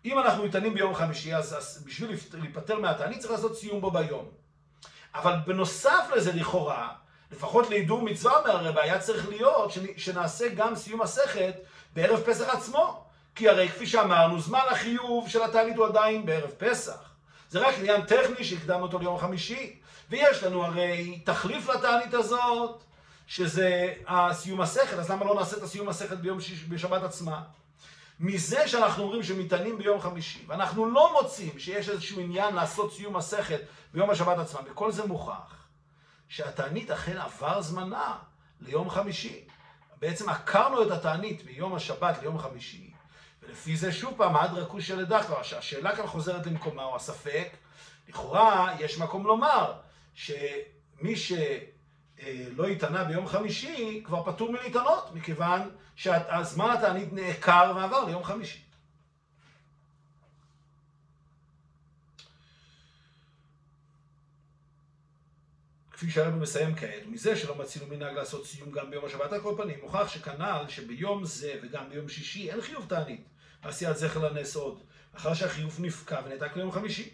אם 0.05 0.19
אנחנו 0.19 0.45
ניתנים 0.45 0.75
ביום 0.75 0.95
חמישי, 0.95 1.35
אז, 1.35 1.59
אז 1.59 1.85
בשביל 1.87 2.11
להיפטר 2.35 2.79
מהתענית 2.79 3.19
צריך 3.19 3.31
לעשות 3.31 3.59
סיום 3.59 3.81
בו 3.81 3.91
ביום. 3.91 4.29
אבל 5.15 5.35
בנוסף 5.47 6.11
לזה 6.17 6.33
לכאורה, 6.33 6.93
לפחות 7.33 7.71
להידור 7.71 8.03
מצווה 8.03 8.33
מהרבה, 8.47 8.83
היה 8.83 8.99
צריך 8.99 9.29
להיות 9.29 9.73
שנעשה 9.97 10.49
גם 10.49 10.75
סיום 10.75 11.03
מסכת 11.03 11.55
בערב 11.95 12.21
פסח 12.21 12.49
עצמו. 12.49 13.07
כי 13.35 13.49
הרי 13.49 13.69
כפי 13.69 13.87
שאמרנו, 13.87 14.41
זמן 14.41 14.61
החיוב 14.71 15.29
של 15.29 15.43
התענית 15.43 15.77
הוא 15.77 15.87
עדיין 15.87 16.27
בערב 16.27 16.51
פסח. 16.51 17.11
זה 17.51 17.59
רק 17.59 17.75
עניין 17.79 18.03
טכני 18.03 18.45
שהקדמנו 18.45 18.83
אותו 18.83 18.99
ליום 18.99 19.19
חמישי. 19.19 19.79
ויש 20.11 20.43
לנו 20.43 20.65
הרי 20.65 21.21
תחליף 21.25 21.69
לתענית 21.69 22.15
הזאת, 22.15 22.85
שזה 23.27 23.95
הסיום 24.09 24.61
מסכת, 24.61 24.99
אז 24.99 25.11
למה 25.11 25.25
לא 25.25 25.35
נעשה 25.35 25.57
את 25.57 25.63
הסיום 25.63 25.89
מסכת 25.89 26.17
ביום 26.17 26.41
שיש, 26.41 26.65
בשבת 26.65 27.03
עצמה? 27.03 27.43
מזה 28.21 28.69
שאנחנו 28.69 29.03
אומרים 29.03 29.23
שמטענים 29.23 29.79
ביום 29.79 30.01
חמישי, 30.01 30.45
ואנחנו 30.47 30.91
לא 30.91 31.13
מוצאים 31.13 31.59
שיש 31.59 31.89
איזשהו 31.89 32.21
עניין 32.21 32.55
לעשות 32.55 32.93
סיום 32.93 33.17
מסכת 33.17 33.61
ביום 33.95 34.11
השבת 34.11 34.39
עצמה, 34.39 34.61
וכל 34.71 34.93
זה 34.93 35.07
מוכח 35.07 35.66
שהתענית 36.29 36.91
אכן 36.91 37.17
עבר 37.19 37.63
זמנה 37.63 38.19
ליום 38.61 38.91
חמישי. 38.91 39.45
בעצם 40.01 40.29
עקרנו 40.29 40.83
את 40.83 40.91
התענית 40.91 41.45
מיום 41.47 41.75
השבת 41.75 42.23
ליום 42.23 42.39
חמישי, 42.39 42.91
ולפי 43.43 43.77
זה 43.77 43.93
שוב 43.93 44.15
פעם, 44.17 44.37
עד 44.37 44.55
רקושיה 44.55 44.97
לדחתו, 44.97 45.41
השאלה 45.41 45.97
כאן 45.97 46.07
חוזרת 46.07 46.47
למקומה, 46.47 46.85
או 46.85 46.97
הספק, 46.97 47.49
לכאורה 48.09 48.75
יש 48.79 48.99
מקום 48.99 49.27
לומר 49.27 49.73
שמי 50.15 51.17
ש... 51.17 51.33
אה, 52.23 52.69
התענה 52.73 53.05
ביום 53.05 53.27
חמישי, 53.27 54.03
כבר 54.05 54.23
פטור 54.33 54.53
מלהתענות, 54.53 55.11
מכיוון 55.15 55.71
שהזמן 55.97 56.71
התענית 56.71 57.13
נעקר 57.13 57.73
ועבר 57.77 58.05
ליום 58.05 58.25
חמישי. 58.25 58.66
כפי 65.97 66.11
שהרבא 66.11 66.37
מסיים 66.37 66.75
כעת, 66.75 67.07
מזה 67.07 67.37
שלא 67.37 67.55
מצינו 67.55 67.87
מנהג 67.87 68.15
לעשות 68.15 68.47
סיום 68.47 68.71
גם 68.71 68.91
ביום 68.91 69.05
השבת 69.05 69.33
על 69.33 69.41
כל 69.41 69.55
פנים, 69.57 69.79
מוכח 69.83 70.09
שכנ"ל 70.09 70.65
שביום 70.69 71.25
זה 71.25 71.55
וגם 71.63 71.91
ביום 71.91 72.09
שישי 72.09 72.51
אין 72.51 72.61
חיוב 72.61 72.87
תענית, 72.89 73.25
עשיית 73.63 73.97
זכר 73.97 74.29
לנס 74.29 74.57
עוד, 74.57 74.81
אחר 75.17 75.35
שהחיוב 75.35 75.77
נפקע 75.81 76.21
ונעתק 76.25 76.57
ליום 76.57 76.73
חמישי. 76.73 77.11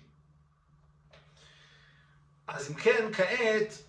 אז 2.47 2.71
אם 2.71 2.75
כן, 2.75 3.11
כעת 3.12 3.83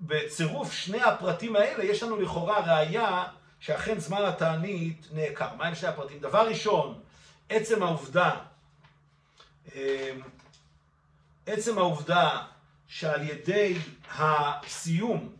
בצירוף 0.00 0.72
שני 0.72 1.02
הפרטים 1.02 1.56
האלה 1.56 1.84
יש 1.84 2.02
לנו 2.02 2.20
לכאורה 2.20 2.60
ראייה 2.60 3.24
שאכן 3.60 4.00
זמן 4.00 4.24
התענית 4.24 5.06
נעקר. 5.12 5.54
מהם 5.54 5.74
שני 5.74 5.88
הפרטים? 5.88 6.18
דבר 6.18 6.48
ראשון, 6.48 7.00
עצם 7.48 7.82
העובדה, 7.82 8.36
אמ, 9.74 9.80
עצם 11.46 11.78
העובדה 11.78 12.42
שעל 12.90 13.22
ידי 13.22 13.78
הסיום 14.18 15.32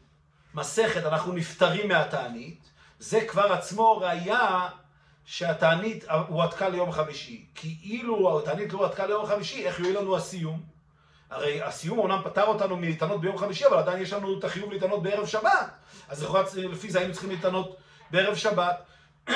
מסכת 0.55 1.07
אנחנו 1.07 1.33
נפטרים 1.33 1.89
מהתענית, 1.89 2.71
זה 2.99 3.21
כבר 3.21 3.53
עצמו 3.53 3.99
ראייה 3.99 4.69
שהתענית 5.25 6.05
הועתקה 6.29 6.69
ליום 6.69 6.93
חמישי. 6.93 7.47
כי 7.55 7.77
אילו 7.83 8.39
התענית 8.39 8.73
לא 8.73 8.79
הועתקה 8.79 9.07
ליום 9.07 9.27
חמישי, 9.27 9.67
איך 9.67 9.81
יועיל 9.81 9.99
לנו 9.99 10.17
הסיום? 10.17 10.63
הרי 11.31 11.63
הסיום 11.63 11.99
אומנם 11.99 12.21
פטר 12.25 12.45
אותנו 12.45 12.77
מלהתענות 12.77 13.21
ביום 13.21 13.39
חמישי, 13.39 13.67
אבל 13.67 13.79
עדיין 13.79 14.03
יש 14.03 14.13
לנו 14.13 14.39
את 14.39 14.45
החיוב 14.45 14.73
להתענות 14.73 15.03
בערב 15.03 15.27
שבת. 15.27 15.71
אז 16.09 16.27
לפי 16.57 16.91
זה 16.91 16.99
היינו 16.99 17.13
צריכים 17.13 17.31
להתענות 17.31 17.77
בערב 18.11 18.35
שבת. 18.35 18.83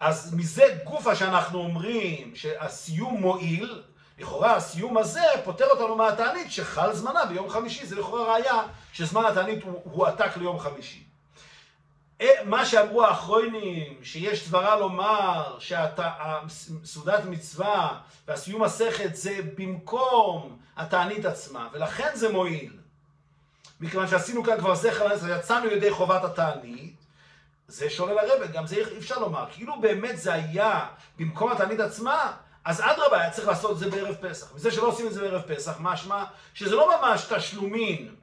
אז 0.00 0.34
מזה 0.34 0.78
גופה 0.84 1.16
שאנחנו 1.16 1.58
אומרים 1.58 2.36
שהסיום 2.36 3.20
מועיל, 3.20 3.82
לכאורה 4.18 4.56
הסיום 4.56 4.98
הזה 4.98 5.22
פוטר 5.44 5.66
אותנו 5.66 5.96
מהתענית 5.96 6.52
שחל 6.52 6.92
זמנה 6.92 7.24
ביום 7.24 7.50
חמישי, 7.50 7.86
זה 7.86 7.96
לכאורה 7.96 8.32
ראיה 8.32 8.62
שזמן 8.92 9.24
התענית 9.24 9.62
הוא 9.62 9.80
הועתק 9.84 10.36
ליום 10.36 10.58
חמישי. 10.58 11.04
אה, 12.20 12.44
מה 12.44 12.66
שאמרו 12.66 13.04
האחרונים, 13.04 13.98
שיש 14.02 14.46
סברה 14.48 14.76
לומר 14.76 15.58
שהסעודת 15.58 17.24
מצווה 17.24 18.00
והסיום 18.28 18.62
מסכת 18.62 19.14
זה 19.14 19.40
במקום 19.56 20.58
התענית 20.76 21.24
עצמה, 21.24 21.68
ולכן 21.72 22.08
זה 22.14 22.32
מועיל. 22.32 22.72
מכיוון 23.80 24.08
שעשינו 24.08 24.44
כאן 24.44 24.58
כבר 24.58 24.74
זכר 24.74 25.06
לנצח, 25.06 25.26
יצאנו 25.38 25.66
ידי 25.66 25.90
חובת 25.90 26.24
התענית, 26.24 26.94
זה 27.68 27.90
שולל 27.90 28.18
הרבד, 28.18 28.52
גם 28.52 28.66
זה 28.66 28.76
אי 28.76 28.98
אפשר 28.98 29.18
לומר. 29.18 29.44
כאילו 29.52 29.80
באמת 29.80 30.18
זה 30.18 30.32
היה 30.32 30.86
במקום 31.18 31.52
התענית 31.52 31.80
עצמה, 31.80 32.32
אז 32.64 32.80
אדרבה, 32.80 33.20
היה 33.20 33.30
צריך 33.30 33.48
לעשות 33.48 33.70
את 33.70 33.78
זה 33.78 33.90
בערב 33.90 34.14
פסח. 34.14 34.46
וזה 34.54 34.70
שלא 34.70 34.86
עושים 34.86 35.06
את 35.06 35.12
זה 35.12 35.20
בערב 35.20 35.42
פסח, 35.42 35.76
משמע 35.80 36.24
שזה 36.54 36.76
לא 36.76 36.98
ממש 36.98 37.24
תשלומין, 37.36 38.14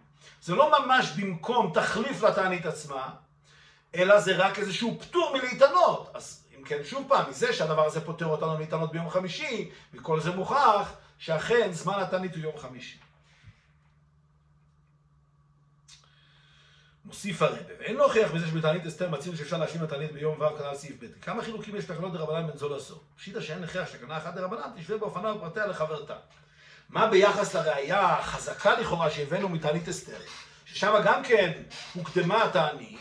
זה 0.41 0.55
לא 0.55 0.79
ממש 0.79 1.11
במקום 1.11 1.71
תחליף 1.73 2.23
לתענית 2.23 2.65
עצמה, 2.65 3.09
אלא 3.95 4.19
זה 4.19 4.35
רק 4.35 4.59
איזשהו 4.59 4.97
פטור 4.99 5.33
מלהתענות. 5.37 6.11
אז 6.13 6.43
אם 6.57 6.63
כן, 6.63 6.83
שוב 6.83 7.05
פעם, 7.07 7.29
מזה 7.29 7.53
שהדבר 7.53 7.85
הזה 7.85 8.01
פוטר 8.01 8.25
אותנו 8.25 8.59
להתענות 8.59 8.91
ביום 8.91 9.09
חמישי, 9.09 9.69
מכל 9.93 10.19
זה 10.19 10.31
מוכח 10.31 10.93
שאכן 11.17 11.71
זמן 11.71 11.99
התענית 11.99 12.35
הוא 12.35 12.43
יום 12.43 12.57
חמישי. 12.57 12.97
מוסיף 17.11 17.41
הרבה, 17.41 17.57
ואין 17.79 17.95
להוכיח 17.95 18.31
בזה 18.31 18.47
שבתענית 18.47 18.85
אסתר 18.85 19.09
מצינו 19.09 19.37
שאפשר 19.37 19.57
להשלים 19.57 19.83
את 19.83 19.91
התענית 19.91 20.11
ביום 20.11 20.41
ו' 20.41 20.57
כנ"ל 20.57 20.75
סעיף 20.75 20.95
ב'. 20.99 21.05
כמה 21.21 21.43
חילוקים 21.43 21.75
יש 21.75 21.85
תקנות 21.85 22.13
דרבנן 22.13 22.47
בין 22.47 22.57
זו 22.57 22.75
לזו? 22.75 22.99
פשיטא 23.17 23.41
שאין 23.41 23.61
לכך 23.61 23.87
שתקנה 23.91 24.17
אחת 24.17 24.33
דרבנן 24.33 24.69
תשווה 24.77 24.97
באופניו 24.97 25.35
ופרטיה 25.37 25.67
לחברתה. 25.67 26.15
מה 26.89 27.07
ביחס 27.07 27.55
לראייה 27.55 28.17
החזקה 28.17 28.79
לכאורה 28.79 29.09
שהבאנו 29.09 29.49
מתענית 29.49 29.89
אסתר, 29.89 30.17
ששם 30.65 30.93
גם 31.05 31.23
כן 31.23 31.51
הוקדמה 31.93 32.43
התענית, 32.43 32.99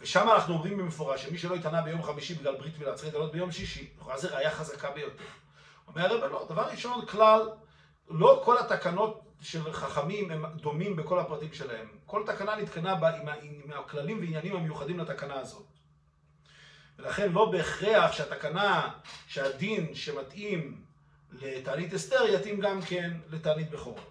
ושם 0.00 0.28
אנחנו 0.30 0.54
אומרים 0.54 0.78
במפורש 0.78 1.22
שמי 1.22 1.38
שלא 1.38 1.54
התענה 1.54 1.82
ביום 1.82 2.02
חמישי 2.02 2.34
בגלל 2.34 2.56
ברית 2.56 2.78
מילה 2.78 2.94
צריך 2.94 3.04
להתענות 3.04 3.32
ביום 3.32 3.52
שישי, 3.52 3.88
לכאורה 3.96 4.18
זו 4.18 4.28
ראייה 4.32 4.50
חזקה 4.50 4.90
ביותר. 4.90 5.24
אומר 5.88 6.04
הרב 6.04 6.32
לא, 6.32 6.46
דבר 6.50 6.62
ראשון, 6.62 7.06
כלל, 7.06 7.40
לא 8.10 8.42
כל 8.44 8.58
התקנות 8.58 9.20
של 9.40 9.72
חכמים 9.72 10.30
הם 10.30 10.44
דומים 10.46 10.96
בכל 10.96 11.18
הפרטים 11.18 11.52
שלהם. 11.52 11.88
כל 12.06 12.22
תקנה 12.26 12.56
נתקנה 12.56 12.94
בה 12.94 13.16
עם, 13.16 13.28
עם 13.42 13.72
הכללים 13.72 14.18
ועניינים 14.18 14.56
המיוחדים 14.56 14.98
לתקנה 14.98 15.34
הזאת. 15.34 15.66
ולכן 16.98 17.32
לא 17.32 17.50
בהכרח 17.50 18.12
שהתקנה, 18.12 18.90
שהדין 19.26 19.94
שמתאים 19.94 20.82
לתענית 21.32 21.94
אסתר 21.94 22.24
יתאים 22.28 22.60
גם 22.60 22.82
כן 22.82 23.10
לתענית 23.30 23.70
בכורות. 23.70 24.10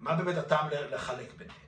מה 0.00 0.14
באמת 0.14 0.36
הטעם 0.36 0.68
לחלק 0.70 1.34
ביניהם? 1.36 1.58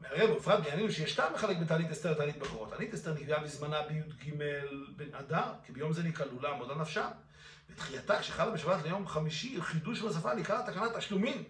מהרב, 0.00 0.36
בפרט 0.36 0.60
בעניינים 0.60 0.90
שיש 0.90 1.14
טעם 1.14 1.34
לחלק 1.34 1.56
בין 1.56 1.66
תענית 1.66 1.90
אסתר 1.90 2.10
לתענית 2.10 2.38
בכורות. 2.38 2.70
תענית 2.70 2.94
אסתר 2.94 3.14
נקבעה 3.14 3.40
בזמנה 3.40 3.82
בי"ג 3.82 4.34
בן 4.96 5.14
אדר, 5.14 5.52
כי 5.64 5.72
ביום 5.72 5.92
זה 5.92 6.02
נקראו 6.02 6.40
לעמוד 6.42 6.70
על 6.70 6.78
נפשם. 6.78 7.08
ותחייתה 7.70 8.18
כשחלה 8.18 8.50
בשבת 8.50 8.82
ליום 8.84 9.08
חמישי, 9.08 9.62
חידוש 9.62 10.02
בשפה 10.02 10.34
נקרא 10.34 10.62
תקנת 10.62 10.96
תשלומים. 10.96 11.44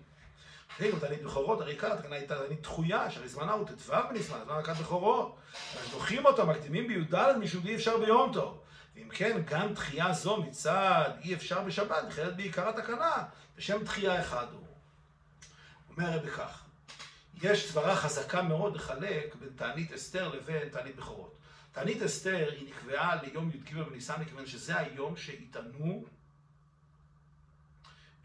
זה 0.79 0.89
גם 0.93 0.99
תענית 0.99 1.23
בכורות, 1.23 1.61
הרי 1.61 1.77
כאן 1.77 1.93
התקנה 1.93 2.17
הייתה 2.17 2.35
תענית 2.35 2.63
דחויה, 2.63 3.11
שהרי 3.11 3.29
זמנה 3.29 3.53
הוא 3.53 3.67
ט"ו 3.67 3.93
בנזמן, 4.11 4.39
זמן 4.45 4.59
מכת 4.59 4.77
בכורות. 4.77 5.37
אז 5.83 5.91
דוחים 5.91 6.27
אותה, 6.27 6.45
מקדימים 6.45 6.89
בי"ד 6.89 7.37
משום 7.41 7.67
אי 7.67 7.75
אפשר 7.75 7.99
ביום 7.99 8.33
טוב. 8.33 8.61
ואם 8.97 9.09
כן, 9.09 9.43
גם 9.45 9.75
דחייה 9.75 10.13
זו 10.13 10.37
מצד 10.37 11.11
אי 11.25 11.35
אפשר 11.35 11.63
בשבת, 11.63 12.05
נכללת 12.09 12.37
בעיקר 12.37 12.69
התקנה, 12.69 13.25
בשם 13.57 13.85
דחייה 13.85 14.21
אחד 14.21 14.47
הוא. 14.53 14.67
אומר 15.91 16.13
הרבי 16.13 16.31
כך, 16.31 16.63
יש 17.43 17.71
סברה 17.71 17.97
חזקה 17.97 18.43
מאוד 18.43 18.77
לחלק 18.77 19.35
בין 19.35 19.49
תענית 19.57 19.93
אסתר 19.93 20.29
לבין 20.29 20.69
תענית 20.69 20.97
בכורות. 20.97 21.36
תענית 21.77 22.03
אסתר 22.03 22.49
היא 22.53 22.69
נקבעה 22.69 23.23
ליום 23.23 23.51
י"ג 23.51 23.75
בניסן, 23.75 24.21
מכיוון 24.21 24.47
שזה 24.47 24.79
היום 24.79 25.17
שהתענו, 25.17 26.05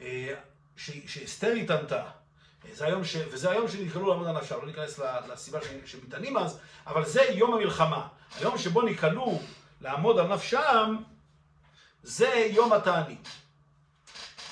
אה, 0.02 0.34
שאסתר 0.78 1.52
התענתה. 1.52 2.04
זה 2.74 2.86
היום 2.86 3.04
ש... 3.04 3.16
וזה 3.16 3.52
היום 3.52 3.68
שנקראו 3.68 4.10
לעמוד 4.10 4.28
על 4.28 4.38
נפשם, 4.38 4.56
לא 4.56 4.66
ניכנס 4.66 5.00
לסיבה 5.28 5.60
שמתענים 5.86 6.38
אז, 6.38 6.60
אבל 6.88 7.06
זה 7.06 7.22
יום 7.22 7.54
המלחמה. 7.54 8.08
היום 8.40 8.58
שבו 8.58 8.82
נקראו 8.82 9.42
לעמוד 9.82 10.20
על 10.20 10.34
נפשם, 10.34 10.96
זה 12.04 12.48
יום 12.52 12.74
התענית. 12.74 13.28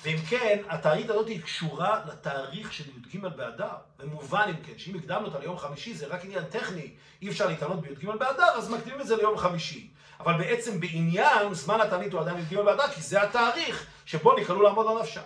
ואם 0.04 0.18
כן, 0.30 0.60
התענית 0.70 1.10
הזאת 1.10 1.28
היא 1.28 1.42
קשורה 1.42 2.02
לתאריך 2.06 2.74
של 2.74 2.84
י"ג 2.90 3.22
באדר. 3.22 3.72
במובן 3.98 4.46
אם 4.50 4.64
כן, 4.64 4.78
שאם 4.78 4.96
הקדמנו 4.96 5.26
אותה 5.26 5.40
ליום 5.40 5.58
חמישי, 5.58 5.94
זה 5.94 6.08
רק 6.08 6.26
עניין 6.26 6.44
טכני, 6.44 6.92
אי 7.22 7.30
אפשר 7.30 7.48
להתענות 7.48 7.82
בי"ג 7.82 8.06
באדר, 8.06 8.52
אז 8.56 8.70
מקדימים 8.70 9.02
את 9.02 9.08
זה 9.08 9.16
ליום 9.16 9.38
חמישי. 9.38 9.90
אבל 10.20 10.38
בעצם 10.38 10.80
בעניין, 10.80 11.54
זמן 11.54 11.82
התענית 11.82 12.14
הוא 12.14 12.22
עדיין 12.22 12.38
י"ג 12.40 12.56
באדר, 12.56 12.88
כי 12.88 13.02
זה 13.02 13.24
התאריך 13.24 13.88
שבו 14.06 14.38
נקראו 14.38 14.62
לעמוד 14.62 14.88
על 14.88 15.02
נפשם. 15.02 15.22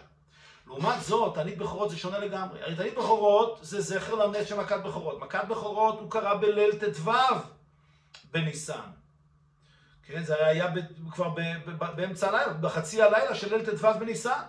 לעומת 0.68 1.02
זאת, 1.02 1.36
תענית 1.36 1.58
בכורות 1.58 1.90
זה 1.90 1.98
שונה 1.98 2.20
לגמרי. 2.20 2.64
הרי 2.64 2.76
תענית 2.76 2.96
בכורות 2.96 3.60
זה 3.62 3.82
זכר 3.82 4.16
לנס 4.16 4.48
של 4.48 4.60
מכת 4.60 4.84
בכורות. 4.84 5.20
מכת 5.20 5.46
בכורות 5.48 6.00
הוא 6.00 6.12
קרה 6.12 6.36
בליל 6.36 6.72
ט"ו 6.72 7.12
בניסן. 8.32 8.80
כן, 10.08 10.24
זה 10.24 10.34
הרי 10.34 10.46
היה 10.46 10.68
כבר 11.12 11.30
באמצע 11.96 12.28
הלילה, 12.28 12.54
בחצי 12.54 13.02
הלילה 13.02 13.36
של 13.36 13.56
ליל 13.56 13.66
ט"ו 13.66 13.88
בניסן. 14.00 14.42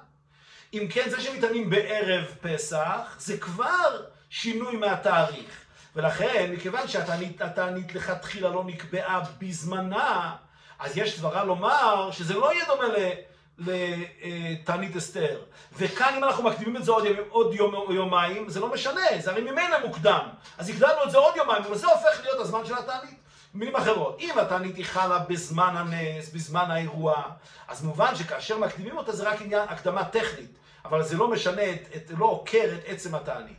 אם 0.75 0.89
כן, 0.91 1.11
זה 1.11 1.21
שמתענים 1.21 1.71
בערב 1.71 2.25
פסח, 2.41 3.17
זה 3.19 3.39
כבר 3.39 4.03
שינוי 4.31 4.77
מהתאריך. 4.77 5.65
ולכן, 5.97 6.51
מכיוון 6.53 6.89
שהתענית 6.89 7.95
לכתחילה 7.95 8.49
לא 8.49 8.65
נקבעה 8.65 9.21
בזמנה, 9.39 10.37
אז 10.79 10.99
יש 10.99 11.19
סברה 11.19 11.45
לומר 11.45 12.11
שזה 12.13 12.35
לא 12.35 12.53
יהיה 12.53 12.65
דומה 12.67 12.89
ל... 12.89 13.11
לתענית 13.59 14.97
אסתר. 14.97 15.41
וכאן 15.79 16.15
אם 16.17 16.25
אנחנו 16.25 16.45
מקדימים 16.45 16.77
את 16.77 16.85
זה 16.85 16.91
עוד, 16.93 17.05
ימים, 17.05 17.23
עוד 17.29 17.55
יום 17.55 17.75
או 17.75 17.93
יומיים, 17.93 18.49
זה 18.49 18.61
לא 18.61 18.73
משנה, 18.73 19.01
זה 19.19 19.31
הרי 19.31 19.43
ממילא 19.43 19.87
מוקדם. 19.87 20.29
אז 20.59 20.69
הקדמנו 20.69 21.05
את 21.05 21.11
זה 21.11 21.19
עוד 21.19 21.37
יומיים, 21.37 21.63
אבל 21.63 21.77
זה 21.77 21.87
הופך 21.87 22.21
להיות 22.23 22.41
הזמן 22.41 22.67
של 22.67 22.75
התענית. 22.75 23.19
במילים 23.55 23.77
אחרות, 23.77 24.17
אם 24.21 24.39
התענית 24.39 24.77
היא 24.77 24.85
חלה 24.85 25.19
בזמן 25.19 25.75
הנס, 25.77 26.29
בזמן 26.33 26.71
האירוע, 26.71 27.23
אז 27.69 27.85
מובן 27.85 28.17
שכאשר 28.17 28.59
מקדימים 28.59 28.97
אותה 28.97 29.13
זה 29.13 29.29
רק 29.29 29.43
עניין 29.43 29.69
הקדמה 29.69 30.05
טכנית, 30.05 30.51
אבל 30.85 31.03
זה 31.03 31.17
לא 31.17 31.29
משנה, 31.29 31.73
את, 31.73 31.97
את, 31.97 32.11
לא 32.19 32.27
עוקר 32.27 32.75
את 32.75 32.85
עצם 32.87 33.15
התענית. 33.15 33.57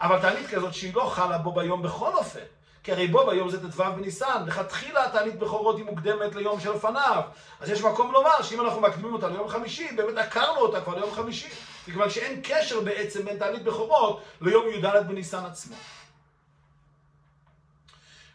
אבל 0.00 0.20
תענית 0.20 0.46
כזאת 0.46 0.74
שהיא 0.74 0.94
לא 0.94 1.10
חלה 1.14 1.38
בו 1.38 1.52
ביום 1.52 1.82
בכל 1.82 2.14
אופן, 2.14 2.40
כי 2.82 2.92
הרי 2.92 3.06
בו 3.06 3.26
ביום 3.26 3.50
זה 3.50 3.70
ט"ו 3.70 3.84
בניסן, 3.96 4.42
לכתחילה 4.46 5.06
התענית 5.06 5.38
בכורות 5.38 5.76
היא 5.76 5.84
מוקדמת 5.84 6.34
ליום 6.34 6.60
שלפניו. 6.60 7.22
אז 7.60 7.70
יש 7.70 7.82
מקום 7.82 8.12
לומר 8.12 8.42
שאם 8.42 8.60
אנחנו 8.60 8.80
מקדימים 8.80 9.14
אותה 9.14 9.28
ליום 9.28 9.48
חמישי, 9.48 9.88
באמת 9.96 10.18
עקרנו 10.18 10.60
אותה 10.60 10.80
כבר 10.80 10.94
ליום 10.94 11.12
חמישי. 11.14 11.48
מכיוון 11.88 12.10
שאין 12.10 12.40
קשר 12.44 12.80
בעצם 12.80 13.24
בין 13.24 13.38
תענית 13.38 13.62
בכורות 13.62 14.22
ליום 14.40 14.68
י"ד 14.68 15.06
בניסן 15.08 15.44
עצמו. 15.44 15.76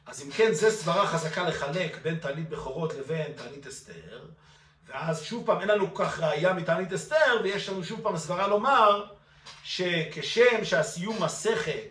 אז 0.06 0.22
אם 0.22 0.32
כן, 0.32 0.54
זה 0.54 0.72
סברה 0.72 1.08
חזקה 1.08 1.44
לחלק 1.44 1.98
בין 2.02 2.20
תענית 2.20 2.50
בכורות 2.50 2.94
לבין 2.94 3.34
תענית 3.34 3.68
אסתר. 3.68 4.26
ואז 4.90 5.24
שוב 5.24 5.46
פעם, 5.46 5.60
אין 5.62 5.70
לנו 5.70 5.94
כך 5.96 6.20
ראייה 6.20 6.54
מתענית 6.54 6.94
אסתר, 6.94 7.42
ויש 7.44 7.70
לנו 7.70 7.84
שוב 7.84 8.02
פעם 8.04 8.18
סברה 8.18 8.48
לומר 8.48 9.06
שכשם 9.64 10.66
שהסיום 10.66 11.24
מסכת 11.24 11.90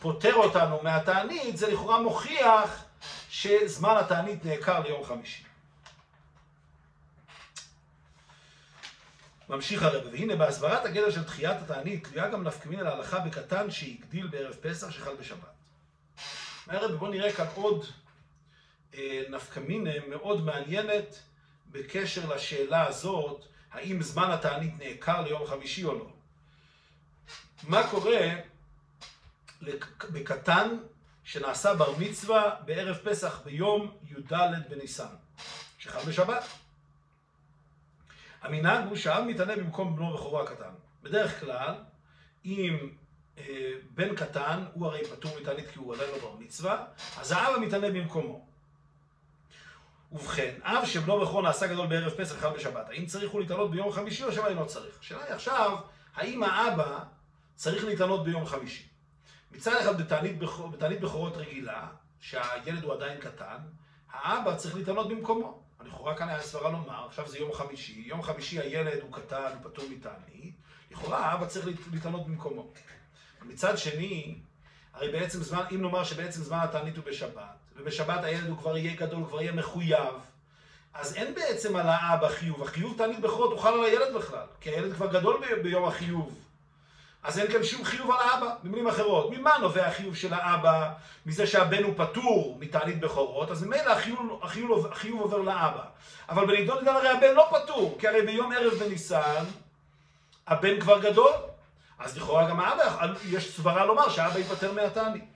פוטר 0.00 0.34
אותנו 0.34 0.82
מהתענית, 0.82 1.56
זה 1.56 1.72
לכאורה 1.72 2.02
מוכיח 2.02 2.84
שזמן 3.30 3.96
התענית 3.96 4.44
נעקר 4.44 4.80
ליום 4.80 5.04
חמישי. 5.04 5.44
ממשיך 9.48 9.82
הרב, 9.82 10.06
והנה 10.12 10.36
בהסברת 10.36 10.84
הגדר 10.84 11.10
של 11.10 11.24
תחיית 11.24 11.56
התענית 11.62 12.06
תלויה 12.06 12.28
גם 12.28 12.44
נפקא 12.44 12.68
להלכה 12.68 13.18
בקטן 13.18 13.70
שהגדיל 13.70 14.26
בערב 14.26 14.54
פסח 14.54 14.90
שחל 14.90 15.14
בשבת. 15.20 15.54
הרב, 16.66 16.94
בואו 16.94 17.10
נראה 17.10 17.32
כאן 17.32 17.46
עוד 17.54 17.86
אה, 18.94 19.22
נפקא 19.28 19.60
מאוד 20.08 20.44
מעניינת 20.44 21.18
בקשר 21.74 22.34
לשאלה 22.34 22.86
הזאת, 22.86 23.44
האם 23.72 24.02
זמן 24.02 24.30
התענית 24.30 24.72
נעקר 24.78 25.20
ליום 25.20 25.46
חמישי 25.46 25.84
או 25.84 25.94
לא. 25.94 26.06
מה 27.62 27.88
קורה 27.90 28.30
בקטן 30.12 30.76
שנעשה 31.24 31.74
בר 31.74 31.96
מצווה 31.98 32.56
בערב 32.64 32.96
פסח 32.96 33.40
ביום 33.44 33.96
י"ד 34.10 34.32
בניסן, 34.68 35.14
שחל 35.78 36.04
בשבת. 36.08 36.44
המנהג 38.42 38.84
הוא 38.88 38.96
שהאב 38.96 39.24
מתענה 39.24 39.56
במקום 39.56 39.96
בנו 39.96 40.14
בכורו 40.14 40.40
הקטן. 40.40 40.74
בדרך 41.02 41.40
כלל, 41.40 41.74
אם 42.44 42.88
אה, 43.38 43.72
בן 43.90 44.16
קטן, 44.16 44.64
הוא 44.74 44.86
הרי 44.86 45.04
פטור 45.04 45.40
מתענית 45.40 45.68
כי 45.68 45.78
הוא 45.78 45.94
עדיין 45.94 46.10
לא 46.10 46.18
בר 46.18 46.36
מצווה, 46.38 46.84
אז 47.16 47.32
האב 47.32 47.58
מתענה 47.58 47.90
במקומו. 47.90 48.53
ובכן, 50.14 50.54
אב 50.62 50.84
שבנו 50.84 51.20
בכור 51.20 51.42
נעשה 51.42 51.66
גדול 51.66 51.86
בערב 51.86 52.12
פסח 52.12 52.40
חל 52.40 52.48
בשבת, 52.48 52.88
האם 52.88 53.06
צריך 53.06 53.30
הוא 53.30 53.40
להתעלות 53.40 53.70
ביום 53.70 53.92
חמישי 53.92 54.24
או 54.24 54.32
שבא 54.32 54.46
אינו 54.46 54.66
צריך? 54.66 54.98
השאלה 55.00 55.24
היא 55.24 55.34
עכשיו, 55.34 55.78
האם 56.14 56.42
האבא 56.42 56.98
צריך 57.54 57.84
להתעלות 57.84 58.24
ביום 58.24 58.46
חמישי? 58.46 58.88
מצד 59.50 59.72
אחד 59.80 60.02
בתענית 60.72 61.00
בכורות 61.00 61.36
רגילה, 61.36 61.86
שהילד 62.20 62.84
הוא 62.84 62.92
עדיין 62.92 63.20
קטן, 63.20 63.56
האבא 64.12 64.56
צריך 64.56 64.74
להתענות 64.74 65.08
במקומו. 65.08 65.62
לכאורה 65.84 66.16
כאן 66.16 66.28
היה 66.28 66.42
סברה 66.42 66.70
לומר, 66.70 67.06
עכשיו 67.06 67.28
זה 67.28 67.38
יום 67.38 67.52
חמישי, 67.52 68.02
יום 68.06 68.22
חמישי 68.22 68.60
הילד 68.60 69.00
הוא 69.02 69.12
קטן, 69.12 69.50
הוא 69.54 69.70
פטור 69.70 69.84
מתענית, 69.90 70.54
לכאורה 70.90 71.18
האבא 71.18 71.46
צריך 71.46 71.68
להתענות 71.92 72.26
במקומו. 72.26 72.72
מצד 73.42 73.78
שני, 73.78 74.38
הרי 74.92 75.12
בעצם 75.12 75.42
זמן, 75.42 75.64
אם 75.72 75.82
נאמר 75.82 76.04
שבעצם 76.04 76.42
זמן 76.42 76.58
התענית 76.58 76.96
הוא 76.96 77.04
בשבת, 77.04 77.63
ובשבת 77.76 78.24
הילד 78.24 78.48
הוא 78.48 78.58
כבר 78.58 78.76
יהיה 78.76 78.96
גדול, 78.96 79.20
הוא 79.20 79.28
כבר 79.28 79.42
יהיה 79.42 79.52
מחויב, 79.52 80.14
אז 80.94 81.16
אין 81.16 81.34
בעצם 81.34 81.76
על 81.76 81.86
האבא 81.88 82.28
חיוב. 82.28 82.62
החיוב 82.62 82.94
תענית 82.98 83.20
בכורות 83.20 83.50
הוא 83.50 83.58
חל 83.58 83.72
על 83.74 83.84
הילד 83.84 84.14
בכלל, 84.14 84.46
כי 84.60 84.70
הילד 84.70 84.92
כבר 84.92 85.06
גדול 85.06 85.40
ביום 85.62 85.84
החיוב. 85.84 86.34
אז 87.22 87.38
אין 87.38 87.52
כאן 87.52 87.64
שום 87.64 87.84
חיוב 87.84 88.10
על 88.10 88.16
האבא, 88.20 88.54
במילים 88.62 88.88
אחרות. 88.88 89.30
ממה 89.30 89.58
נובע 89.58 89.86
החיוב 89.86 90.16
של 90.16 90.34
האבא? 90.34 90.92
מזה 91.26 91.46
שהבן 91.46 91.82
הוא 91.82 91.94
פטור 91.96 92.56
מתענית 92.60 93.00
בכורות, 93.00 93.50
אז 93.50 93.62
ממילא 93.62 93.92
החיוב, 93.92 94.40
החיוב, 94.42 94.86
החיוב 94.86 95.20
עובר 95.20 95.38
לאבא. 95.38 95.82
אבל 96.28 96.46
בנידון 96.46 96.78
נידון 96.78 96.96
הרי 96.96 97.08
הבן 97.08 97.34
לא 97.34 97.48
פטור, 97.50 97.96
כי 98.00 98.08
הרי 98.08 98.22
ביום 98.22 98.52
ערב 98.52 98.74
בניסן, 98.74 99.44
הבן 100.46 100.80
כבר 100.80 101.00
גדול. 101.00 101.32
אז 101.98 102.16
לכאורה 102.16 102.50
גם 102.50 102.60
האבא, 102.60 103.14
יש 103.28 103.56
סברה 103.56 103.84
לומר 103.84 104.08
שהאבא 104.08 104.38
ייפטר 104.38 104.72
מהתענית. 104.72 105.33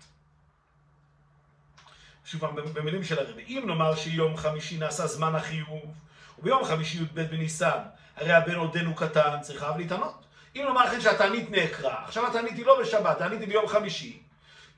שוב 2.30 2.40
פעם, 2.40 2.56
במילים 2.72 3.04
של 3.04 3.18
הרבי, 3.18 3.44
אם 3.48 3.62
נאמר 3.66 3.94
שיום 3.94 4.36
חמישי 4.36 4.78
נעשה 4.78 5.06
זמן 5.06 5.34
החיוב, 5.34 5.94
וביום 6.38 6.64
חמישי 6.64 6.98
י"ב 6.98 7.20
בניסן, 7.20 7.78
הרי 8.16 8.32
הבן 8.32 8.54
עודנו 8.54 8.94
קטן, 8.94 9.36
צריך 9.40 9.62
אב 9.62 9.76
להתענות. 9.76 10.24
אם 10.56 10.62
נאמר 10.66 10.84
לכם 10.84 11.00
שהתענית 11.00 11.50
נעקרה, 11.50 12.04
עכשיו 12.04 12.26
התענית 12.26 12.52
היא 12.56 12.66
לא 12.66 12.80
בשבת, 12.80 13.16
התענית 13.16 13.40
היא 13.40 13.48
ביום 13.48 13.68
חמישי. 13.68 14.18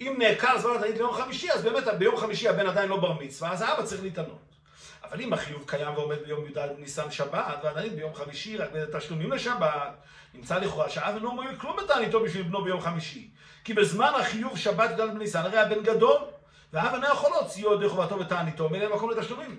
אם 0.01 0.15
נעקר 0.19 0.59
זמן 0.59 0.71
התענית 0.77 0.95
ביום 0.95 1.13
חמישי, 1.13 1.53
אז 1.53 1.63
באמת 1.63 1.85
ביום 1.99 2.17
חמישי 2.17 2.49
הבן 2.49 2.67
עדיין 2.67 2.89
לא 2.89 2.97
בר 2.97 3.13
מצווה, 3.13 3.53
אז 3.53 3.63
האבא 3.63 3.83
צריך 3.83 4.03
להתענות. 4.03 4.55
אבל 5.05 5.21
אם 5.21 5.33
החיוב 5.33 5.65
קיים 5.67 5.95
ועומד 5.95 6.19
ביום 6.25 6.47
י"ד 6.47 6.59
בניסן 6.77 7.11
שבת, 7.11 7.59
והתענית 7.63 7.93
ביום 7.93 8.15
חמישי, 8.15 8.57
רק 8.57 8.69
בתשלומים 8.73 9.33
לשבת, 9.33 9.93
נמצא 10.35 10.59
לכאורה 10.59 10.91
שהאב 10.91 11.15
אינו 11.15 11.33
מועיל 11.33 11.57
כלום 11.57 11.77
בתעניתו 11.77 12.21
בשביל 12.21 12.43
בנו 12.43 12.65
ביום 12.65 12.81
חמישי. 12.81 13.31
כי 13.65 13.75
בזמן 13.75 14.13
החיוב 14.21 14.59
שבת 14.59 14.91
י"ד 14.91 15.01
בניסן, 15.15 15.41
הרי 15.41 15.59
הבן 15.59 15.83
גדול, 15.83 16.19
והאב 16.73 16.95
אינו 16.95 17.07
יכול 17.07 17.31
להוציאו 17.31 17.75
ידי 17.75 17.89
חובתו 17.89 18.19
בתעניתו, 18.19 18.69
ואין 18.71 18.93
מקום 18.93 19.11
לתשלומים. 19.11 19.59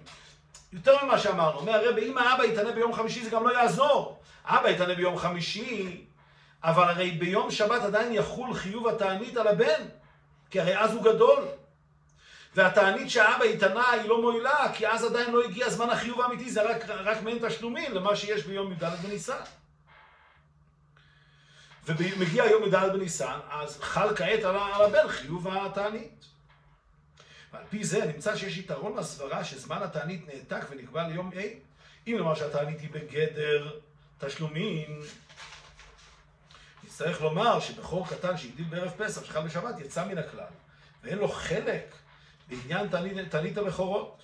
יותר 0.74 1.06
ממה 1.06 1.20
שאמרנו, 1.20 1.60
אומר 1.60 1.74
הרבי, 1.74 2.12
אם 2.12 2.18
האבא 2.18 2.44
יתענה 2.44 2.72
ביום 2.72 2.94
חמישי 2.94 3.24
זה 3.24 3.30
גם 3.30 3.48
לא 3.48 3.54
יעזור. 3.54 4.22
האבא 4.46 4.70
יתענה 4.70 4.96
ביום 4.96 5.18
חמישי, 5.18 6.06
אבל 6.64 6.84
הרי 6.84 7.12
ביום 7.12 7.52
שבת 7.52 7.82
עדיין 7.82 8.14
יחול 8.14 8.54
חיוב 8.54 8.88
התענית 8.88 9.38
על 9.38 9.48
הבן, 9.48 9.88
כי 10.50 10.60
הרי 10.60 10.78
אז 10.78 10.94
הוא 10.94 11.04
גדול. 11.04 11.44
והתענית 12.56 13.10
שהאבא 13.10 13.44
התענה 13.44 13.90
היא 13.90 14.10
לא 14.10 14.22
מועילה, 14.22 14.74
כי 14.74 14.88
אז 14.88 15.04
עדיין 15.04 15.32
לא 15.32 15.44
הגיע 15.44 15.70
זמן 15.70 15.90
החיוב 15.90 16.22
האמיתי, 16.22 16.52
זה 16.52 16.62
רק, 16.62 16.90
רק 16.90 17.24
מעין 17.24 17.48
תשלומים 17.48 17.94
למה 17.94 18.16
שיש 18.16 18.44
ביום 18.44 18.72
י"ד 18.72 18.84
בניסן. 19.04 19.42
ומגיע 21.86 22.46
יום 22.46 22.64
י"ד 22.64 22.94
בניסן, 22.94 23.40
אז 23.52 23.80
חל 23.82 24.16
כעת 24.16 24.44
על 24.44 24.56
הבן 24.56 25.08
חיוב 25.08 25.48
התענית. 25.48 26.31
ועל 27.54 27.64
פי 27.70 27.84
זה 27.84 28.06
נמצא 28.06 28.36
שיש 28.36 28.58
יתרון 28.58 28.98
לסברה 28.98 29.44
שזמן 29.44 29.84
התענית 29.84 30.28
נעתק 30.28 30.66
ונקבע 30.70 31.08
ליום 31.08 31.32
A. 31.34 31.36
אם 32.08 32.16
נאמר 32.18 32.36
שהתענית 32.36 32.80
היא 32.80 32.90
בגדר 32.92 33.80
תשלומים, 34.20 35.00
נצטרך 36.84 37.22
לומר 37.22 37.60
שבכור 37.60 38.08
קטן 38.08 38.38
שהגדיל 38.38 38.66
בערב 38.70 38.92
פסח, 38.98 39.26
שחל 39.26 39.42
בשבת, 39.42 39.80
יצא 39.80 40.06
מן 40.06 40.18
הכלל, 40.18 40.44
ואין 41.04 41.18
לו 41.18 41.28
חלק 41.28 41.96
בעניין 42.48 42.88
תענית 43.30 43.58
הבכורות. 43.58 44.22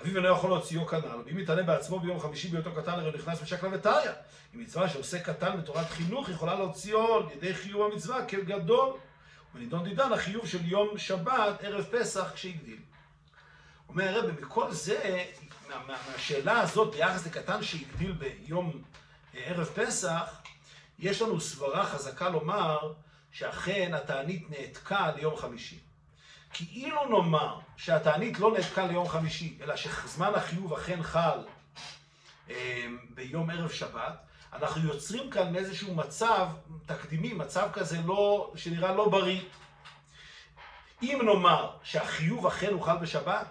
אביו 0.00 0.16
אינו 0.16 0.28
יכול 0.28 0.50
להוציאו 0.50 0.86
כנ"ל, 0.86 1.22
ואם 1.26 1.38
יתענה 1.38 1.62
בעצמו 1.62 2.00
ביום 2.00 2.20
חמישי 2.20 2.48
בהיותו 2.48 2.72
קטן, 2.72 2.92
הרי 2.92 3.04
הוא 3.04 3.14
נכנס 3.14 3.42
בשקלא 3.42 3.70
וטריא. 3.72 4.10
היא 4.52 4.60
מצווה 4.62 4.88
שעושה 4.88 5.20
קטן 5.20 5.60
בתורת 5.60 5.90
חינוך, 5.90 6.28
יכולה 6.28 6.54
להוציאו 6.54 7.14
על 7.14 7.22
ידי 7.36 7.54
חיוב 7.54 7.92
המצווה 7.92 8.26
כגדול. 8.26 8.92
ונידון 9.54 9.84
דידן 9.84 10.12
החיוב 10.12 10.46
של 10.46 10.64
יום 10.64 10.98
שבת, 10.98 11.60
ערב 11.64 11.84
פסח, 11.84 12.32
כשהגדיל. 12.34 12.78
אומר 13.88 14.08
הרב, 14.08 14.40
מכל 14.40 14.72
זה, 14.72 15.24
מה, 15.68 15.78
מה, 15.86 15.96
מהשאלה 16.12 16.60
הזאת 16.60 16.94
ביחס 16.94 17.26
לקטן 17.26 17.62
שהגדיל 17.62 18.12
ביום 18.12 18.82
אה, 19.34 19.40
ערב 19.44 19.70
פסח, 19.74 20.42
יש 20.98 21.22
לנו 21.22 21.40
סברה 21.40 21.86
חזקה 21.86 22.28
לומר 22.28 22.92
שאכן 23.32 23.94
התענית 23.94 24.50
נעתקה 24.50 25.12
ליום 25.16 25.36
חמישי. 25.36 25.78
כי 26.52 26.64
אילו 26.64 27.08
נאמר 27.08 27.58
שהתענית 27.76 28.38
לא 28.38 28.52
נעתקה 28.52 28.86
ליום 28.86 29.08
חמישי, 29.08 29.58
אלא 29.62 29.76
שזמן 29.76 30.32
החיוב 30.34 30.72
אכן 30.72 31.02
חל 31.02 31.38
אה, 32.50 32.86
ביום 33.10 33.50
ערב 33.50 33.70
שבת, 33.70 34.16
אנחנו 34.54 34.88
יוצרים 34.88 35.30
כאן 35.30 35.56
איזשהו 35.56 35.94
מצב 35.94 36.48
תקדימי, 36.86 37.32
מצב 37.32 37.68
כזה 37.72 37.98
לא, 38.04 38.52
שנראה 38.56 38.94
לא 38.94 39.08
בריא. 39.08 39.40
אם 41.02 41.20
נאמר 41.24 41.70
שהחיוב 41.82 42.46
אכן 42.46 42.72
הוא 42.72 42.82
חל 42.82 42.96
בשבת, 42.96 43.46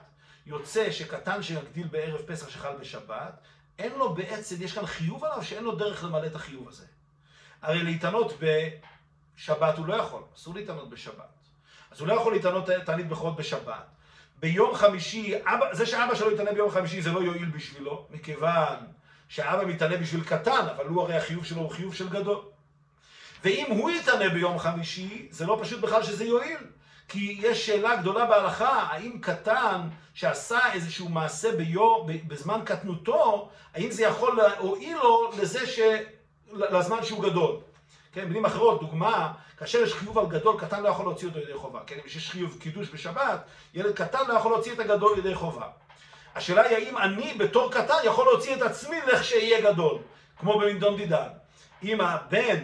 יוצא 0.45 0.91
שקטן 0.91 1.43
שיגדיל 1.43 1.87
בערב 1.87 2.21
פסח 2.21 2.49
שחל 2.49 2.73
בשבת, 2.79 3.39
אין 3.79 3.91
לו 3.97 4.13
בעצם, 4.13 4.55
יש 4.59 4.73
כאן 4.73 4.85
חיוב 4.85 5.23
עליו 5.23 5.43
שאין 5.43 5.63
לו 5.63 5.75
דרך 5.75 6.03
למלא 6.03 6.25
את 6.25 6.35
החיוב 6.35 6.67
הזה. 6.67 6.85
הרי 7.61 7.83
להתענות 7.83 8.33
בשבת 8.39 9.77
הוא 9.77 9.85
לא 9.85 9.93
יכול, 9.93 10.21
אסור 10.35 10.55
להתענות 10.55 10.89
בשבת. 10.89 11.33
אז 11.91 11.99
הוא 11.99 12.07
לא 12.07 12.13
יכול 12.13 12.33
להתענות 12.33 12.69
תענית 12.85 13.07
בכורות 13.07 13.35
בשבת. 13.35 13.85
ביום 14.39 14.75
חמישי, 14.75 15.35
אבא, 15.45 15.73
זה 15.73 15.85
שאבא 15.85 16.15
שלו 16.15 16.31
יתענה 16.31 16.53
ביום 16.53 16.71
חמישי 16.71 17.01
זה 17.01 17.11
לא 17.11 17.19
יועיל 17.19 17.49
בשבילו, 17.49 18.07
מכיוון 18.09 18.77
שהאבא 19.33 19.65
מתענה 19.65 19.97
בשביל 19.97 20.23
קטן, 20.23 20.65
אבל 20.75 20.85
הוא 20.85 21.01
הרי 21.01 21.15
החיוב 21.15 21.45
שלו 21.45 21.61
הוא 21.61 21.71
חיוב 21.71 21.95
של 21.95 22.09
גדול. 22.09 22.41
ואם 23.43 23.65
הוא 23.69 23.89
יתענה 23.89 24.29
ביום 24.29 24.59
חמישי, 24.59 25.27
זה 25.31 25.45
לא 25.45 25.59
פשוט 25.61 25.79
בכלל 25.79 26.03
שזה 26.03 26.25
יועיל. 26.25 26.57
כי 27.07 27.37
יש 27.41 27.65
שאלה 27.65 27.95
גדולה 27.95 28.25
בהלכה, 28.25 28.87
האם 28.89 29.19
קטן 29.21 29.81
שעשה 30.13 30.73
איזשהו 30.73 31.09
מעשה 31.09 31.55
ביום, 31.55 32.07
בזמן 32.27 32.61
קטנותו, 32.65 33.49
האם 33.73 33.91
זה 33.91 34.03
יכול 34.03 34.37
להועיל 34.37 34.97
לו 34.97 35.31
לזה 35.41 35.67
ש... 35.67 35.79
לזמן 36.51 37.03
שהוא 37.03 37.23
גדול. 37.23 37.57
כן, 38.11 38.25
במילים 38.25 38.45
אחרות, 38.45 38.79
דוגמה, 38.79 39.33
כאשר 39.57 39.77
יש 39.77 39.93
חיוב 39.93 40.17
על 40.17 40.25
גדול, 40.25 40.59
קטן 40.59 40.83
לא 40.83 40.89
יכול 40.89 41.05
להוציא 41.05 41.27
אותו 41.27 41.39
ידי 41.39 41.53
חובה. 41.53 41.79
כן, 41.87 41.95
אם 41.95 42.05
יש 42.05 42.31
חיוב 42.31 42.57
קידוש 42.59 42.89
בשבת, 42.89 43.43
ילד 43.73 43.95
קטן 43.95 44.19
לא 44.27 44.33
יכול 44.33 44.51
להוציא 44.51 44.73
את 44.73 44.79
הגדול 44.79 45.17
ידי 45.17 45.35
חובה. 45.35 45.67
השאלה 46.35 46.61
היא 46.61 46.77
האם 46.77 46.97
אני 46.97 47.33
בתור 47.33 47.71
קטן 47.71 47.97
יכול 48.03 48.25
להוציא 48.25 48.55
את 48.55 48.61
עצמי 48.61 48.97
לכשיהיה 49.07 49.71
גדול, 49.71 49.97
כמו 50.39 50.59
במדון 50.59 50.97
דידן. 50.97 51.27
אם 51.83 52.01
הבן 52.01 52.59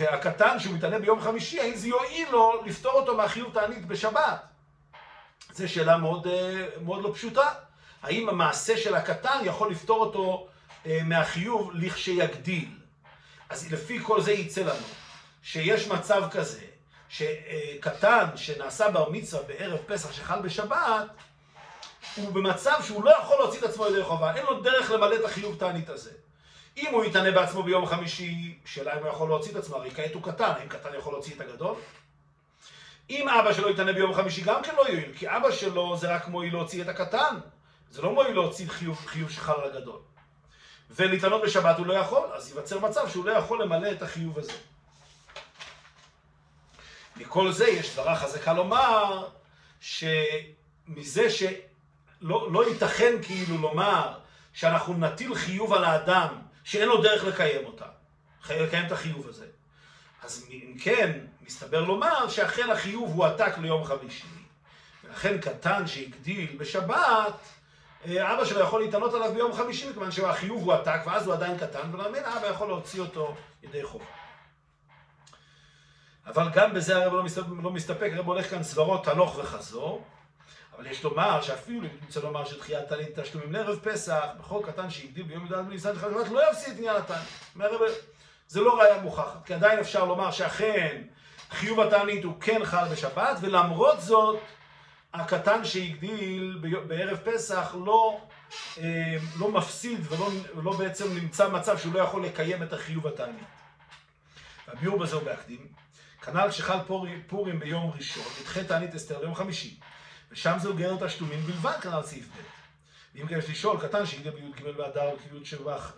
הקטן 0.00 0.58
שהוא 0.58 0.74
מתענה 0.74 0.98
ביום 0.98 1.20
חמישי, 1.20 1.60
האם 1.60 1.76
זה 1.76 1.88
יועיל 1.88 2.28
לו 2.30 2.62
לפתור 2.64 2.92
אותו 2.92 3.16
מהחיוב 3.16 3.52
תענית 3.54 3.86
בשבת? 3.86 4.46
זו 5.52 5.68
שאלה 5.68 5.96
מאוד, 5.96 6.26
אה, 6.26 6.66
מאוד 6.84 7.04
לא 7.04 7.10
פשוטה. 7.14 7.48
האם 8.02 8.28
המעשה 8.28 8.76
של 8.76 8.94
הקטן 8.94 9.38
יכול 9.44 9.70
לפתור 9.70 10.00
אותו 10.00 10.48
אה, 10.86 11.00
מהחיוב 11.04 11.70
לכשיגדיל? 11.74 12.68
אז 13.48 13.72
לפי 13.72 13.98
כל 14.02 14.20
זה 14.20 14.32
יצא 14.32 14.60
לנו 14.60 14.86
שיש 15.42 15.88
מצב 15.88 16.22
כזה, 16.30 16.60
שקטן 17.08 18.24
שנעשה 18.36 18.90
בר 18.90 19.10
מצווה 19.10 19.42
בערב 19.42 19.78
פסח 19.86 20.12
שחל 20.12 20.40
בשבת, 20.40 21.06
הוא 22.16 22.32
במצב 22.32 22.78
שהוא 22.82 23.04
לא 23.04 23.10
יכול 23.20 23.36
להוציא 23.38 23.58
את 23.58 23.64
עצמו 23.64 23.86
ידי 23.86 24.04
חובה, 24.04 24.34
אין 24.34 24.44
לו 24.44 24.60
דרך 24.60 24.90
למלא 24.90 25.14
את 25.14 25.24
החיוב 25.24 25.56
תענית 25.58 25.88
הזה. 25.88 26.10
אם 26.76 26.94
הוא 26.94 27.04
יתענה 27.04 27.30
בעצמו 27.30 27.62
ביום 27.62 27.86
חמישי, 27.86 28.58
שאלה 28.64 28.98
אם 28.98 28.98
הוא 28.98 29.08
יכול 29.08 29.28
להוציא 29.28 29.52
את 29.52 29.56
עצמו, 29.56 29.76
הרי 29.76 29.90
כעת 29.90 30.14
הוא 30.14 30.22
קטן, 30.22 30.52
האם 30.58 30.68
קטן 30.68 30.88
יכול 30.98 31.12
להוציא 31.12 31.34
את 31.34 31.40
הגדול? 31.40 31.74
אם 33.10 33.28
אבא 33.28 33.52
שלו 33.52 33.70
יתענה 33.70 33.92
ביום 33.92 34.14
חמישי 34.14 34.40
גם 34.40 34.62
כן 34.62 34.74
לא 34.76 34.88
יועיל, 34.88 35.12
כי 35.16 35.28
אבא 35.28 35.50
שלו 35.50 35.96
זה 35.96 36.14
רק 36.14 36.28
מועיל 36.28 36.52
להוציא 36.52 36.82
את 36.82 36.88
הקטן, 36.88 37.36
זה 37.90 38.02
לא 38.02 38.12
מועיל 38.12 38.34
להוציא 38.34 38.68
חיוב, 38.68 39.06
חיוב 39.06 39.30
שחל 39.30 39.52
על 39.52 39.70
הגדול. 39.70 40.00
ולהתענות 40.90 41.42
בשבת 41.42 41.78
הוא 41.78 41.86
לא 41.86 41.92
יכול, 41.92 42.28
אז 42.34 42.48
ייווצר 42.48 42.78
מצב 42.78 43.08
שהוא 43.08 43.24
לא 43.24 43.32
יכול 43.32 43.62
למלא 43.62 43.92
את 43.92 44.02
החיוב 44.02 44.38
הזה. 44.38 44.52
מכל 47.16 47.52
זה 47.52 47.68
יש 47.68 47.92
דברה 47.92 48.16
חזקה 48.16 48.52
לומר, 48.52 49.28
שמזה 49.80 51.30
שלא 51.30 51.56
לא 52.20 52.68
ייתכן 52.68 53.14
כאילו 53.22 53.58
לומר 53.58 54.18
שאנחנו 54.52 54.94
נטיל 54.94 55.34
חיוב 55.34 55.72
על 55.72 55.84
האדם 55.84 56.28
שאין 56.64 56.88
לו 56.88 57.02
דרך 57.02 57.24
לקיים 57.24 57.66
אותה, 57.66 57.84
לקיים 58.50 58.86
את 58.86 58.92
החיוב 58.92 59.28
הזה. 59.28 59.46
אז 60.22 60.46
אם 60.50 60.74
כן, 60.80 61.20
מסתבר 61.46 61.80
לומר 61.80 62.28
שאכן 62.28 62.70
החיוב 62.70 63.10
הוא 63.14 63.24
עתק 63.24 63.58
ליום 63.58 63.84
חמישי, 63.84 64.26
ולכן 65.04 65.38
קטן 65.38 65.86
שהגדיל 65.86 66.56
בשבת, 66.58 67.34
אה, 68.06 68.34
אבא 68.34 68.44
שלו 68.44 68.60
יכול 68.60 68.80
להתענות 68.80 69.14
עליו 69.14 69.32
ביום 69.34 69.52
חמישי, 69.52 69.90
מכיוון 69.90 70.10
שהחיוב 70.10 70.62
הוא 70.62 70.72
עתק, 70.72 71.00
ואז 71.06 71.26
הוא 71.26 71.34
עדיין 71.34 71.58
קטן, 71.58 71.94
ולמין 71.94 72.24
אבא 72.24 72.46
יכול 72.46 72.68
להוציא 72.68 73.00
אותו 73.00 73.34
ידי 73.62 73.84
חובה. 73.84 74.04
אבל 76.26 76.48
גם 76.54 76.74
בזה 76.74 76.96
הרב 76.96 77.12
לא 77.12 77.22
לא 77.62 77.70
מסתפק, 77.70 78.10
הרב 78.14 78.26
הולך 78.26 78.50
כאן 78.50 78.62
סברות 78.62 79.08
הלוך 79.08 79.38
וחזור, 79.38 80.04
אבל 80.76 80.86
יש 80.86 81.04
לומר 81.04 81.42
שאפילו, 81.42 81.80
אני 81.80 81.88
רוצה 82.06 82.20
לומר 82.20 82.44
שדחיית 82.44 82.88
תנית 82.88 83.18
תשלומים 83.18 83.52
לערב 83.52 83.78
פסח, 83.78 84.24
בכל 84.38 84.60
קטן 84.66 84.90
שהגדיל 84.90 85.22
ביום 85.22 85.46
י"ד 85.46 85.52
בניסן 85.52 85.94
של 85.94 85.98
חג 85.98 86.32
לא 86.32 86.50
יפסיד 86.50 86.72
את 86.72 86.78
עניין 86.78 86.96
התנית. 86.96 87.28
זה 88.48 88.60
לא 88.60 88.78
ראיה 88.80 89.02
מוכחת, 89.02 89.46
כי 89.46 89.54
עדיין 89.54 89.78
אפשר 89.78 90.04
לומר 90.04 90.30
שאכן 90.30 91.02
חיוב 91.50 91.80
התענית 91.80 92.24
הוא 92.24 92.40
כן 92.40 92.64
חל 92.64 92.88
בשבת, 92.92 93.38
ולמרות 93.40 94.00
זאת, 94.00 94.38
הקטן 95.14 95.64
שהגדיל 95.64 96.58
בערב 96.86 97.18
פסח 97.24 97.74
לא, 97.84 98.20
אה, 98.78 99.16
לא 99.38 99.50
מפסיד 99.50 100.00
ולא 100.08 100.30
לא 100.62 100.76
בעצם 100.76 101.14
נמצא 101.14 101.48
מצב 101.48 101.78
שהוא 101.78 101.94
לא 101.94 102.00
יכול 102.00 102.24
לקיים 102.24 102.62
את 102.62 102.72
החיוב 102.72 103.06
התענית. 103.06 103.44
הביאור 104.68 104.98
בזה 104.98 105.16
הוא 105.16 105.24
בהקדים. 105.24 105.66
כנ"ל 106.22 106.50
שחל 106.50 106.78
פורים, 106.86 107.22
פורים 107.26 107.60
ביום 107.60 107.90
ראשון, 107.96 108.24
נדחה 108.40 108.64
תענית 108.64 108.94
אסתר 108.94 109.20
ליום 109.20 109.34
חמישי, 109.34 109.78
ושם 110.36 110.56
זהו 110.58 110.76
גר 110.76 111.06
תשלומים 111.06 111.40
בלבד, 111.40 111.76
כנ"ל 111.82 112.02
סעיף 112.02 112.28
ב'. 112.28 112.40
ואם 113.14 113.26
כן 113.26 113.38
יש 113.38 113.50
לשאול, 113.50 113.80
קטן 113.80 114.06
שהגיע 114.06 114.32
בי"ג 114.32 114.62
באדר 114.76 115.16
כאילו 115.22 115.46
שבח 115.46 115.96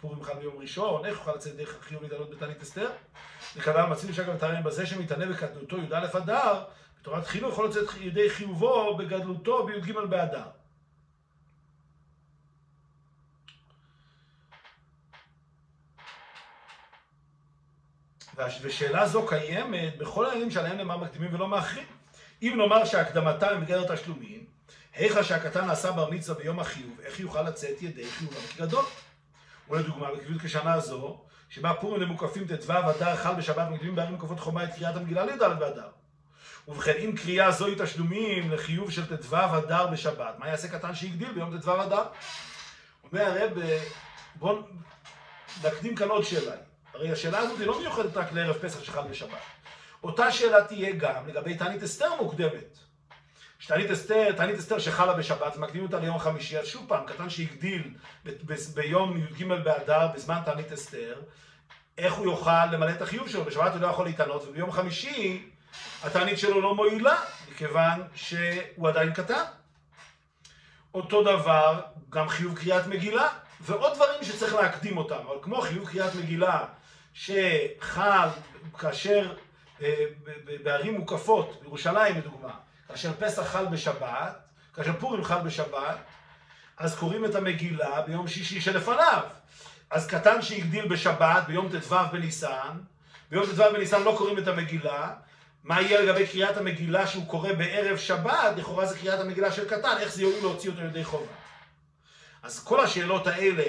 פורים 0.00 0.22
חל 0.22 0.34
ביום 0.34 0.58
ראשון, 0.58 1.04
איך 1.04 1.18
יוכל 1.18 1.34
לצאת 1.34 1.56
דרך 1.56 1.76
החיוב 1.80 2.02
להתעלות 2.02 2.30
בתענית 2.30 2.62
אסתר? 2.62 2.90
וכנ"ל 3.56 3.86
מצינו 3.86 4.14
שאגב 4.14 4.38
תראים 4.38 4.64
בזה 4.64 4.86
שמתענה 4.86 5.26
בקטנותו 5.26 5.78
י"א 5.78 6.06
אדר, 6.18 6.64
בתורת 7.00 7.26
חינוך 7.26 7.52
יכול 7.52 7.68
לצאת 7.68 7.88
ידי 8.00 8.30
חיובו 8.30 8.96
בגדלותו 8.96 9.66
בי"ג 9.66 9.92
באדר. 9.92 10.44
ושאלה 18.62 19.06
זו 19.06 19.26
קיימת 19.26 19.98
בכל 19.98 20.26
העניינים 20.26 20.50
שעליהם 20.50 20.76
נאמר 20.76 20.96
מקדימים 20.96 21.34
ולא 21.34 21.48
מאחרים. 21.48 21.95
אם 22.42 22.54
נאמר 22.56 22.84
שהקדמתם 22.84 23.46
הם 23.50 23.60
בגדר 23.60 23.94
תשלומים, 23.94 24.44
היכא 24.94 25.22
שהקטן 25.22 25.64
נעשה 25.64 25.92
בר 25.92 26.10
מצווה 26.10 26.38
ביום 26.38 26.60
החיוב, 26.60 27.00
איך 27.04 27.20
יוכל 27.20 27.42
לצאת 27.42 27.82
ידי 27.82 28.10
חיובם 28.10 28.46
כגדול? 28.56 28.84
ולדוגמה, 29.70 30.12
בקביעות 30.12 30.42
כשנה 30.42 30.80
זו, 30.80 31.20
שבה 31.48 31.74
פורים 31.74 32.02
למוקפים 32.02 32.46
ט"ו 32.46 32.72
אדר 32.72 33.16
חל 33.16 33.34
בשבת 33.34 33.68
מקדימים 33.70 33.94
בערים 33.94 34.12
מוקפות 34.12 34.40
חומה 34.40 34.64
את 34.64 34.74
קריאת 34.74 34.96
המגילה 34.96 35.24
לי"ד 35.24 35.42
באדר. 35.58 35.88
ובכן, 36.68 36.94
אם 37.04 37.12
קריאה 37.16 37.50
זוהי 37.50 37.74
תשלומים 37.78 38.50
לחיוב 38.50 38.90
של 38.90 39.16
ט"ו 39.16 39.36
אדר 39.36 39.86
בשבת, 39.86 40.38
מה 40.38 40.48
יעשה 40.48 40.68
קטן 40.68 40.94
שהגדיל 40.94 41.32
ביום 41.32 41.60
ט"ו 41.60 41.82
אדר? 41.82 42.04
אומר 43.04 43.22
הרב, 43.22 43.52
בואו 44.34 44.58
נקדים 45.64 45.96
כאן 45.96 46.08
עוד 46.08 46.24
שאלה. 46.24 46.52
הרי 46.94 47.12
השאלה 47.12 47.38
הזאת 47.38 47.58
היא 47.58 47.66
לא 47.66 47.80
מיוחדת 47.80 48.16
רק 48.16 48.32
לערב 48.32 48.56
פסח 48.56 48.84
שחל 48.84 49.02
בשבת. 49.10 49.38
אותה 50.06 50.32
שאלה 50.32 50.64
תהיה 50.64 50.92
גם 50.92 51.26
לגבי 51.26 51.54
תענית 51.54 51.82
אסתר 51.82 52.14
מוקדמת. 52.14 52.78
שתענית 53.58 53.90
אסתר, 53.90 54.32
תענית 54.32 54.58
אסתר 54.58 54.78
שחלה 54.78 55.12
בשבת, 55.12 55.56
מקדימים 55.56 55.86
אותה 55.86 55.98
ליום 55.98 56.18
חמישי, 56.18 56.58
אז 56.58 56.66
שוב 56.66 56.84
פעם, 56.88 57.06
קטן 57.06 57.30
שהגדיל 57.30 57.94
ביום 58.74 59.16
י"ג 59.16 59.44
באדר, 59.44 60.06
בזמן 60.14 60.40
תענית 60.44 60.72
אסתר, 60.72 61.20
איך 61.98 62.14
הוא 62.14 62.26
יוכל 62.26 62.66
למלא 62.66 62.90
את 62.90 63.02
החיוב 63.02 63.28
שלו? 63.28 63.44
בשבת 63.44 63.72
הוא 63.72 63.80
לא 63.80 63.86
יכול 63.86 64.06
להתענות, 64.06 64.44
וביום 64.48 64.72
חמישי 64.72 65.48
התענית 66.02 66.38
שלו 66.38 66.60
לא 66.60 66.74
מועילה, 66.74 67.16
מכיוון 67.50 68.02
שהוא 68.14 68.88
עדיין 68.88 69.12
קטן. 69.12 69.42
אותו 70.94 71.22
דבר, 71.22 71.80
גם 72.10 72.28
חיוב 72.28 72.58
קריאת 72.58 72.86
מגילה, 72.86 73.28
ועוד 73.60 73.94
דברים 73.94 74.24
שצריך 74.24 74.54
להקדים 74.54 74.96
אותם, 74.96 75.18
אבל 75.26 75.36
כמו 75.42 75.60
חיוב 75.60 75.88
קריאת 75.88 76.14
מגילה, 76.14 76.64
שחל 77.14 78.28
כאשר 78.78 79.34
בערים 80.62 80.94
מוקפות, 80.94 81.58
בירושלים 81.62 82.16
לדוגמה, 82.16 82.54
כאשר 82.88 83.12
פסח 83.18 83.42
חל 83.42 83.66
בשבת, 83.66 84.38
כאשר 84.74 84.92
פורים 84.92 85.24
חל 85.24 85.38
בשבת, 85.38 85.96
אז 86.76 86.98
קוראים 86.98 87.24
את 87.24 87.34
המגילה 87.34 88.02
ביום 88.02 88.28
שישי 88.28 88.60
שלפניו. 88.60 89.22
אז 89.90 90.06
קטן 90.06 90.42
שהגדיל 90.42 90.88
בשבת, 90.88 91.44
ביום 91.46 91.68
ט"ו 91.68 91.96
בניסן, 92.12 92.78
ביום 93.30 93.46
ט"ו 93.46 93.62
בניסן 93.72 94.02
לא 94.02 94.14
קוראים 94.18 94.38
את 94.38 94.48
המגילה, 94.48 95.12
מה 95.64 95.82
יהיה 95.82 96.00
לגבי 96.00 96.26
קריאת 96.26 96.56
המגילה 96.56 97.06
שהוא 97.06 97.26
קורא 97.26 97.52
בערב 97.52 97.96
שבת, 97.96 98.56
לכאורה 98.56 98.86
זה 98.86 98.98
קריאת 98.98 99.20
המגילה 99.20 99.52
של 99.52 99.68
קטן, 99.68 99.96
איך 100.00 100.14
זה 100.14 100.22
יועיל 100.22 100.42
להוציא 100.42 100.70
אותו 100.70 100.82
ידי 100.82 101.04
חובה. 101.04 101.32
אז 102.42 102.64
כל 102.64 102.80
השאלות 102.80 103.26
האלה, 103.26 103.64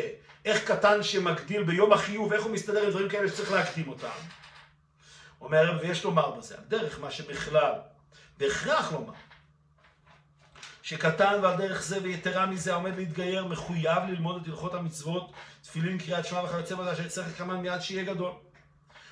איך 0.46 0.72
קטן 0.72 1.04
שמגדיל 1.04 1.64
ביום 1.64 1.94
החיוב, 1.94 2.34
איך 2.34 2.44
הוא 2.44 2.52
מסתדר 2.52 2.84
עם 2.84 2.90
דברים 2.90 3.10
כאלה 3.10 3.28
שצריך 3.28 3.52
להקדים 3.52 3.90
אותם. 3.90 4.08
אומר, 5.42 5.80
ויש 5.82 6.04
לומר 6.04 6.32
בזה, 6.32 6.58
על 6.58 6.64
דרך 6.68 7.00
מה 7.00 7.12
שבכלל, 7.12 7.74
בהכרח 8.38 8.92
לומר, 8.92 9.14
שקטן 10.82 11.40
ועל 11.44 11.58
דרך 11.58 11.82
זה 11.82 12.02
ויתרה 12.04 12.46
מזה 12.46 12.74
העומד 12.74 12.96
להתגייר 12.96 13.46
מחויב 13.46 14.04
ללמוד 14.08 14.42
את 14.42 14.48
הלכות 14.48 14.74
המצוות, 14.74 15.32
תפילין, 15.62 15.98
קריאת 15.98 16.26
שמע 16.26 16.44
וכיוצא 16.44 16.76
בזה 16.76 16.96
שצריך 16.96 17.28
לקמן 17.28 17.56
מיד 17.56 17.82
שיהיה 17.82 18.04
גדול. 18.04 18.32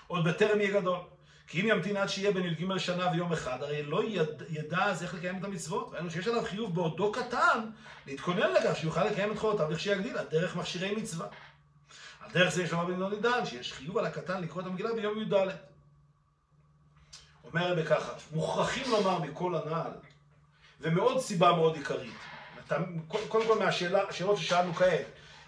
עוד 0.07 0.27
בטרם 0.27 0.61
יהיה 0.61 0.81
גדול. 0.81 0.99
כי 1.47 1.61
אם 1.61 1.67
ימתין 1.67 1.97
עד 1.97 2.07
שיהיה 2.07 2.31
בן 2.31 2.45
י"ג 2.45 2.77
שנה 2.77 3.11
ויום 3.11 3.33
אחד, 3.33 3.63
הרי 3.63 3.83
לא 3.83 4.03
יד, 4.03 4.43
ידע 4.49 4.83
אז 4.83 5.03
איך 5.03 5.13
לקיים 5.13 5.39
את 5.39 5.43
המצוות. 5.43 5.89
ראינו 5.93 6.11
שיש 6.11 6.27
עליו 6.27 6.43
חיוב 6.45 6.75
בעודו 6.75 7.11
קטן, 7.11 7.59
להתכונן 8.07 8.51
לכך 8.51 8.75
שיוכל 8.75 9.03
לקיים 9.03 9.31
את 9.31 9.37
חובותיו 9.37 9.71
לכשיגדיל, 9.71 10.17
על 10.17 10.25
דרך 10.31 10.55
מכשירי 10.55 10.95
מצווה. 10.95 11.27
על 12.21 12.31
דרך 12.31 12.49
זה 12.49 12.63
יש 12.63 12.71
לומר 12.71 12.85
בן 12.85 13.21
דן, 13.21 13.45
שיש 13.45 13.73
חיוב 13.73 13.97
על 13.97 14.05
הקטן 14.05 14.41
לקרוא 14.41 14.61
את 14.61 14.67
המגילה 14.67 14.93
ביום 14.93 15.21
י"ד. 15.21 15.33
אומר 17.55 17.67
הרבה 17.67 17.85
ככה, 17.85 18.11
מוכרחים 18.31 18.91
לומר 18.91 19.19
מכל 19.19 19.55
הנעל, 19.55 19.91
ומעוד 20.81 21.19
סיבה 21.19 21.51
מאוד 21.53 21.75
עיקרית, 21.75 22.13
קודם 23.27 23.47
כל 23.47 23.59
מהשאלות 23.59 24.37
ששאלנו 24.37 24.73
כעת, 24.73 25.05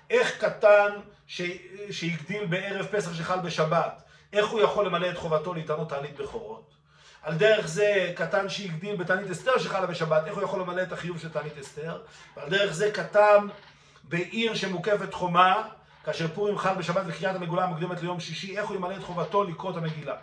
איך 0.10 0.44
קטן 0.46 0.90
שהגדיל 1.90 2.46
בערב 2.46 2.86
פסח 2.86 3.14
שחל 3.14 3.40
בשבת, 3.40 4.04
איך 4.34 4.48
הוא 4.48 4.62
יכול 4.62 4.86
למלא 4.86 5.10
את 5.10 5.18
חובתו 5.18 5.54
להתענות 5.54 5.90
תענית 5.90 6.18
בכורות? 6.18 6.74
על 7.24 7.36
דרך 7.38 7.68
זה 7.68 8.14
קטן 8.16 8.50
שהגדיל 8.50 8.96
בתענית 8.96 9.32
אסתר 9.32 9.58
שחלה 9.58 9.86
בשבת, 9.86 10.26
איך 10.26 10.36
הוא 10.36 10.44
יכול 10.44 10.62
למלא 10.62 10.82
את 10.82 10.92
החיוב 10.92 11.20
של 11.20 11.30
תענית 11.30 11.58
אסתר? 11.58 12.02
ועל 12.38 12.50
דרך 12.50 12.74
זה 12.74 12.92
קטן 12.92 13.48
בעיר 14.04 14.56
שמוקפת 14.56 15.14
חומה, 15.14 15.64
כאשר 16.04 16.28
פורים 16.28 16.58
חל 16.58 16.74
בשבת 16.74 17.04
וקריאת 17.08 17.36
המגולה 17.36 17.64
המוקדמת 17.64 18.02
ליום 18.02 18.20
שישי, 18.20 18.58
איך 18.58 18.70
הוא 18.70 18.76
ימלא 18.76 18.96
את 18.96 19.04
חובתו 19.04 19.44
לקרוא 19.44 19.72
את 19.72 19.78
המגילה? 19.78 20.16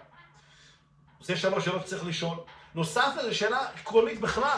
זה 1.25 1.37
שלוש 1.37 1.65
שאלות 1.65 1.87
שצריך 1.87 2.07
לשאול. 2.07 2.37
נוסף 2.75 3.09
לזה 3.19 3.35
שאלה 3.35 3.67
עקרונית 3.81 4.21
בכלל. 4.21 4.57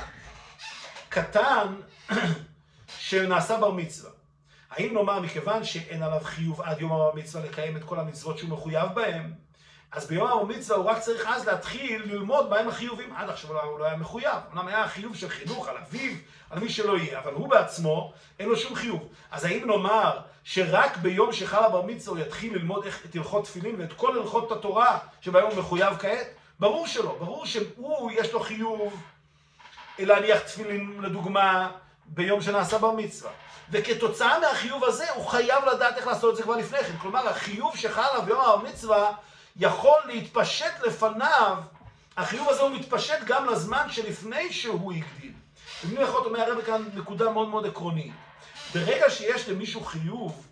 קטן 1.08 1.74
שנעשה 2.98 3.56
בר 3.56 3.70
מצווה. 3.70 4.10
האם 4.70 4.94
נאמר, 4.94 5.20
מכיוון 5.20 5.64
שאין 5.64 6.02
עליו 6.02 6.20
חיוב 6.22 6.62
עד 6.62 6.80
יום 6.80 6.92
הבר 6.92 7.10
מצווה 7.14 7.44
לקיים 7.44 7.76
את 7.76 7.84
כל 7.84 8.00
המצוות 8.00 8.38
שהוא 8.38 8.50
מחויב 8.50 8.88
בהן, 8.94 9.32
אז 9.92 10.06
ביום 10.06 10.26
הבר 10.26 10.44
מצווה 10.44 10.78
הוא 10.78 10.86
רק 10.86 10.98
צריך 10.98 11.26
אז 11.26 11.46
להתחיל 11.46 12.02
ללמוד 12.04 12.50
מהם 12.50 12.68
החיובים. 12.68 13.12
עד 13.16 13.30
עכשיו 13.30 13.62
הוא 13.62 13.78
לא 13.78 13.84
היה 13.84 13.96
מחויב. 13.96 14.38
אמנם 14.52 14.68
היה 14.68 14.88
חיוב 14.88 15.16
של 15.16 15.28
חינוך 15.28 15.68
על 15.68 15.76
אביו, 15.76 16.12
על 16.50 16.58
מי 16.58 16.68
שלא 16.68 16.98
יהיה, 16.98 17.18
אבל 17.18 17.32
הוא 17.32 17.48
בעצמו, 17.48 18.12
אין 18.38 18.48
לו 18.48 18.56
שום 18.56 18.74
חיוב. 18.74 19.08
אז 19.30 19.44
האם 19.44 19.66
נאמר 19.66 20.18
שרק 20.44 20.96
ביום 20.96 21.32
שחל 21.32 21.64
הבר 21.64 21.82
מצווה 21.82 22.18
הוא 22.18 22.26
יתחיל 22.26 22.54
ללמוד 22.54 22.86
את 22.86 23.16
הלכות 23.16 23.44
תפילין 23.44 23.80
ואת 23.80 23.92
כל 23.92 24.18
הלכות 24.18 24.52
התורה 24.52 24.98
שבהם 25.20 25.46
הוא 25.46 25.54
מחויב 25.56 25.96
כעת? 25.98 26.35
ברור 26.60 26.86
שלא. 26.86 27.16
ברור 27.18 27.46
שהוא, 27.46 28.10
יש 28.10 28.32
לו 28.32 28.40
חיוב 28.40 29.02
להניח 29.98 30.40
תפילין, 30.40 31.00
לדוגמה, 31.02 31.70
ביום 32.06 32.42
שנעשה 32.42 32.78
בר 32.78 32.92
מצווה. 32.92 33.30
וכתוצאה 33.70 34.38
מהחיוב 34.38 34.84
הזה 34.84 35.10
הוא 35.10 35.26
חייב 35.26 35.64
לדעת 35.64 35.96
איך 35.96 36.06
לעשות 36.06 36.30
את 36.30 36.36
זה 36.36 36.42
כבר 36.42 36.56
לפני 36.56 36.78
כן. 36.78 36.98
כלומר, 36.98 37.28
החיוב 37.28 37.76
שחל 37.76 38.02
עליו 38.02 38.22
ביום 38.22 38.40
המצווה 38.40 39.12
יכול 39.56 39.98
להתפשט 40.06 40.80
לפניו, 40.86 41.56
החיוב 42.16 42.48
הזה 42.48 42.62
הוא 42.62 42.70
מתפשט 42.70 43.18
גם 43.26 43.46
לזמן 43.46 43.86
שלפני 43.90 44.52
שהוא 44.52 44.92
הגדיל. 44.92 45.32
במילים 45.84 46.02
אחרות 46.02 46.26
אומר 46.26 46.40
הרב 46.40 46.62
כאן 46.62 46.84
נקודה 46.94 47.30
מאוד 47.30 47.48
מאוד 47.48 47.66
עקרונית. 47.66 48.12
ברגע 48.74 49.10
שיש 49.10 49.48
למישהו 49.48 49.84
חיוב, 49.84 50.46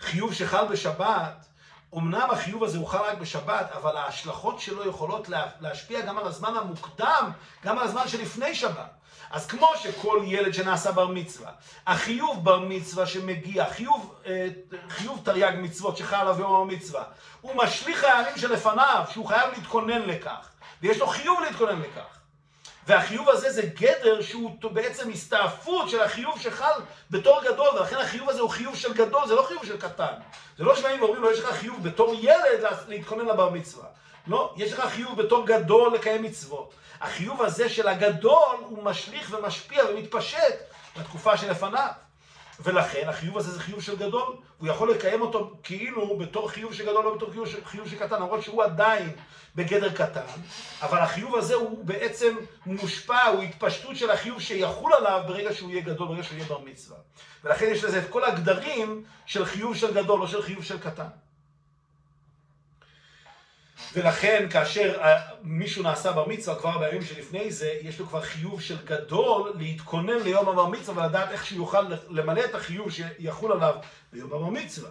חיוב 0.00 0.34
שחל 0.34 0.66
בשבת, 0.66 1.45
אמנם 1.94 2.28
החיוב 2.30 2.64
הזה 2.64 2.78
הוא 2.78 2.86
חל 2.86 2.98
רק 2.98 3.18
בשבת, 3.18 3.72
אבל 3.72 3.96
ההשלכות 3.96 4.60
שלו 4.60 4.88
יכולות 4.88 5.28
להשפיע 5.60 6.00
גם 6.00 6.18
על 6.18 6.26
הזמן 6.26 6.56
המוקדם, 6.56 7.30
גם 7.64 7.78
על 7.78 7.84
הזמן 7.84 8.08
שלפני 8.08 8.54
שבת. 8.54 8.90
אז 9.30 9.46
כמו 9.46 9.68
שכל 9.76 10.20
ילד 10.26 10.54
שנעשה 10.54 10.92
בר 10.92 11.06
מצווה, 11.06 11.50
החיוב 11.86 12.44
בר 12.44 12.58
מצווה 12.58 13.06
שמגיע, 13.06 13.70
חיוב, 13.70 14.14
אה, 14.26 14.48
חיוב 14.88 15.20
תרי"ג 15.24 15.52
מצוות 15.58 15.96
שחל 15.96 16.16
עליו 16.16 16.40
יום 16.40 16.70
המצווה, 16.70 17.04
הוא 17.40 17.52
משליך 17.54 18.04
הימים 18.04 18.36
שלפניו, 18.36 19.04
שהוא 19.10 19.26
חייב 19.26 19.50
להתכונן 19.56 20.02
לכך, 20.02 20.50
ויש 20.82 20.98
לו 20.98 21.06
חיוב 21.06 21.40
להתכונן 21.40 21.80
לכך. 21.80 22.15
והחיוב 22.86 23.28
הזה 23.28 23.50
זה 23.50 23.62
גדר 23.62 24.22
שהוא 24.22 24.50
בעצם 24.72 25.10
הסתעפות 25.10 25.90
של 25.90 26.02
החיוב 26.02 26.40
שחל 26.40 26.80
בתור 27.10 27.40
גדול, 27.44 27.68
ולכן 27.68 27.96
החיוב 27.96 28.30
הזה 28.30 28.40
הוא 28.40 28.50
חיוב 28.50 28.76
של 28.76 28.92
גדול, 28.92 29.26
זה 29.26 29.34
לא 29.34 29.42
חיוב 29.42 29.66
של 29.66 29.80
קטן. 29.80 30.12
זה 30.58 30.64
לא 30.64 30.76
שבאים 30.76 31.02
ואומרים 31.02 31.22
לו, 31.22 31.30
יש 31.30 31.40
לך 31.40 31.50
חיוב 31.50 31.82
בתור 31.82 32.14
ילד 32.20 32.64
להתכונן 32.88 33.26
לבר 33.26 33.50
מצווה. 33.50 33.86
לא, 34.26 34.54
יש 34.56 34.72
לך 34.72 34.80
חיוב 34.80 35.22
בתור 35.22 35.46
גדול 35.46 35.94
לקיים 35.94 36.22
מצוות. 36.22 36.74
החיוב 37.00 37.42
הזה 37.42 37.68
של 37.68 37.88
הגדול 37.88 38.56
הוא 38.60 38.84
משליך 38.84 39.34
ומשפיע 39.38 39.84
ומתפשט 39.84 40.54
בתקופה 40.96 41.36
שלפניו. 41.36 42.05
ולכן 42.60 43.08
החיוב 43.08 43.38
הזה 43.38 43.50
זה 43.50 43.60
חיוב 43.60 43.82
של 43.82 43.96
גדול, 43.96 44.36
הוא 44.58 44.68
יכול 44.68 44.90
לקיים 44.90 45.20
אותו 45.20 45.52
כאילו 45.62 46.18
בתור 46.18 46.50
חיוב 46.50 46.74
של 46.74 46.86
גדול, 46.86 47.04
לא 47.04 47.14
בתור 47.14 47.32
חיוב 47.32 47.48
של, 47.48 47.64
חיוב 47.64 47.88
של 47.88 47.98
קטן, 47.98 48.16
למרות 48.16 48.42
שהוא 48.42 48.62
עדיין 48.62 49.12
בגדר 49.54 49.92
קטן, 49.92 50.26
אבל 50.82 50.98
החיוב 50.98 51.36
הזה 51.36 51.54
הוא 51.54 51.84
בעצם 51.84 52.36
מושפע, 52.66 53.22
הוא 53.22 53.42
התפשטות 53.42 53.96
של 53.96 54.10
החיוב 54.10 54.40
שיחול 54.40 54.92
עליו 54.92 55.22
ברגע 55.26 55.52
שהוא 55.52 55.70
יהיה 55.70 55.82
גדול, 55.82 56.08
ברגע 56.08 56.22
שהוא 56.22 56.36
יהיה 56.36 56.48
בר 56.48 56.58
מצווה. 56.58 56.96
ולכן 57.44 57.66
יש 57.70 57.84
לזה 57.84 57.98
את 57.98 58.10
כל 58.10 58.24
הגדרים 58.24 59.04
של 59.26 59.44
חיוב 59.44 59.76
של 59.76 59.94
גדול, 59.94 60.20
לא 60.20 60.26
של 60.26 60.42
חיוב 60.42 60.64
של 60.64 60.78
קטן. 60.78 61.08
ולכן 63.94 64.46
כאשר 64.50 65.00
אה, 65.00 65.20
מישהו 65.42 65.82
נעשה 65.82 66.12
בר 66.12 66.28
מצווה 66.28 66.56
כבר 66.56 66.78
בימים 66.78 67.02
שלפני 67.04 67.52
זה, 67.52 67.78
יש 67.80 67.98
לו 67.98 68.06
כבר 68.06 68.20
חיוב 68.20 68.60
של 68.60 68.76
גדול 68.84 69.52
להתכונן 69.58 70.18
ליום 70.24 70.48
הבר 70.48 70.66
מצווה 70.66 71.04
ולדעת 71.04 71.30
איך 71.30 71.46
שהוא 71.46 71.58
יוכל 71.58 71.82
למלא 72.08 72.44
את 72.44 72.54
החיוב 72.54 72.90
שיחול 72.90 73.52
עליו 73.52 73.74
ביום 74.12 74.32
הבר 74.32 74.46
מצווה. 74.46 74.90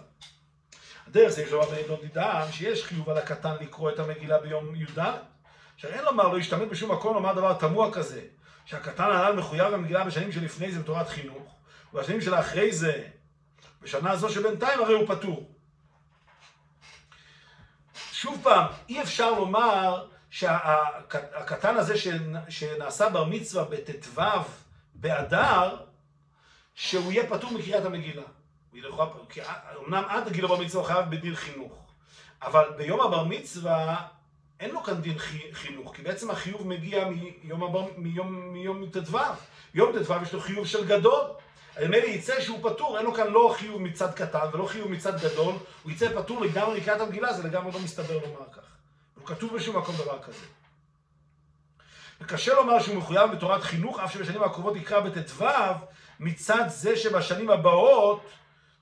הדרך 1.06 1.28
זה 1.28 1.42
יש 1.42 1.52
לומר 1.52 1.66
בנדון 1.66 2.00
דידם 2.00 2.46
שיש 2.50 2.84
חיוב 2.84 3.10
על 3.10 3.18
הקטן 3.18 3.54
לקרוא 3.60 3.90
את 3.90 3.98
המגילה 3.98 4.38
ביום 4.38 4.74
י"ד. 4.74 4.98
עכשיו 5.74 5.90
אין 5.90 6.04
לומר, 6.04 6.28
לא 6.28 6.38
ישתמט 6.38 6.68
בשום 6.68 6.92
מקום 6.92 7.14
לומר 7.14 7.32
דבר 7.32 7.52
תמוה 7.54 7.92
כזה, 7.92 8.20
שהקטן 8.64 9.10
הנ"ל 9.10 9.32
מחויב 9.32 9.68
במגילה 9.68 10.04
בשנים 10.04 10.32
שלפני 10.32 10.72
זה 10.72 10.80
בתורת 10.80 11.08
חינוך, 11.08 11.54
ובשנים 11.94 12.20
של 12.20 12.34
אחרי 12.34 12.72
זה, 12.72 13.02
בשנה 13.82 14.16
זו 14.16 14.28
שבינתיים 14.28 14.80
הרי 14.80 14.94
הוא 14.94 15.08
פטור. 15.08 15.55
שוב 18.16 18.40
פעם, 18.42 18.64
אי 18.88 19.02
אפשר 19.02 19.30
לומר 19.30 20.06
שהקטן 20.30 21.76
הזה 21.76 21.94
שנעשה 22.48 23.08
בר 23.08 23.24
מצווה 23.24 23.64
בט"ו 23.64 24.22
באדר, 24.94 25.76
שהוא 26.74 27.12
יהיה 27.12 27.26
פטור 27.26 27.52
מקריאת 27.52 27.84
המגילה. 27.84 28.22
אמנם 29.86 30.02
עד 30.08 30.28
גיל 30.28 30.44
הבר 30.44 30.60
מצווה 30.60 30.84
חייב 30.84 31.10
בדין 31.10 31.34
חינוך, 31.34 31.72
אבל 32.42 32.72
ביום 32.76 33.00
הבר 33.00 33.24
מצווה 33.24 34.06
אין 34.60 34.70
לו 34.70 34.82
כאן 34.82 35.00
דין 35.00 35.18
חינוך, 35.52 35.96
כי 35.96 36.02
בעצם 36.02 36.30
החיוב 36.30 36.68
מגיע 36.68 37.08
מיום, 37.96 38.52
מיום 38.52 38.90
ט"ו. 38.90 39.18
יום 39.74 39.92
ט"ו 39.92 40.14
יש 40.22 40.32
לו 40.32 40.40
חיוב 40.40 40.66
של 40.66 40.86
גדול. 40.86 41.24
ממילא 41.80 42.04
יצא 42.04 42.40
שהוא 42.40 42.58
פטור, 42.62 42.98
אין 42.98 43.06
לו 43.06 43.14
כאן 43.14 43.26
לא 43.26 43.54
חיוב 43.58 43.82
מצד 43.82 44.14
קטן 44.14 44.46
ולא 44.52 44.66
חיוב 44.66 44.90
מצד 44.90 45.20
גדול, 45.20 45.54
הוא 45.82 45.92
יצא 45.92 46.22
פטור 46.22 46.40
לגמרי 46.40 46.80
לקראת 46.80 47.00
המגילה, 47.00 47.32
זה 47.32 47.42
לגמרי 47.42 47.72
לא 47.72 47.80
מסתבר 47.80 48.14
לומר 48.14 48.46
כך. 48.52 48.62
לא 49.16 49.26
כתוב 49.26 49.56
בשום 49.56 49.76
מקום 49.76 49.96
דבר 49.96 50.22
כזה. 50.22 50.44
וקשה 52.20 52.54
לומר 52.54 52.80
שהוא 52.82 52.96
מחויב 52.96 53.32
בתורת 53.32 53.62
חינוך, 53.62 54.00
אף 54.00 54.12
שבשנים 54.12 54.42
הקרובות 54.42 54.76
יקרא 54.76 55.00
בט"ו, 55.00 55.44
מצד 56.20 56.64
זה 56.68 56.96
שבשנים 56.96 57.50
הבאות 57.50 58.22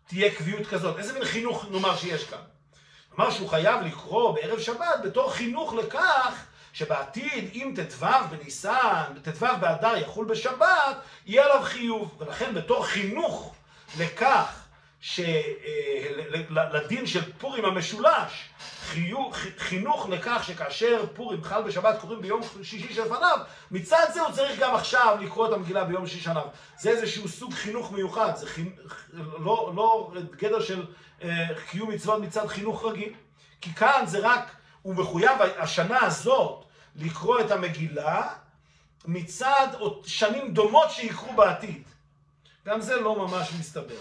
תהיה 0.07 0.34
קביעות 0.34 0.66
כזאת. 0.66 0.99
איזה 0.99 1.12
מין 1.12 1.24
חינוך 1.24 1.66
נאמר 1.70 1.97
שיש 1.97 2.24
כאן? 2.24 2.38
נאמר 3.18 3.30
שהוא 3.30 3.49
חייב 3.49 3.82
לקרוא 3.82 4.34
בערב 4.34 4.59
שבת 4.59 5.01
בתור 5.05 5.32
חינוך 5.32 5.74
לכך 5.74 6.45
שבעתיד, 6.74 7.50
אם 7.54 7.74
ט"ו 7.76 8.06
בניסן, 8.30 9.02
ט"ו 9.22 9.46
באדר 9.60 9.96
יחול 9.96 10.26
בשבת, 10.26 10.96
יהיה 11.26 11.44
עליו 11.44 11.62
חיוב. 11.62 12.16
ולכן 12.18 12.54
בתור 12.54 12.86
חינוך 12.86 13.54
לכך, 13.98 14.60
לדין 16.50 17.00
אה, 17.00 17.06
של 17.06 17.32
פורים 17.32 17.64
המשולש, 17.64 18.48
חיוך, 18.86 19.36
חינוך 19.58 20.08
לכך 20.08 20.44
שכאשר 20.46 21.04
פורים 21.14 21.44
חל 21.44 21.62
בשבת 21.62 22.00
קוראים 22.00 22.22
ביום 22.22 22.40
שישי 22.62 22.94
שלפניו, 22.94 23.38
מצד 23.70 24.06
זה 24.12 24.20
הוא 24.20 24.32
צריך 24.32 24.60
גם 24.60 24.74
עכשיו 24.74 25.16
לקרוא 25.20 25.48
את 25.48 25.52
המגילה 25.52 25.84
ביום 25.84 26.06
שישי 26.06 26.20
שלפניו. 26.20 26.46
זה 26.78 26.90
איזשהו 26.90 27.28
סוג 27.28 27.54
חינוך 27.54 27.92
מיוחד, 27.92 28.36
זה 28.36 28.46
חינ... 28.46 28.70
לא, 29.38 29.72
לא 29.76 30.12
גדר 30.36 30.60
של 30.60 30.86
אה, 31.22 31.46
קיום 31.70 31.90
מצוות 31.90 32.22
מצד 32.22 32.46
חינוך 32.46 32.84
רגיל. 32.84 33.12
כי 33.60 33.74
כאן 33.74 34.02
זה 34.06 34.18
רק, 34.22 34.50
הוא 34.82 34.94
מחויב 34.94 35.32
השנה 35.58 36.04
הזאת 36.04 36.63
לקרוא 36.97 37.40
את 37.40 37.51
המגילה 37.51 38.28
מצד 39.05 39.66
שנים 40.07 40.55
דומות 40.55 40.90
שיקרו 40.90 41.32
בעתיד. 41.32 41.82
גם 42.66 42.80
זה 42.80 43.01
לא 43.01 43.26
ממש 43.26 43.53
מסתבר. 43.61 44.01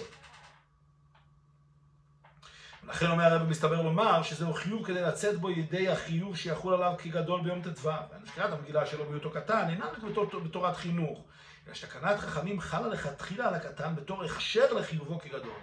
לכן 2.88 3.08
אומר 3.08 3.24
הרב 3.24 3.50
מסתבר 3.50 3.82
לומר 3.82 4.24
שזהו 4.24 4.54
חיוב 4.54 4.86
כדי 4.86 5.02
לצאת 5.02 5.40
בו 5.40 5.50
ידי 5.50 5.90
החיוב 5.90 6.38
שיחול 6.38 6.74
עליו 6.74 6.94
כגדול 6.98 7.42
ביום 7.42 7.62
ט"ו. 7.62 7.90
והנזכרת 8.12 8.52
המגילה 8.54 8.86
שלו 8.86 9.06
בהיותו 9.06 9.32
קטן 9.32 9.70
אינה 9.70 9.86
רק 9.86 9.98
בתור, 9.98 10.26
בתורת 10.26 10.78
חינוך, 10.78 11.24
אלא 11.68 11.76
שתקנת 11.76 12.20
חכמים 12.20 12.60
חלה 12.60 12.88
לכתחילה 12.88 13.48
על 13.48 13.54
הקטן 13.54 13.96
בתור 13.96 14.24
הכשר 14.24 14.74
לחיובו 14.74 15.20
כגדול. 15.20 15.56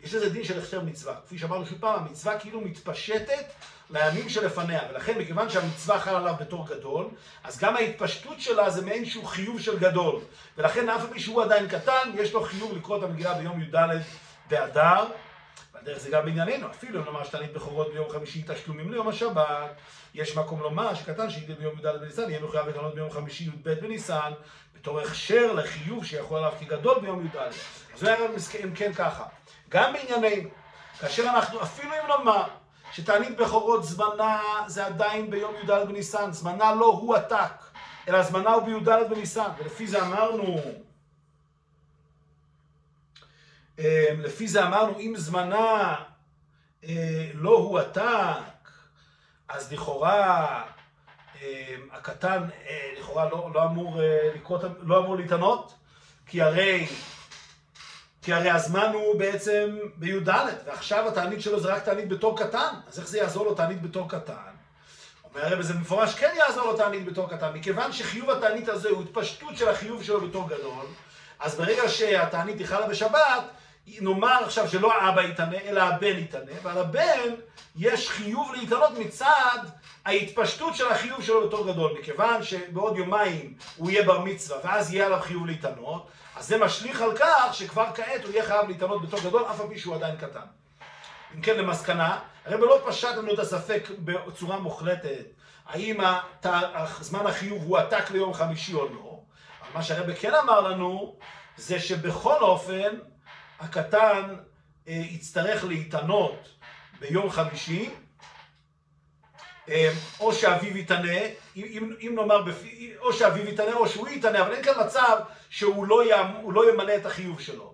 יש 0.00 0.14
לזה 0.14 0.30
דין 0.30 0.44
של 0.44 0.60
הכשר 0.60 0.80
מצווה. 0.80 1.14
כפי 1.26 1.38
שאמרנו 1.38 1.66
שוב 1.66 1.78
פעם, 1.78 2.04
המצווה 2.04 2.38
כאילו 2.38 2.60
מתפשטת 2.60 3.52
לימים 3.90 4.28
שלפניה, 4.28 4.80
ולכן 4.90 5.18
מכיוון 5.18 5.50
שהמצווה 5.50 6.00
חלה 6.00 6.18
עליו 6.18 6.34
בתור 6.40 6.66
גדול, 6.66 7.08
אז 7.44 7.58
גם 7.58 7.76
ההתפשטות 7.76 8.40
שלה 8.40 8.70
זה 8.70 8.86
מעין 8.86 9.04
שהוא 9.04 9.26
חיוב 9.26 9.60
של 9.60 9.78
גדול. 9.78 10.20
ולכן 10.58 10.88
אף 10.88 11.12
על 11.12 11.18
שהוא 11.18 11.42
עדיין 11.42 11.68
קטן, 11.68 12.10
יש 12.14 12.32
לו 12.32 12.44
חיוב 12.44 12.76
לקרוא 12.76 12.98
את 12.98 13.02
המגילה 13.02 13.34
ביום 13.34 13.62
י"ד 13.62 13.76
באדר. 14.50 15.04
והדרך 15.74 15.98
זה 15.98 16.10
גם 16.10 16.24
בענייננו, 16.24 16.70
אפילו 16.70 17.04
נאמר 17.04 17.24
שתענית 17.24 17.52
בכורות 17.52 17.92
ביום 17.92 18.10
חמישי 18.10 18.42
תשלומים 18.46 18.92
ליום 18.92 19.08
השבת, 19.08 19.70
יש 20.14 20.36
מקום 20.36 20.60
לומר 20.60 20.94
שקטן 20.94 21.30
שיגדל 21.30 21.54
ביום 21.54 21.78
י"ד 21.78 21.86
בניסן 22.00 22.30
יהיה 22.30 22.40
מחויב 22.40 22.68
לקנות 22.68 22.94
ביום 22.94 23.10
חמישי 23.10 23.44
י"ב 23.44 23.70
בניסן, 23.70 24.32
בתור 24.74 25.00
הכשר 25.00 25.52
לחיוב 25.52 26.04
שיכול 26.04 26.38
עליו 26.38 26.52
כגדול 26.60 27.00
ביום 27.00 27.26
י"ד. 27.26 27.38
זה 27.96 28.14
היה 28.14 28.26
אם 28.64 28.74
כן 28.74 28.92
ככה. 28.92 29.24
גם 29.68 29.92
בענייננו, 29.92 30.48
כאשר 31.00 31.22
אנחנו, 31.22 31.62
אפילו 31.62 31.92
אם 31.92 32.08
נאמר 32.08 32.44
שתענית 32.92 33.36
בכורות 33.36 33.84
זמנה 33.84 34.40
זה 34.66 34.86
עדיין 34.86 35.30
ביום 35.30 35.54
י"ד 35.54 35.70
בניסן, 35.88 36.32
זמנה 36.32 36.74
לא 36.74 36.86
הוא 36.86 37.16
עתק, 37.16 37.64
אלא 38.08 38.22
זמנה 38.22 38.50
הוא 38.50 38.62
בי"ד 38.62 38.88
בניסן, 39.10 39.48
ולפי 39.58 39.86
זה 39.86 40.02
אמרנו, 40.02 40.56
אה, 43.78 44.06
לפי 44.18 44.48
זה 44.48 44.66
אמרנו, 44.66 44.98
אם 44.98 45.12
זמנה 45.16 45.94
אה, 46.84 47.30
לא 47.34 47.58
הוא 47.58 47.78
עתק, 47.78 48.70
אז 49.48 49.72
לכאורה 49.72 50.62
אה, 51.42 51.74
הקטן 51.92 52.42
לכאורה 52.98 53.30
לא, 53.30 53.50
לא 53.54 53.64
אמור 53.64 54.00
לקרות, 54.34 54.60
לא 54.80 54.98
אמור 54.98 55.16
להתענות, 55.16 55.74
כי 56.26 56.42
הרי 56.42 56.86
כי 58.22 58.32
הרי 58.32 58.50
הזמן 58.50 58.90
הוא 58.92 59.18
בעצם 59.18 59.78
בי"ד, 59.96 60.28
ועכשיו 60.66 61.08
התענית 61.08 61.42
שלו 61.42 61.60
זה 61.60 61.74
רק 61.74 61.84
תענית 61.84 62.08
בתור 62.08 62.38
קטן, 62.38 62.74
אז 62.88 62.98
איך 62.98 63.08
זה 63.08 63.18
יעזור 63.18 63.44
לו 63.44 63.54
תענית 63.54 63.82
בתור 63.82 64.08
קטן? 64.08 64.34
אומר 65.24 65.46
הרב, 65.46 65.60
זה 65.60 65.74
מפורש 65.74 66.14
כן 66.14 66.34
יעזור 66.36 66.64
לו 66.64 66.76
תענית 66.76 67.04
בתור 67.04 67.28
קטן, 67.30 67.52
מכיוון 67.54 67.92
שחיוב 67.92 68.30
התענית 68.30 68.68
הזה 68.68 68.88
הוא 68.88 69.02
התפשטות 69.02 69.56
של 69.56 69.68
החיוב 69.68 70.02
שלו 70.02 70.20
בתור 70.28 70.48
גדול, 70.48 70.86
אז 71.40 71.54
ברגע 71.54 71.88
שהתענית 71.88 72.58
היא 72.58 72.66
חלה 72.66 72.86
בשבת, 72.86 73.44
נאמר 74.00 74.44
עכשיו 74.44 74.68
שלא 74.68 74.92
האבא 74.94 75.22
יתענה, 75.22 75.56
אלא 75.64 75.80
הבן 75.80 76.18
יתענה, 76.18 76.52
ועל 76.62 76.78
הבן 76.78 77.34
יש 77.76 78.08
חיוב 78.08 78.52
להתענות 78.54 78.98
מצד 78.98 79.58
ההתפשטות 80.04 80.76
של 80.76 80.88
החיוב 80.88 81.22
שלו 81.22 81.48
בתור 81.48 81.72
גדול, 81.72 81.98
מכיוון 82.00 82.42
שבעוד 82.42 82.96
יומיים 82.96 83.54
הוא 83.76 83.90
יהיה 83.90 84.02
בר 84.02 84.20
מצווה, 84.20 84.58
ואז 84.64 84.94
יהיה 84.94 85.06
עליו 85.06 85.20
חיוב 85.20 85.46
להתענות, 85.46 86.08
אז 86.38 86.46
זה 86.48 86.58
משליך 86.58 87.02
על 87.02 87.16
כך 87.16 87.54
שכבר 87.54 87.86
כעת 87.94 88.24
הוא 88.24 88.32
יהיה 88.32 88.44
חייב 88.44 88.68
להתענות 88.68 89.02
בתור 89.02 89.20
גדול, 89.20 89.44
אף 89.50 89.60
על 89.60 89.68
פי 89.68 89.78
שהוא 89.78 89.94
עדיין 89.94 90.16
קטן. 90.16 90.46
אם 91.34 91.42
כן, 91.42 91.58
למסקנה, 91.58 92.18
הרי 92.44 92.60
לא 92.60 92.82
פשט 92.86 93.16
לנו 93.16 93.34
את 93.34 93.38
הספק 93.38 93.88
בצורה 93.98 94.58
מוחלטת, 94.58 95.24
האם 95.66 96.00
זמן 97.00 97.26
החיוב 97.26 97.62
הוא 97.62 97.78
עתק 97.78 98.10
ליום 98.10 98.34
חמישי 98.34 98.74
או 98.74 98.88
לא, 98.88 99.20
אבל 99.60 99.70
מה 99.74 99.82
שהרבא 99.82 100.14
כן 100.14 100.34
אמר 100.34 100.60
לנו, 100.60 101.16
זה 101.56 101.80
שבכל 101.80 102.38
אופן, 102.40 102.98
הקטן 103.60 104.36
אה, 104.88 104.92
יצטרך 104.92 105.64
להתענות 105.64 106.48
ביום 107.00 107.30
חמישי, 107.30 107.90
אה, 109.68 109.92
או 110.20 110.32
שאביו 110.32 110.76
יתענה, 110.76 111.18
אם, 111.56 111.92
אם 112.00 112.12
נאמר, 112.14 112.42
בפי, 112.42 112.92
או 113.00 113.12
שאביו 113.12 113.48
יתענה 113.48 113.72
או 113.72 113.88
שהוא 113.88 114.08
יתענה, 114.08 114.40
אבל 114.40 114.52
אין 114.52 114.64
כאן 114.64 114.74
מצב 114.86 115.18
שהוא 115.50 115.86
לא, 115.86 116.14
ימ, 116.14 116.52
לא 116.52 116.72
ימלא 116.72 116.96
את 116.96 117.06
החיוב 117.06 117.40
שלו. 117.40 117.72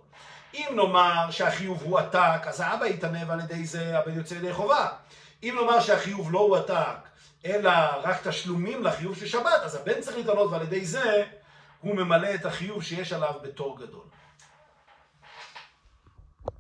אם 0.55 0.67
נאמר 0.77 1.31
שהחיוב 1.31 1.83
הוא 1.83 1.99
עתק, 1.99 2.41
אז 2.47 2.61
האבא 2.61 2.87
יתענה 2.87 3.19
ועל 3.29 3.41
ידי 3.41 3.67
זה 3.67 3.99
הבן 3.99 4.17
יוצא 4.17 4.35
ידי 4.35 4.53
חובה. 4.53 4.89
אם 5.43 5.57
נאמר 5.61 5.81
שהחיוב 5.81 6.33
לא 6.33 6.39
הועתק, 6.39 6.97
אלא 7.47 7.71
רק 8.03 8.27
תשלומים 8.29 8.85
לחיוב 8.85 9.17
של 9.17 9.27
שבת, 9.27 9.61
אז 9.63 9.75
הבן 9.75 10.01
צריך 10.01 10.17
להתענות 10.17 10.51
ועל 10.51 10.63
ידי 10.63 10.85
זה 10.85 11.25
הוא 11.81 11.95
ממלא 11.97 12.35
את 12.35 12.47
החיוב 12.47 12.83
שיש 12.83 13.13
עליו 13.13 13.33
בתור 13.43 13.79
גדול. 13.79 14.05